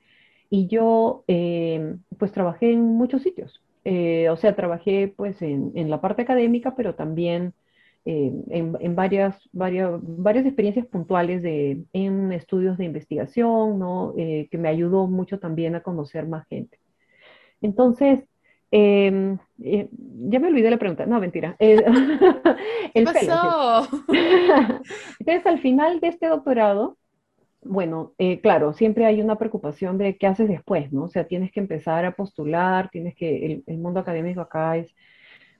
y 0.51 0.69
yo 0.69 1.25
eh, 1.29 1.97
pues 2.19 2.33
trabajé 2.33 2.73
en 2.73 2.83
muchos 2.83 3.23
sitios. 3.23 3.63
Eh, 3.85 4.29
o 4.31 4.37
sea, 4.37 4.55
trabajé 4.55 5.13
pues 5.17 5.43
en, 5.43 5.73
en, 5.75 5.91
la 5.91 6.01
parte 6.01 6.23
académica, 6.23 6.75
pero 6.77 6.95
también 6.95 7.53
eh, 8.05 8.33
en, 8.51 8.77
en, 8.81 8.95
varias, 8.95 9.37
varias, 9.53 9.99
varias 10.03 10.47
experiencias 10.47 10.87
puntuales 10.87 11.43
de, 11.43 11.83
en 11.93 12.33
estudios 12.33 12.79
de 12.79 12.85
investigación, 12.85 13.79
¿no? 13.79 14.15
que 14.17 14.59
me 14.59 14.69
ayudó 14.69 15.07
mucho 15.07 15.39
también 15.39 15.75
a 15.75 15.83
conocer 15.83 16.27
más 16.27 16.47
gente. 16.49 16.79
Entonces, 17.61 18.25
Em, 18.75 19.39
eh, 19.63 19.87
ya 19.93 20.41
me 20.41 20.49
olvidé 20.49 20.71
la 20.71 20.79
pregunta. 20.79 21.05
No, 21.05 21.21
mentira. 21.21 21.55
el 21.61 21.85
¿Qué 22.95 23.05
pasó? 23.05 23.87
Entonces, 25.21 25.47
al 25.47 25.61
final 25.61 26.01
de 26.01 26.09
este 26.09 26.27
doctorado, 26.27 26.97
bueno, 27.63 28.13
eh, 28.19 28.41
claro, 28.41 28.73
siempre 28.73 29.07
hay 29.07 29.21
una 29.21 29.37
preocupación 29.37 29.99
de 29.99 30.17
qué 30.17 30.27
haces 30.27 30.49
después, 30.49 30.93
¿no? 30.93 31.05
O 31.05 31.09
sea, 31.09 31.27
tienes 31.27 31.53
que 31.53 31.61
empezar 31.61 32.05
a 32.05 32.17
postular, 32.17 32.91
tienes 32.91 33.15
que, 33.15 33.63
el, 33.67 33.79
mundo 33.79 34.01
académico 34.01 34.41
acá 34.41 34.77
es 34.77 34.95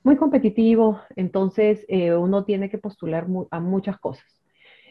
muy 0.03 0.17
competitivo, 0.17 0.99
entonces 1.15 1.85
eh, 1.87 2.13
uno 2.13 2.43
tiene 2.43 2.69
que 2.69 2.77
postular 2.77 3.27
a 3.51 3.59
muchas 3.59 3.97
cosas. 3.99 4.25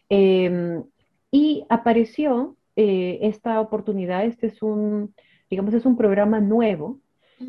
Em, 0.08 0.82
y 1.30 1.64
apareció 1.68 2.56
esta 2.74 3.60
oportunidad, 3.60 4.24
este 4.24 4.46
es 4.46 4.62
un, 4.62 5.14
digamos, 5.50 5.74
es 5.74 5.84
un 5.84 5.96
programa 5.98 6.40
nuevo 6.40 6.98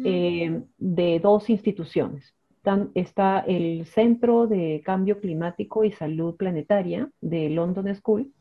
eh, 0.03 0.61
de 0.77 1.19
dos 1.19 1.49
instituciones. 1.49 2.35
está 2.95 3.39
el 3.47 3.85
Centro 3.85 4.47
de 4.47 4.81
Cambio 4.83 5.19
Climático 5.19 5.83
y 5.83 5.91
Salud 5.91 6.35
Planetaria 6.35 7.09
de 7.21 7.49
London 7.49 7.93
School 7.95 8.31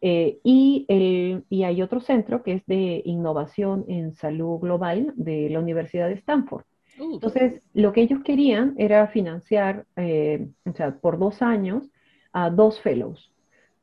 eh, 0.00 0.38
y, 0.42 0.84
el, 0.88 1.44
y 1.48 1.64
hay 1.64 1.82
otro 1.82 2.00
centro 2.00 2.42
que 2.42 2.54
es 2.54 2.66
de 2.66 3.02
Innovación 3.04 3.84
en 3.88 4.14
Salud 4.14 4.58
Global 4.58 5.12
de 5.16 5.48
la 5.50 5.60
Universidad 5.60 6.08
de 6.08 6.14
Stanford. 6.14 6.64
Uh. 6.98 7.14
Entonces, 7.14 7.62
lo 7.72 7.92
que 7.92 8.02
ellos 8.02 8.20
querían 8.22 8.74
era 8.78 9.06
financiar, 9.08 9.86
eh, 9.96 10.48
o 10.64 10.72
sea, 10.72 10.96
por 10.96 11.18
dos 11.18 11.42
años 11.42 11.90
a 12.32 12.50
dos 12.50 12.80
fellows 12.80 13.30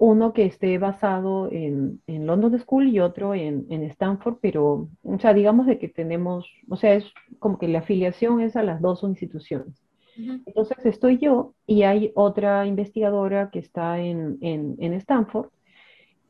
uno 0.01 0.33
que 0.33 0.45
esté 0.45 0.79
basado 0.79 1.47
en, 1.51 2.01
en 2.07 2.25
London 2.25 2.57
School 2.57 2.87
y 2.87 2.99
otro 2.99 3.35
en, 3.35 3.67
en, 3.69 3.83
Stanford, 3.83 4.37
pero, 4.41 4.89
o 5.03 5.19
sea, 5.19 5.31
digamos 5.31 5.67
de 5.67 5.77
que 5.77 5.89
tenemos, 5.89 6.49
o 6.67 6.75
sea, 6.75 6.95
es 6.95 7.05
como 7.37 7.59
que 7.59 7.67
la 7.67 7.79
afiliación 7.79 8.41
es 8.41 8.55
a 8.55 8.63
las 8.63 8.81
dos 8.81 9.03
instituciones. 9.03 9.75
Entonces 10.17 10.85
estoy 10.87 11.19
yo 11.19 11.53
y 11.67 11.83
hay 11.83 12.11
otra 12.15 12.65
investigadora 12.65 13.51
que 13.51 13.59
está 13.59 13.99
en, 13.99 14.39
en, 14.41 14.93
Stanford 14.93 15.49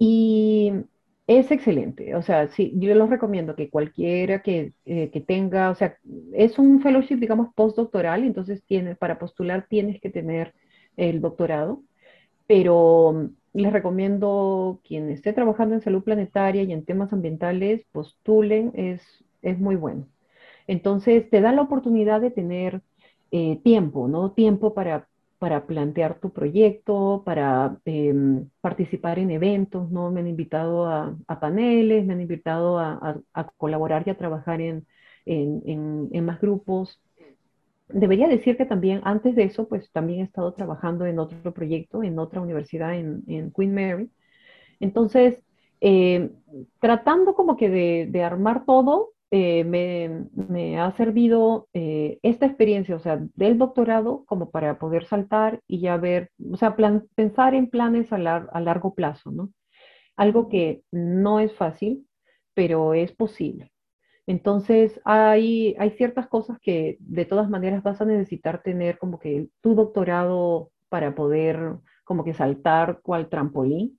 y 0.03 0.71
es 1.27 1.51
excelente. 1.51 2.15
O 2.15 2.23
sea, 2.23 2.47
sí, 2.49 2.73
yo 2.77 2.95
les 2.95 3.07
recomiendo 3.09 3.55
que 3.55 3.69
cualquiera 3.69 4.41
que, 4.41 4.73
eh, 4.85 5.11
que, 5.11 5.21
tenga, 5.21 5.69
o 5.69 5.75
sea, 5.75 5.97
es 6.33 6.57
un 6.57 6.81
fellowship, 6.81 7.17
digamos, 7.17 7.53
postdoctoral, 7.53 8.23
entonces 8.23 8.63
tiene, 8.65 8.95
para 8.95 9.19
postular 9.19 9.67
tienes 9.69 10.01
que 10.01 10.09
tener 10.09 10.55
el 10.97 11.21
doctorado, 11.21 11.83
pero 12.47 13.31
les 13.53 13.73
recomiendo 13.73 14.81
quien 14.85 15.09
esté 15.11 15.33
trabajando 15.33 15.75
en 15.75 15.81
salud 15.81 16.03
planetaria 16.03 16.63
y 16.63 16.73
en 16.73 16.85
temas 16.85 17.13
ambientales, 17.13 17.85
postulen, 17.91 18.71
es, 18.75 19.01
es 19.43 19.59
muy 19.59 19.75
bueno. 19.77 20.07
Entonces, 20.67 21.29
te 21.29 21.41
da 21.41 21.51
la 21.53 21.63
oportunidad 21.63 22.21
de 22.21 22.31
tener 22.31 22.81
eh, 23.31 23.59
tiempo, 23.63 24.07
¿no? 24.07 24.31
Tiempo 24.33 24.73
para, 24.73 25.09
para 25.41 25.65
plantear 25.65 26.19
tu 26.19 26.31
proyecto, 26.31 27.23
para 27.25 27.77
em, 27.85 28.47
participar 28.61 29.17
en 29.17 29.31
eventos, 29.31 29.89
¿no? 29.91 30.11
Me 30.11 30.19
han 30.21 30.27
invitado 30.27 30.85
a, 30.87 31.17
paneles, 31.39 32.05
me 32.05 32.13
han 32.13 32.21
invitado 32.21 32.77
a, 32.79 33.19
colaborar 33.57 34.03
y 34.05 34.11
a 34.11 34.17
trabajar 34.17 34.61
en, 34.61 34.85
en, 35.25 36.09
en 36.11 36.25
más 36.25 36.39
grupos 36.39 37.01
debería 37.93 38.27
decir 38.27 38.57
que 38.57 38.65
también 38.65 39.01
antes 39.03 39.35
de 39.35 39.43
eso, 39.43 39.67
pues 39.67 39.91
también 39.91 40.21
he 40.21 40.23
estado 40.23 40.53
trabajando 40.53 41.05
en 41.05 41.19
otro 41.19 41.53
proyecto, 41.53 42.03
en 42.03 42.19
otra 42.19 42.41
universidad, 42.41 42.95
en, 42.95 43.51
Queen 43.55 43.73
Mary. 43.73 44.09
Entonces, 44.79 45.43
eh, 45.81 46.31
tratando 46.79 47.35
como 47.35 47.57
que 47.57 47.69
de, 48.07 48.23
armar 48.23 48.65
todo, 48.65 49.09
eh, 49.33 49.63
me, 49.63 50.77
ha 50.79 50.91
servido 50.97 51.69
eh, 51.73 52.19
esta 52.21 52.45
experiencia, 52.45 52.97
o 52.97 52.99
sea, 52.99 53.17
del 53.35 53.57
doctorado 53.57 54.25
como 54.25 54.51
para 54.51 54.77
poder 54.77 55.05
saltar 55.05 55.61
y 55.67 55.79
ya 55.79 55.95
ver, 55.95 56.31
o 56.51 56.57
sea, 56.57 56.75
pensar 57.15 57.55
en 57.55 57.69
planes 57.69 58.11
a, 58.11 58.17
largo 58.17 58.93
plazo, 58.93 59.31
¿no? 59.31 59.53
Algo 60.17 60.49
que 60.49 60.83
no 60.91 61.39
es 61.39 61.53
fácil, 61.55 62.07
pero 62.53 62.93
es 62.93 63.13
posible. 63.13 63.71
Entonces, 64.27 64.99
hay, 65.05 65.75
hay 65.79 65.91
ciertas 65.91 66.27
cosas 66.27 66.59
que 66.59 66.97
de 66.99 67.25
todas 67.25 67.49
maneras 67.49 67.83
vas 67.83 68.01
a 68.01 68.05
necesitar 68.05 68.61
tener 68.61 68.97
como 68.97 69.17
que 69.19 69.47
tu 69.61 69.75
doctorado 69.75 70.71
para 70.89 71.15
poder 71.15 71.77
como 72.03 72.25
que 72.25 72.33
saltar 72.33 72.99
cual 73.01 73.29
trampolín. 73.29 73.97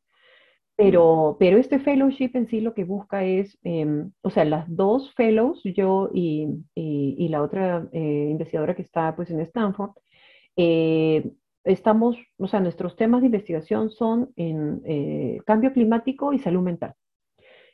Pero, 0.77 1.37
pero 1.39 1.59
este 1.59 1.79
fellowship 1.79 2.31
en 2.35 2.49
sí 2.49 2.61
lo 2.61 2.75
que 2.75 2.85
busca 2.85 3.25
es, 3.25 3.59
em, 3.63 4.11
o 4.23 4.31
sea, 4.31 4.45
las 4.45 4.65
dos 4.75 5.13
fellows, 5.15 5.61
yo 5.65 6.11
y, 6.13 6.49
y, 6.75 7.29
la 7.29 7.43
otra 7.43 7.89
eh, 7.93 8.29
investigadora 8.31 8.75
que 8.75 8.83
está 8.83 9.15
pues 9.15 9.31
en 9.31 9.41
Stanford, 9.41 9.93
eh, 10.57 11.31
estamos, 11.65 12.17
o 12.39 12.47
sea, 12.47 12.61
nuestros 12.61 12.97
temas 12.97 13.21
de 13.21 13.27
investigación 13.27 13.91
son 13.91 14.33
en 14.37 14.83
eh, 14.87 15.41
cambio 15.47 15.73
climático 15.73 16.33
y 16.33 16.39
salud 16.39 16.63
mental. 16.63 16.95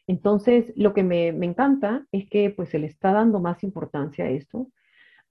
Entonces, 0.07 0.73
lo 0.77 0.95
que 0.95 1.03
me, 1.03 1.29
encanta 1.29 2.07
es 2.13 2.29
que 2.29 2.51
pues 2.51 2.71
se 2.71 2.79
le 2.79 2.87
está 2.87 3.13
dando 3.13 3.41
más 3.41 3.63
importancia 3.63 4.25
a 4.25 4.31
esto. 4.31 4.69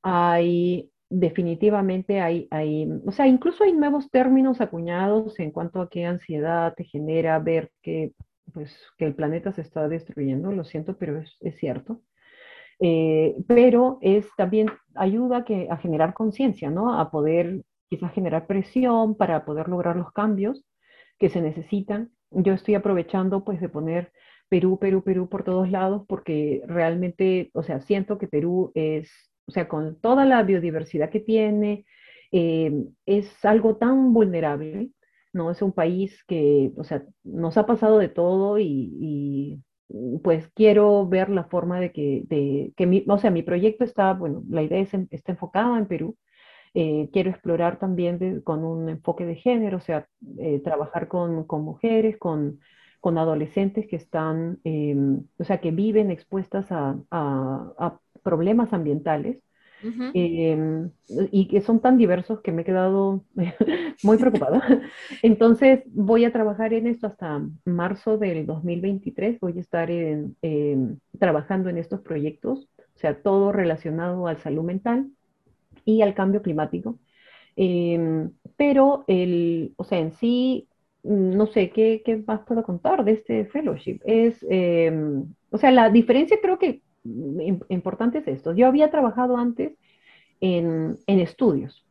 Hay, 0.04 0.92
definitivamente 1.10 2.20
hay, 2.22 2.48
hay, 2.52 2.88
o 3.06 3.12
sea, 3.12 3.28
incluso 3.28 3.64
hay 3.64 3.74
nuevos 3.74 4.10
términos 4.12 4.62
acuñados 4.62 5.40
en 5.40 5.52
cuanto 5.52 5.82
a 5.82 5.90
qué 5.90 6.06
ansiedad 6.06 6.74
te 6.76 6.84
genera 6.84 7.40
ver 7.40 7.72
que, 7.82 8.14
pues, 8.54 8.76
que 8.98 9.06
el 9.06 9.16
planeta 9.16 9.52
se 9.52 9.62
está 9.62 9.88
destruyendo, 9.88 10.52
lo 10.52 10.64
siento, 10.64 10.98
pero 10.98 11.20
es, 11.20 11.56
cierto. 11.58 12.02
Eh, 12.80 13.36
pero 13.48 13.98
es 14.02 14.28
también 14.38 14.70
ayuda 14.96 15.46
que, 15.46 15.68
a 15.70 15.78
generar 15.78 16.14
conciencia, 16.14 16.70
¿no? 16.70 17.00
A 17.00 17.10
poder 17.10 17.64
quizás 17.90 18.14
generar 18.14 18.48
presión 18.48 19.16
para 19.16 19.46
poder 19.46 19.70
lograr 19.70 19.96
los 19.96 20.12
cambios 20.12 20.64
que 21.18 21.30
se 21.30 21.42
necesitan. 21.42 22.12
Yo 22.32 22.54
estoy 22.54 22.76
aprovechando 22.76 23.44
pues 23.44 23.62
de 23.62 23.70
poner 23.70 24.12
Perú, 24.50 24.78
Perú, 24.80 25.04
Perú 25.04 25.30
por 25.30 25.44
todos 25.44 25.70
lados, 25.72 26.04
porque 26.08 26.62
realmente, 26.68 27.50
o 27.54 27.64
sea, 27.64 27.82
siento 27.82 28.18
que 28.18 28.28
Perú 28.28 28.72
es, 28.76 29.10
o 29.48 29.52
sea, 29.52 29.68
con 29.68 30.00
toda 30.00 30.26
la 30.26 30.44
biodiversidad 30.44 31.10
que 31.10 31.20
tiene, 31.20 31.86
eh, 32.32 32.72
es 33.06 33.46
algo 33.46 33.78
tan 33.78 34.14
vulnerable 34.14 34.92
¿no? 35.38 35.52
Es 35.52 35.62
un 35.62 35.72
país 35.72 36.24
que, 36.26 36.72
o 36.78 36.84
sea, 36.84 37.04
nos 37.24 37.58
ha 37.58 37.66
pasado 37.66 38.00
de 38.00 38.10
todo 38.10 38.60
y, 38.60 39.62
pues 40.24 40.50
quiero 40.54 41.08
ver 41.08 41.30
la 41.30 41.46
forma 41.46 41.80
de 41.80 41.92
que, 41.94 42.24
de, 42.28 42.74
que 42.76 42.86
mi, 42.86 43.06
o 43.08 43.18
sea, 43.20 43.32
mi 43.32 43.44
proyecto 43.44 43.86
está, 43.86 44.14
bueno, 44.14 44.44
la 44.50 44.64
idea 44.64 44.80
es, 44.80 44.94
está 45.12 45.32
enfocada 45.32 45.78
en 45.78 45.88
Perú. 45.88 46.18
Eh, 46.74 47.10
quiero 47.14 47.30
explorar 47.32 47.80
también 47.80 48.42
con 48.42 48.64
un 48.66 48.90
enfoque 48.90 49.26
de 49.26 49.36
género, 49.36 49.78
o 49.78 49.82
sea, 49.82 50.08
eh, 50.40 50.60
trabajar 50.64 51.08
con 51.08 51.46
mujeres, 51.64 52.18
con, 52.18 52.60
con, 53.00 53.18
adolescentes 53.18 53.88
que 53.88 53.96
están, 53.96 54.60
em, 54.64 55.24
o 55.38 55.44
sea, 55.44 55.60
que 55.60 55.72
viven 55.72 56.12
expuestas 56.12 56.72
a, 56.72 56.98
a, 57.12 57.74
a 57.78 58.00
problemas 58.24 58.74
ambientales 58.74 59.38
Em, 60.14 60.90
y 61.32 61.48
que 61.48 61.62
son 61.62 61.80
tan 61.82 61.98
diversos 61.98 62.42
que 62.42 62.52
me 62.52 62.64
he 62.64 62.66
quedado 62.66 63.24
muy 64.04 64.18
preocupada. 64.18 64.62
Entonces 65.22 65.84
voy 65.88 66.26
a 66.26 66.34
trabajar 66.34 66.74
en 66.74 66.88
esto 66.88 67.08
hasta 67.08 67.42
marzo 67.66 68.18
del 68.18 68.46
2023, 68.46 69.40
voy 69.40 69.58
a 69.58 69.62
estar 69.62 69.90
trabajando 71.20 71.70
en 71.70 71.78
estos 71.78 72.02
proyectos, 72.02 72.70
o 72.80 73.00
sea, 73.00 73.22
todo 73.22 73.52
relacionado 73.52 74.28
al 74.28 74.38
salud 74.38 74.64
mental 74.64 75.10
y 75.86 76.02
al 76.02 76.16
cambio 76.16 76.42
climático. 76.42 77.00
Em, 77.56 78.32
pero, 78.56 79.04
el, 79.08 79.74
o 79.78 79.84
sea, 79.84 80.00
en 80.00 80.12
sí, 80.14 80.67
no 81.04 81.48
sé, 81.48 81.70
¿qué, 81.72 82.02
¿qué, 82.06 82.18
más 82.26 82.42
puedo 82.42 82.64
contar 82.64 83.04
de 83.06 83.14
este 83.14 83.46
fellowship? 83.46 84.00
Es, 84.06 84.46
em, 84.50 85.26
o 85.52 85.58
sea, 85.58 85.72
la 85.72 85.90
diferencia 85.90 86.38
creo 86.42 86.60
que 86.60 86.82
importante 87.70 88.20
es 88.20 88.28
esto. 88.28 88.54
Yo 88.54 88.68
había 88.68 88.92
trabajado 88.92 89.38
antes 89.38 89.74
en, 90.42 90.98
estudios. 91.08 91.86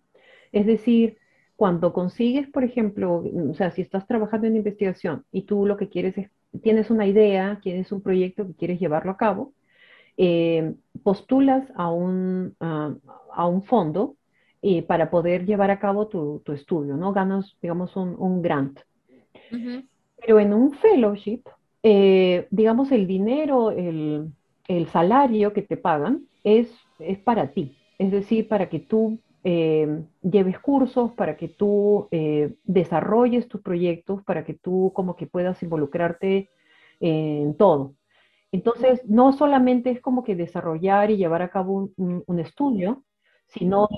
Es 0.52 0.66
decir, 0.66 1.18
cuando 1.56 1.92
consigues, 1.92 2.48
por 2.48 2.64
ejemplo, 2.64 3.24
o 3.50 3.54
sea, 3.54 3.70
si 3.70 3.82
estás 3.82 4.06
trabajando 4.06 4.46
en 4.46 4.56
investigación 4.56 5.24
y 5.32 5.42
tú 5.42 5.66
lo 5.66 5.76
que 5.76 5.88
quieres 5.88 6.16
es, 6.18 6.30
tienes 6.62 6.90
una 6.90 7.06
idea, 7.06 7.60
tienes 7.62 7.92
un 7.92 8.02
proyecto 8.02 8.46
que 8.46 8.54
quieres 8.54 8.80
llevarlo 8.80 9.12
a 9.12 9.16
cabo, 9.16 9.52
eh, 10.16 10.74
postulas 11.02 11.66
a 11.76 11.90
un, 11.90 12.56
a, 12.60 13.46
un 13.46 13.62
fondo 13.64 14.16
eh, 14.62 14.82
para 14.82 15.10
poder 15.10 15.44
llevar 15.44 15.70
a 15.70 15.78
cabo 15.78 16.08
tu, 16.08 16.42
estudio, 16.52 16.96
¿no? 16.96 17.12
Ganas, 17.12 17.56
digamos, 17.60 17.96
un, 17.96 18.42
grant. 18.42 18.80
Pero 19.50 20.40
en 20.40 20.52
un 20.52 20.72
fellowship, 20.72 21.42
eh, 21.82 22.46
digamos, 22.50 22.90
el 22.92 23.06
dinero, 23.06 23.70
el, 23.70 24.32
el 24.68 24.88
salario 24.88 25.52
que 25.52 25.62
te 25.62 25.76
pagan 25.76 26.26
es, 26.44 26.72
es 26.98 27.18
para 27.18 27.52
ti, 27.52 27.76
es 27.98 28.10
decir, 28.10 28.48
para 28.48 28.68
que 28.68 28.80
tú 28.80 29.20
eh, 29.44 30.02
lleves 30.22 30.58
cursos, 30.58 31.12
para 31.12 31.36
que 31.36 31.46
tú 31.46 32.08
eh, 32.10 32.54
desarrolles 32.64 33.46
tus 33.46 33.60
proyectos, 33.60 34.24
para 34.24 34.44
que 34.44 34.54
tú 34.54 34.90
como 34.92 35.14
que 35.14 35.28
puedas 35.28 35.62
involucrarte 35.62 36.50
en 36.98 37.56
todo. 37.56 37.94
Entonces, 38.50 39.04
no 39.06 39.32
solamente 39.32 39.90
es 39.90 40.00
como 40.00 40.24
que 40.24 40.34
desarrollar 40.34 41.10
y 41.10 41.16
llevar 41.16 41.42
a 41.42 41.50
cabo 41.50 41.90
un, 41.96 42.38
estudio, 42.40 43.04
sino 43.46 43.88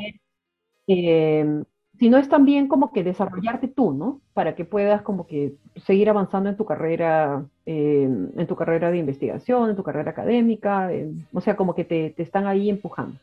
eh, 0.86 1.62
sino 1.98 2.18
es 2.18 2.28
también 2.28 2.68
como 2.68 2.92
que 2.92 3.04
desarrollarte 3.04 3.68
tú, 3.68 3.92
¿no? 3.92 4.20
Para 4.34 4.54
que 4.54 4.64
puedas 4.64 5.02
como 5.02 5.26
que 5.26 5.54
seguir 5.84 6.08
avanzando 6.08 6.48
en 6.48 6.56
tu 6.56 6.64
carrera, 6.64 7.44
en 7.66 8.46
tu 8.46 8.56
carrera 8.56 8.90
de 8.90 8.98
investigación, 8.98 9.70
en 9.70 9.76
tu 9.76 9.82
carrera 9.82 10.10
académica, 10.12 10.90
o 11.32 11.40
sea, 11.40 11.56
como 11.56 11.74
que 11.74 11.84
te, 11.84 12.10
te, 12.10 12.22
están 12.22 12.46
ahí 12.46 12.70
empujando. 12.70 13.18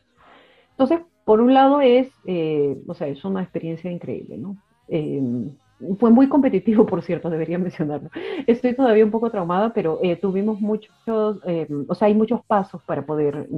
Entonces, 0.72 1.00
por 1.26 1.40
un 1.40 1.52
lado 1.52 1.80
es, 1.80 2.08
eh, 2.24 2.78
o 2.86 2.94
sea, 2.94 3.08
es 3.08 3.24
una 3.24 3.42
experiencia 3.42 3.90
increíble, 3.90 4.38
¿no? 4.38 4.56
Eh, 4.86 5.50
fue 5.98 6.10
muy 6.10 6.28
competitivo, 6.28 6.86
por 6.86 7.02
cierto, 7.02 7.28
debería 7.28 7.58
mencionarlo. 7.58 8.10
Estoy 8.46 8.74
todavía 8.74 9.04
un 9.04 9.10
poco 9.10 9.28
traumada, 9.28 9.72
pero 9.72 9.98
eh, 10.02 10.14
tuvimos 10.14 10.60
muchos, 10.60 10.94
o 11.04 11.94
sea, 11.96 12.06
hay 12.06 12.14
muchos 12.14 12.44
pasos 12.44 12.80
para 12.82 13.04
poder 13.04 13.48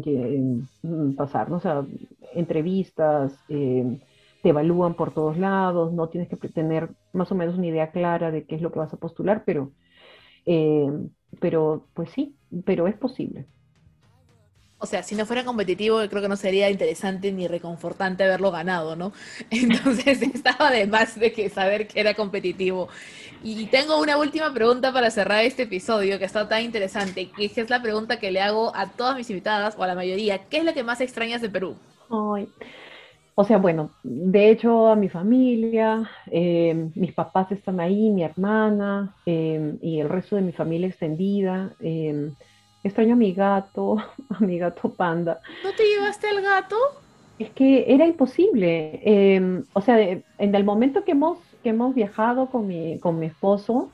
pasar, 1.14 1.50
¿no? 1.50 1.56
O 1.56 1.60
sea, 1.60 1.84
entrevistas, 2.34 3.38
te 4.48 4.52
evalúan 4.52 4.94
por 4.94 5.12
todos 5.12 5.36
lados, 5.36 5.92
no 5.92 6.08
tienes 6.08 6.26
que 6.30 6.36
tener 6.48 6.88
más 7.12 7.30
o 7.30 7.34
menos 7.34 7.58
una 7.58 7.66
idea 7.66 7.90
clara 7.90 8.30
de 8.30 8.46
qué 8.46 8.54
es 8.54 8.62
lo 8.62 8.72
que 8.72 8.78
vas 8.78 8.94
a 8.94 8.96
postular, 8.96 9.42
pero, 9.44 9.72
eh, 10.46 10.88
pero 11.38 11.86
pues 11.92 12.08
sí, 12.12 12.34
pero 12.64 12.88
es 12.88 12.96
posible. 12.96 13.46
O 14.78 14.86
sea, 14.86 15.02
si 15.02 15.16
no 15.16 15.26
fuera 15.26 15.44
competitivo, 15.44 15.98
creo 16.08 16.22
que 16.22 16.30
no 16.30 16.36
sería 16.36 16.70
interesante 16.70 17.30
ni 17.30 17.46
reconfortante 17.46 18.24
haberlo 18.24 18.50
ganado, 18.50 18.96
¿no? 18.96 19.12
Entonces 19.50 20.22
estaba 20.22 20.70
de 20.70 20.86
más 20.86 21.20
de 21.20 21.30
que 21.30 21.50
saber 21.50 21.86
que 21.86 22.00
era 22.00 22.14
competitivo. 22.14 22.88
Y 23.44 23.66
tengo 23.66 24.00
una 24.00 24.16
última 24.16 24.54
pregunta 24.54 24.94
para 24.94 25.10
cerrar 25.10 25.44
este 25.44 25.64
episodio 25.64 26.18
que 26.18 26.24
está 26.24 26.48
tan 26.48 26.62
interesante, 26.62 27.30
que 27.30 27.52
es 27.54 27.68
la 27.68 27.82
pregunta 27.82 28.18
que 28.18 28.30
le 28.30 28.40
hago 28.40 28.74
a 28.74 28.86
todas 28.86 29.14
mis 29.14 29.28
invitadas, 29.28 29.74
o 29.76 29.82
a 29.82 29.86
la 29.88 29.94
mayoría. 29.94 30.48
¿Qué 30.48 30.56
es 30.56 30.64
lo 30.64 30.72
que 30.72 30.84
más 30.84 31.02
extrañas 31.02 31.42
de 31.42 31.50
Perú? 31.50 31.76
Ay, 32.08 32.48
o 33.40 33.44
sea, 33.44 33.58
bueno, 33.58 33.92
de 34.02 34.50
hecho 34.50 34.88
a 34.88 34.96
mi 34.96 35.08
familia, 35.08 36.10
eh, 36.28 36.90
mis 36.96 37.12
papás 37.12 37.52
están 37.52 37.78
ahí, 37.78 38.10
mi 38.10 38.24
hermana 38.24 39.14
eh, 39.26 39.78
y 39.80 40.00
el 40.00 40.08
resto 40.08 40.34
de 40.34 40.42
mi 40.42 40.50
familia 40.50 40.88
extendida. 40.88 41.72
Eh, 41.78 42.32
extraño 42.82 43.12
a 43.12 43.16
mi 43.16 43.32
gato, 43.32 43.96
a 44.30 44.40
mi 44.40 44.58
gato 44.58 44.92
panda. 44.92 45.40
¿No 45.62 45.70
te 45.70 45.84
llevaste 45.84 46.26
al 46.26 46.42
gato? 46.42 46.74
Es 47.38 47.50
que 47.50 47.84
era 47.86 48.08
imposible. 48.08 49.62
o 49.72 49.82
sea, 49.82 50.00
en 50.00 50.54
el 50.56 50.64
momento 50.64 51.04
que 51.04 51.12
hemos, 51.12 51.38
que 51.62 51.68
hemos 51.68 51.94
viajado 51.94 52.46
con 52.46 52.66
mi, 52.66 52.98
con 52.98 53.20
mi 53.20 53.26
esposo, 53.26 53.92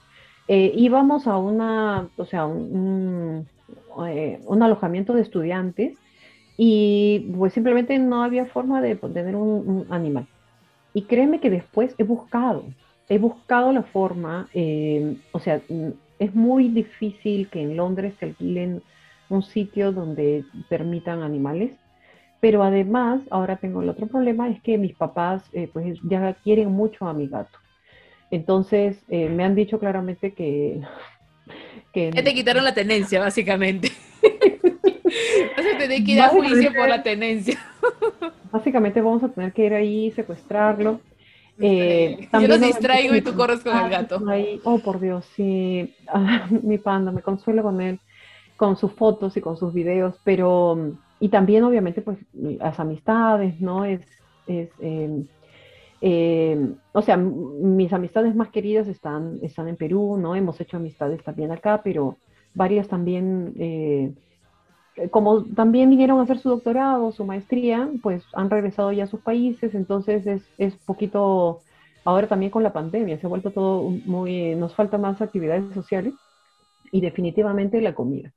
íbamos 0.48 1.26
a 1.26 1.36
una, 1.36 2.08
o 2.16 2.24
sea, 2.24 2.46
un, 2.46 3.46
un 3.94 4.62
alojamiento 4.62 5.12
de 5.12 5.20
estudiantes 5.20 5.98
y 6.56 7.32
pues 7.36 7.52
simplemente 7.52 7.98
no 7.98 8.22
había 8.22 8.46
forma 8.46 8.80
de 8.80 8.96
tener 8.96 9.36
un, 9.36 9.86
animal. 9.90 10.26
Y 10.92 11.02
créeme 11.02 11.40
que 11.40 11.50
después 11.50 11.94
he 11.98 12.04
buscado, 12.04 12.64
he 13.08 13.18
buscado 13.18 13.72
la 13.72 13.82
forma, 13.82 14.48
eh, 14.54 15.16
o 15.32 15.40
sea, 15.40 15.60
mm, 15.68 15.88
es 16.18 16.34
muy 16.34 16.68
difícil 16.68 17.48
que 17.48 17.60
en 17.60 17.76
Londres 17.76 18.14
se 18.18 18.26
alquilen 18.26 18.82
un 19.28 19.42
sitio 19.42 19.90
donde 19.90 20.44
permitan 20.68 21.22
animales, 21.22 21.72
pero 22.40 22.62
además 22.62 23.22
ahora 23.30 23.56
tengo 23.56 23.82
el 23.82 23.88
otro 23.88 24.06
problema, 24.06 24.48
es 24.48 24.60
que 24.62 24.78
mis 24.78 24.94
papás 24.94 25.42
eh, 25.52 25.68
pues 25.72 25.98
ya 26.04 26.34
quieren 26.44 26.70
mucho 26.70 27.08
a 27.08 27.14
mi 27.14 27.26
gato. 27.26 27.58
Entonces 28.30 29.02
eh, 29.08 29.28
me 29.28 29.44
han 29.44 29.54
dicho 29.54 29.78
claramente 29.80 30.34
que... 30.34 30.80
que 31.92 32.10
te 32.12 32.34
quitaron 32.34 32.62
la 32.62 32.74
tenencia, 32.74 33.18
básicamente. 33.18 33.90
Vas 35.56 35.66
a 35.74 35.78
tener 35.78 36.04
que 36.04 36.12
ir 36.12 36.20
a 36.20 36.28
juicio 36.28 36.72
por 36.72 36.88
la 36.88 37.02
tenencia. 37.02 37.58
Básicamente 38.52 39.00
vamos 39.00 39.22
a 39.22 39.28
tener 39.28 39.52
que 39.52 39.66
ir 39.66 39.74
ahí, 39.74 40.10
secuestrarlo. 40.12 41.00
Eh, 41.58 42.28
Yo 42.32 42.48
los 42.48 42.60
distraigo 42.60 43.14
y 43.14 43.22
tú 43.22 43.34
corres 43.34 43.60
con 43.60 43.76
el 43.76 43.90
gato. 43.90 44.20
Oh, 44.64 44.78
por 44.78 45.00
Dios, 45.00 45.24
sí. 45.36 45.94
Ah, 46.08 46.48
mi 46.62 46.78
panda, 46.78 47.12
me 47.12 47.22
consuelo 47.22 47.62
con 47.62 47.80
él, 47.80 48.00
con 48.56 48.76
sus 48.76 48.92
fotos 48.92 49.36
y 49.36 49.40
con 49.40 49.56
sus 49.56 49.72
videos, 49.72 50.20
pero... 50.24 50.96
Y 51.20 51.28
también, 51.28 51.62
obviamente, 51.64 52.02
pues 52.02 52.18
las 52.32 52.78
amistades, 52.80 53.60
¿no? 53.60 53.84
Es... 53.84 54.00
es 54.46 54.68
em, 54.80 55.26
em, 56.00 56.74
o 56.92 57.02
sea, 57.02 57.16
mis 57.16 57.92
amistades 57.92 58.34
más 58.34 58.48
queridas 58.48 58.88
están, 58.88 59.38
están 59.42 59.68
en 59.68 59.76
Perú, 59.76 60.18
¿no? 60.18 60.34
Hemos 60.34 60.60
hecho 60.60 60.76
amistades 60.76 61.22
también 61.22 61.52
acá, 61.52 61.80
pero 61.82 62.18
varias 62.52 62.88
también 62.88 63.54
eh, 63.58 64.12
como 65.10 65.44
también 65.44 65.90
vinieron 65.90 66.18
a 66.18 66.22
hacer 66.22 66.38
su 66.38 66.48
doctorado, 66.48 67.12
su 67.12 67.24
maestría, 67.24 67.88
pues 68.02 68.24
han 68.32 68.50
regresado 68.50 68.92
ya 68.92 69.04
a 69.04 69.08
sus 69.08 69.20
países, 69.20 69.74
entonces 69.74 70.26
es, 70.26 70.42
es 70.58 70.74
poquito, 70.76 71.60
ahora 72.04 72.28
también 72.28 72.50
con 72.50 72.62
la 72.62 72.72
pandemia, 72.72 73.18
se 73.18 73.26
ha 73.26 73.28
vuelto 73.28 73.50
todo 73.50 73.90
muy, 74.06 74.54
nos 74.54 74.74
falta 74.74 74.98
más 74.98 75.20
actividades 75.20 75.72
sociales 75.74 76.14
y 76.92 77.00
definitivamente 77.00 77.80
la 77.80 77.94
comida. 77.94 78.32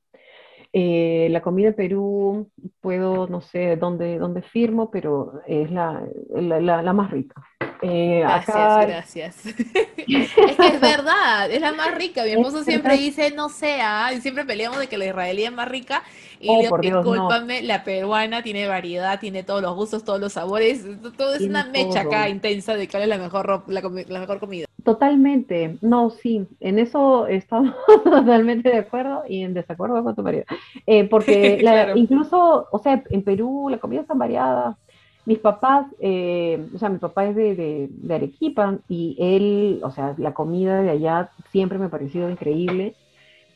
Eh, 0.72 1.28
la 1.30 1.40
comida 1.40 1.68
en 1.68 1.74
Perú, 1.74 2.50
puedo, 2.80 3.26
no 3.26 3.40
sé 3.40 3.76
dónde, 3.76 4.18
dónde 4.18 4.42
firmo, 4.42 4.90
pero 4.90 5.40
es 5.46 5.70
la, 5.70 6.02
la, 6.34 6.92
más 6.92 7.10
rica. 7.10 7.42
Eh, 7.82 8.20
gracias, 8.20 8.86
gracias. 8.86 9.46
es 9.96 10.56
que 10.56 10.66
es 10.66 10.80
verdad, 10.80 11.50
es 11.50 11.60
la 11.60 11.72
más 11.72 11.94
rica. 11.94 12.24
Mi 12.24 12.30
esposo 12.30 12.64
siempre 12.64 12.96
dice, 12.96 13.30
no 13.30 13.48
sea, 13.48 14.12
y 14.12 14.20
siempre 14.20 14.44
peleamos 14.44 14.78
de 14.78 14.88
que 14.88 14.98
la 14.98 15.06
israelí 15.06 15.44
es 15.44 15.52
más 15.52 15.68
rica. 15.68 16.02
Y 16.40 16.48
oh, 16.50 16.78
discúlpame, 16.78 17.62
la 17.62 17.84
peruana 17.84 18.42
tiene 18.42 18.68
variedad, 18.68 19.18
tiene 19.18 19.42
todos 19.42 19.62
los 19.62 19.74
gustos, 19.74 20.04
todos 20.04 20.20
los 20.20 20.32
sabores. 20.32 20.84
Todo 21.16 21.34
es 21.34 21.42
una 21.42 21.64
mecha 21.66 22.02
acá 22.02 22.28
intensa 22.28 22.74
de 22.74 22.88
cuál 22.88 23.04
es 23.04 23.08
la 23.08 23.18
mejor, 23.18 23.64
la, 23.66 23.80
la 23.80 24.20
mejor 24.20 24.38
comida. 24.38 24.68
Totalmente, 24.84 25.76
no, 25.82 26.08
sí, 26.08 26.46
en 26.60 26.78
eso 26.78 27.26
estamos 27.26 27.74
totalmente 28.04 28.70
de 28.70 28.78
acuerdo 28.78 29.22
y 29.28 29.42
en 29.42 29.52
desacuerdo 29.52 30.02
con 30.02 30.14
tu 30.14 30.22
marido. 30.22 30.44
Eh, 30.86 31.04
porque 31.04 31.60
incluso, 31.96 32.68
o 32.70 32.78
sea, 32.78 33.02
en 33.10 33.22
Perú 33.22 33.68
la 33.68 33.78
comida 33.78 34.00
es 34.02 34.06
tan 34.06 34.18
variada 34.18 34.78
mis 35.28 35.40
papás, 35.40 35.86
eh, 36.00 36.66
o 36.74 36.78
sea, 36.78 36.88
mi 36.88 36.96
papá 36.96 37.26
es 37.26 37.36
de, 37.36 37.90
de, 37.90 38.14
Arequipa 38.14 38.78
y 38.88 39.14
él, 39.20 39.80
o 39.82 39.90
sea, 39.90 40.14
la 40.16 40.32
comida 40.32 40.80
de 40.80 40.88
allá 40.88 41.30
siempre 41.52 41.78
me 41.78 41.84
ha 41.84 41.90
parecido 41.90 42.30
increíble 42.30 42.96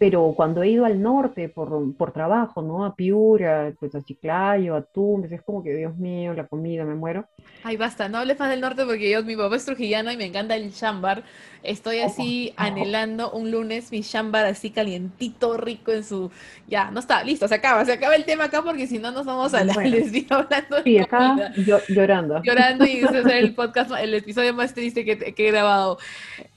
pero 0.03 0.33
cuando 0.35 0.65
he 0.65 0.69
ido 0.69 0.85
al 0.85 1.01
norte 1.01 1.49
por, 1.49 1.97
por 1.97 2.11
trabajo, 2.11 2.61
¿no? 2.61 2.85
A 2.85 2.97
Piura, 2.97 3.73
pues 3.79 3.95
a 3.95 4.03
Chiclayo, 4.03 4.75
a 4.75 4.83
Tumbes, 4.83 5.31
es 5.31 5.43
como 5.43 5.63
que, 5.63 5.73
Dios 5.73 5.97
mío, 5.97 6.35
la 6.35 6.49
comida, 6.49 6.85
me 6.85 6.97
muero. 6.97 7.29
Ay, 7.63 7.77
basta, 7.77 8.09
no 8.09 8.19
hables 8.19 8.37
más 8.37 8.51
del 8.51 8.61
norte 8.61 8.85
porque 8.85 9.09
yo, 9.09 9.23
mi 9.23 9.37
papá 9.37 9.55
es 9.55 9.65
trujillano 9.65 10.11
y 10.11 10.17
me 10.17 10.25
encanta 10.25 10.57
el 10.57 10.75
chambar. 10.75 11.23
Estoy 11.63 12.01
así 12.01 12.53
anhelando 12.57 13.31
un 13.31 13.53
lunes 13.53 13.93
mi 13.93 14.03
chambar 14.03 14.45
así 14.47 14.71
calientito, 14.71 15.57
rico 15.57 15.93
en 15.93 16.03
su... 16.03 16.33
Ya, 16.67 16.91
no 16.91 16.99
está, 16.99 17.23
listo, 17.23 17.47
se 17.47 17.55
acaba, 17.55 17.85
se 17.85 17.93
acaba 17.93 18.17
el 18.17 18.25
tema 18.25 18.47
acá 18.47 18.61
porque 18.61 18.89
si 18.89 18.99
no 18.99 19.13
nos 19.13 19.25
vamos 19.25 19.55
a 19.55 19.63
la 19.63 19.73
hablando 20.31 20.83
Sí, 20.83 20.99
acá 20.99 21.53
llorando. 21.89 22.43
Llorando 22.43 22.85
y 22.87 23.05
ese 23.05 23.21
es 23.21 23.27
el 23.27 23.55
podcast, 23.55 23.93
el 24.01 24.15
episodio 24.15 24.53
más 24.53 24.75
triste 24.75 25.05
que, 25.05 25.33
que 25.33 25.49
he 25.49 25.53
grabado. 25.53 25.99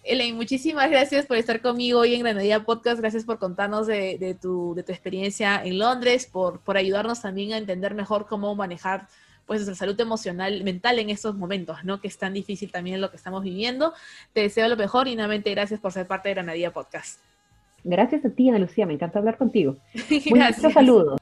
Elaine, 0.06 0.36
muchísimas 0.36 0.88
gracias 0.91 1.26
por 1.26 1.36
estar 1.36 1.62
conmigo 1.62 2.01
hoy 2.01 2.14
en 2.14 2.22
Granadilla 2.22 2.64
Podcast. 2.64 2.99
Gracias 2.99 3.26
por 3.26 3.39
contarnos 3.39 3.88
de, 3.88 4.38
tu, 4.39 4.78
experiencia 4.78 5.60
en 5.64 5.80
Londres, 5.80 6.30
por, 6.32 6.62
ayudarnos 6.78 7.24
también 7.24 7.53
a 7.53 7.58
entender 7.58 7.95
mejor 7.95 8.28
cómo 8.28 8.53
manejar 8.53 9.08
pues 9.47 9.62
nuestra 9.62 9.76
salud 9.76 9.99
emocional, 9.99 10.64
mental 10.64 10.99
en 10.99 11.10
estos 11.10 11.36
momentos, 11.36 11.84
¿no? 11.84 12.01
Que 12.01 12.08
es 12.08 12.18
tan 12.20 12.34
difícil 12.34 12.72
también 12.72 13.01
lo 13.01 13.10
que 13.10 13.18
estamos 13.18 13.43
viviendo. 13.43 13.93
Te 14.34 14.41
deseo 14.41 14.68
lo 14.68 14.76
mejor 14.76 15.08
y 15.08 15.16
nuevamente 15.16 15.49
gracias 15.49 15.80
por 15.80 15.91
ser 15.91 16.06
parte 16.06 16.30
de 16.30 16.36
Granadilla 16.36 16.72
Podcast. 16.72 17.20
Gracias 17.84 18.26
a 18.26 18.30
ti, 18.30 18.49
Ana 18.49 18.60
Lucía, 18.60 18.86
me 18.86 18.93
encanta 18.93 19.18
hablar 19.18 19.38
contigo. 19.38 19.78
Muchos 20.30 20.74
saludos. 20.74 21.20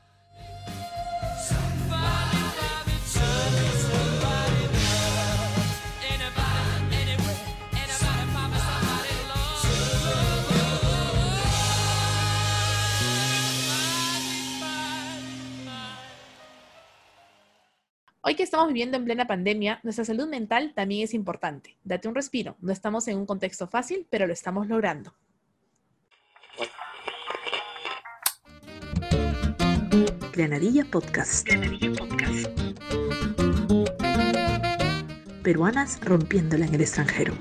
Hoy 18.25 18.35
que 18.35 18.43
estamos 18.43 18.67
viviendo 18.67 18.95
en 18.95 19.03
plena 19.03 19.27
pandemia, 19.27 19.81
nuestra 19.83 20.05
salud 20.05 20.29
mental 20.29 20.71
también 20.73 21.03
es 21.03 21.13
importante. 21.13 21.75
Date 21.83 22.07
un 22.07 22.15
respiro. 22.15 22.55
No 22.61 22.71
estamos 22.71 23.05
en 23.09 23.17
un 23.17 23.25
contexto 23.25 23.67
fácil, 23.67 24.07
pero 24.09 24.27
lo 24.27 24.31
estamos 24.31 24.65
logrando. 24.69 25.13
Granadilla 30.31 30.85
Podcast. 30.85 31.49
Podcast. 31.97 32.47
Peruanas 35.43 35.99
rompiéndola 35.99 36.65
en 36.65 36.75
el 36.75 36.81
extranjero. 36.81 37.33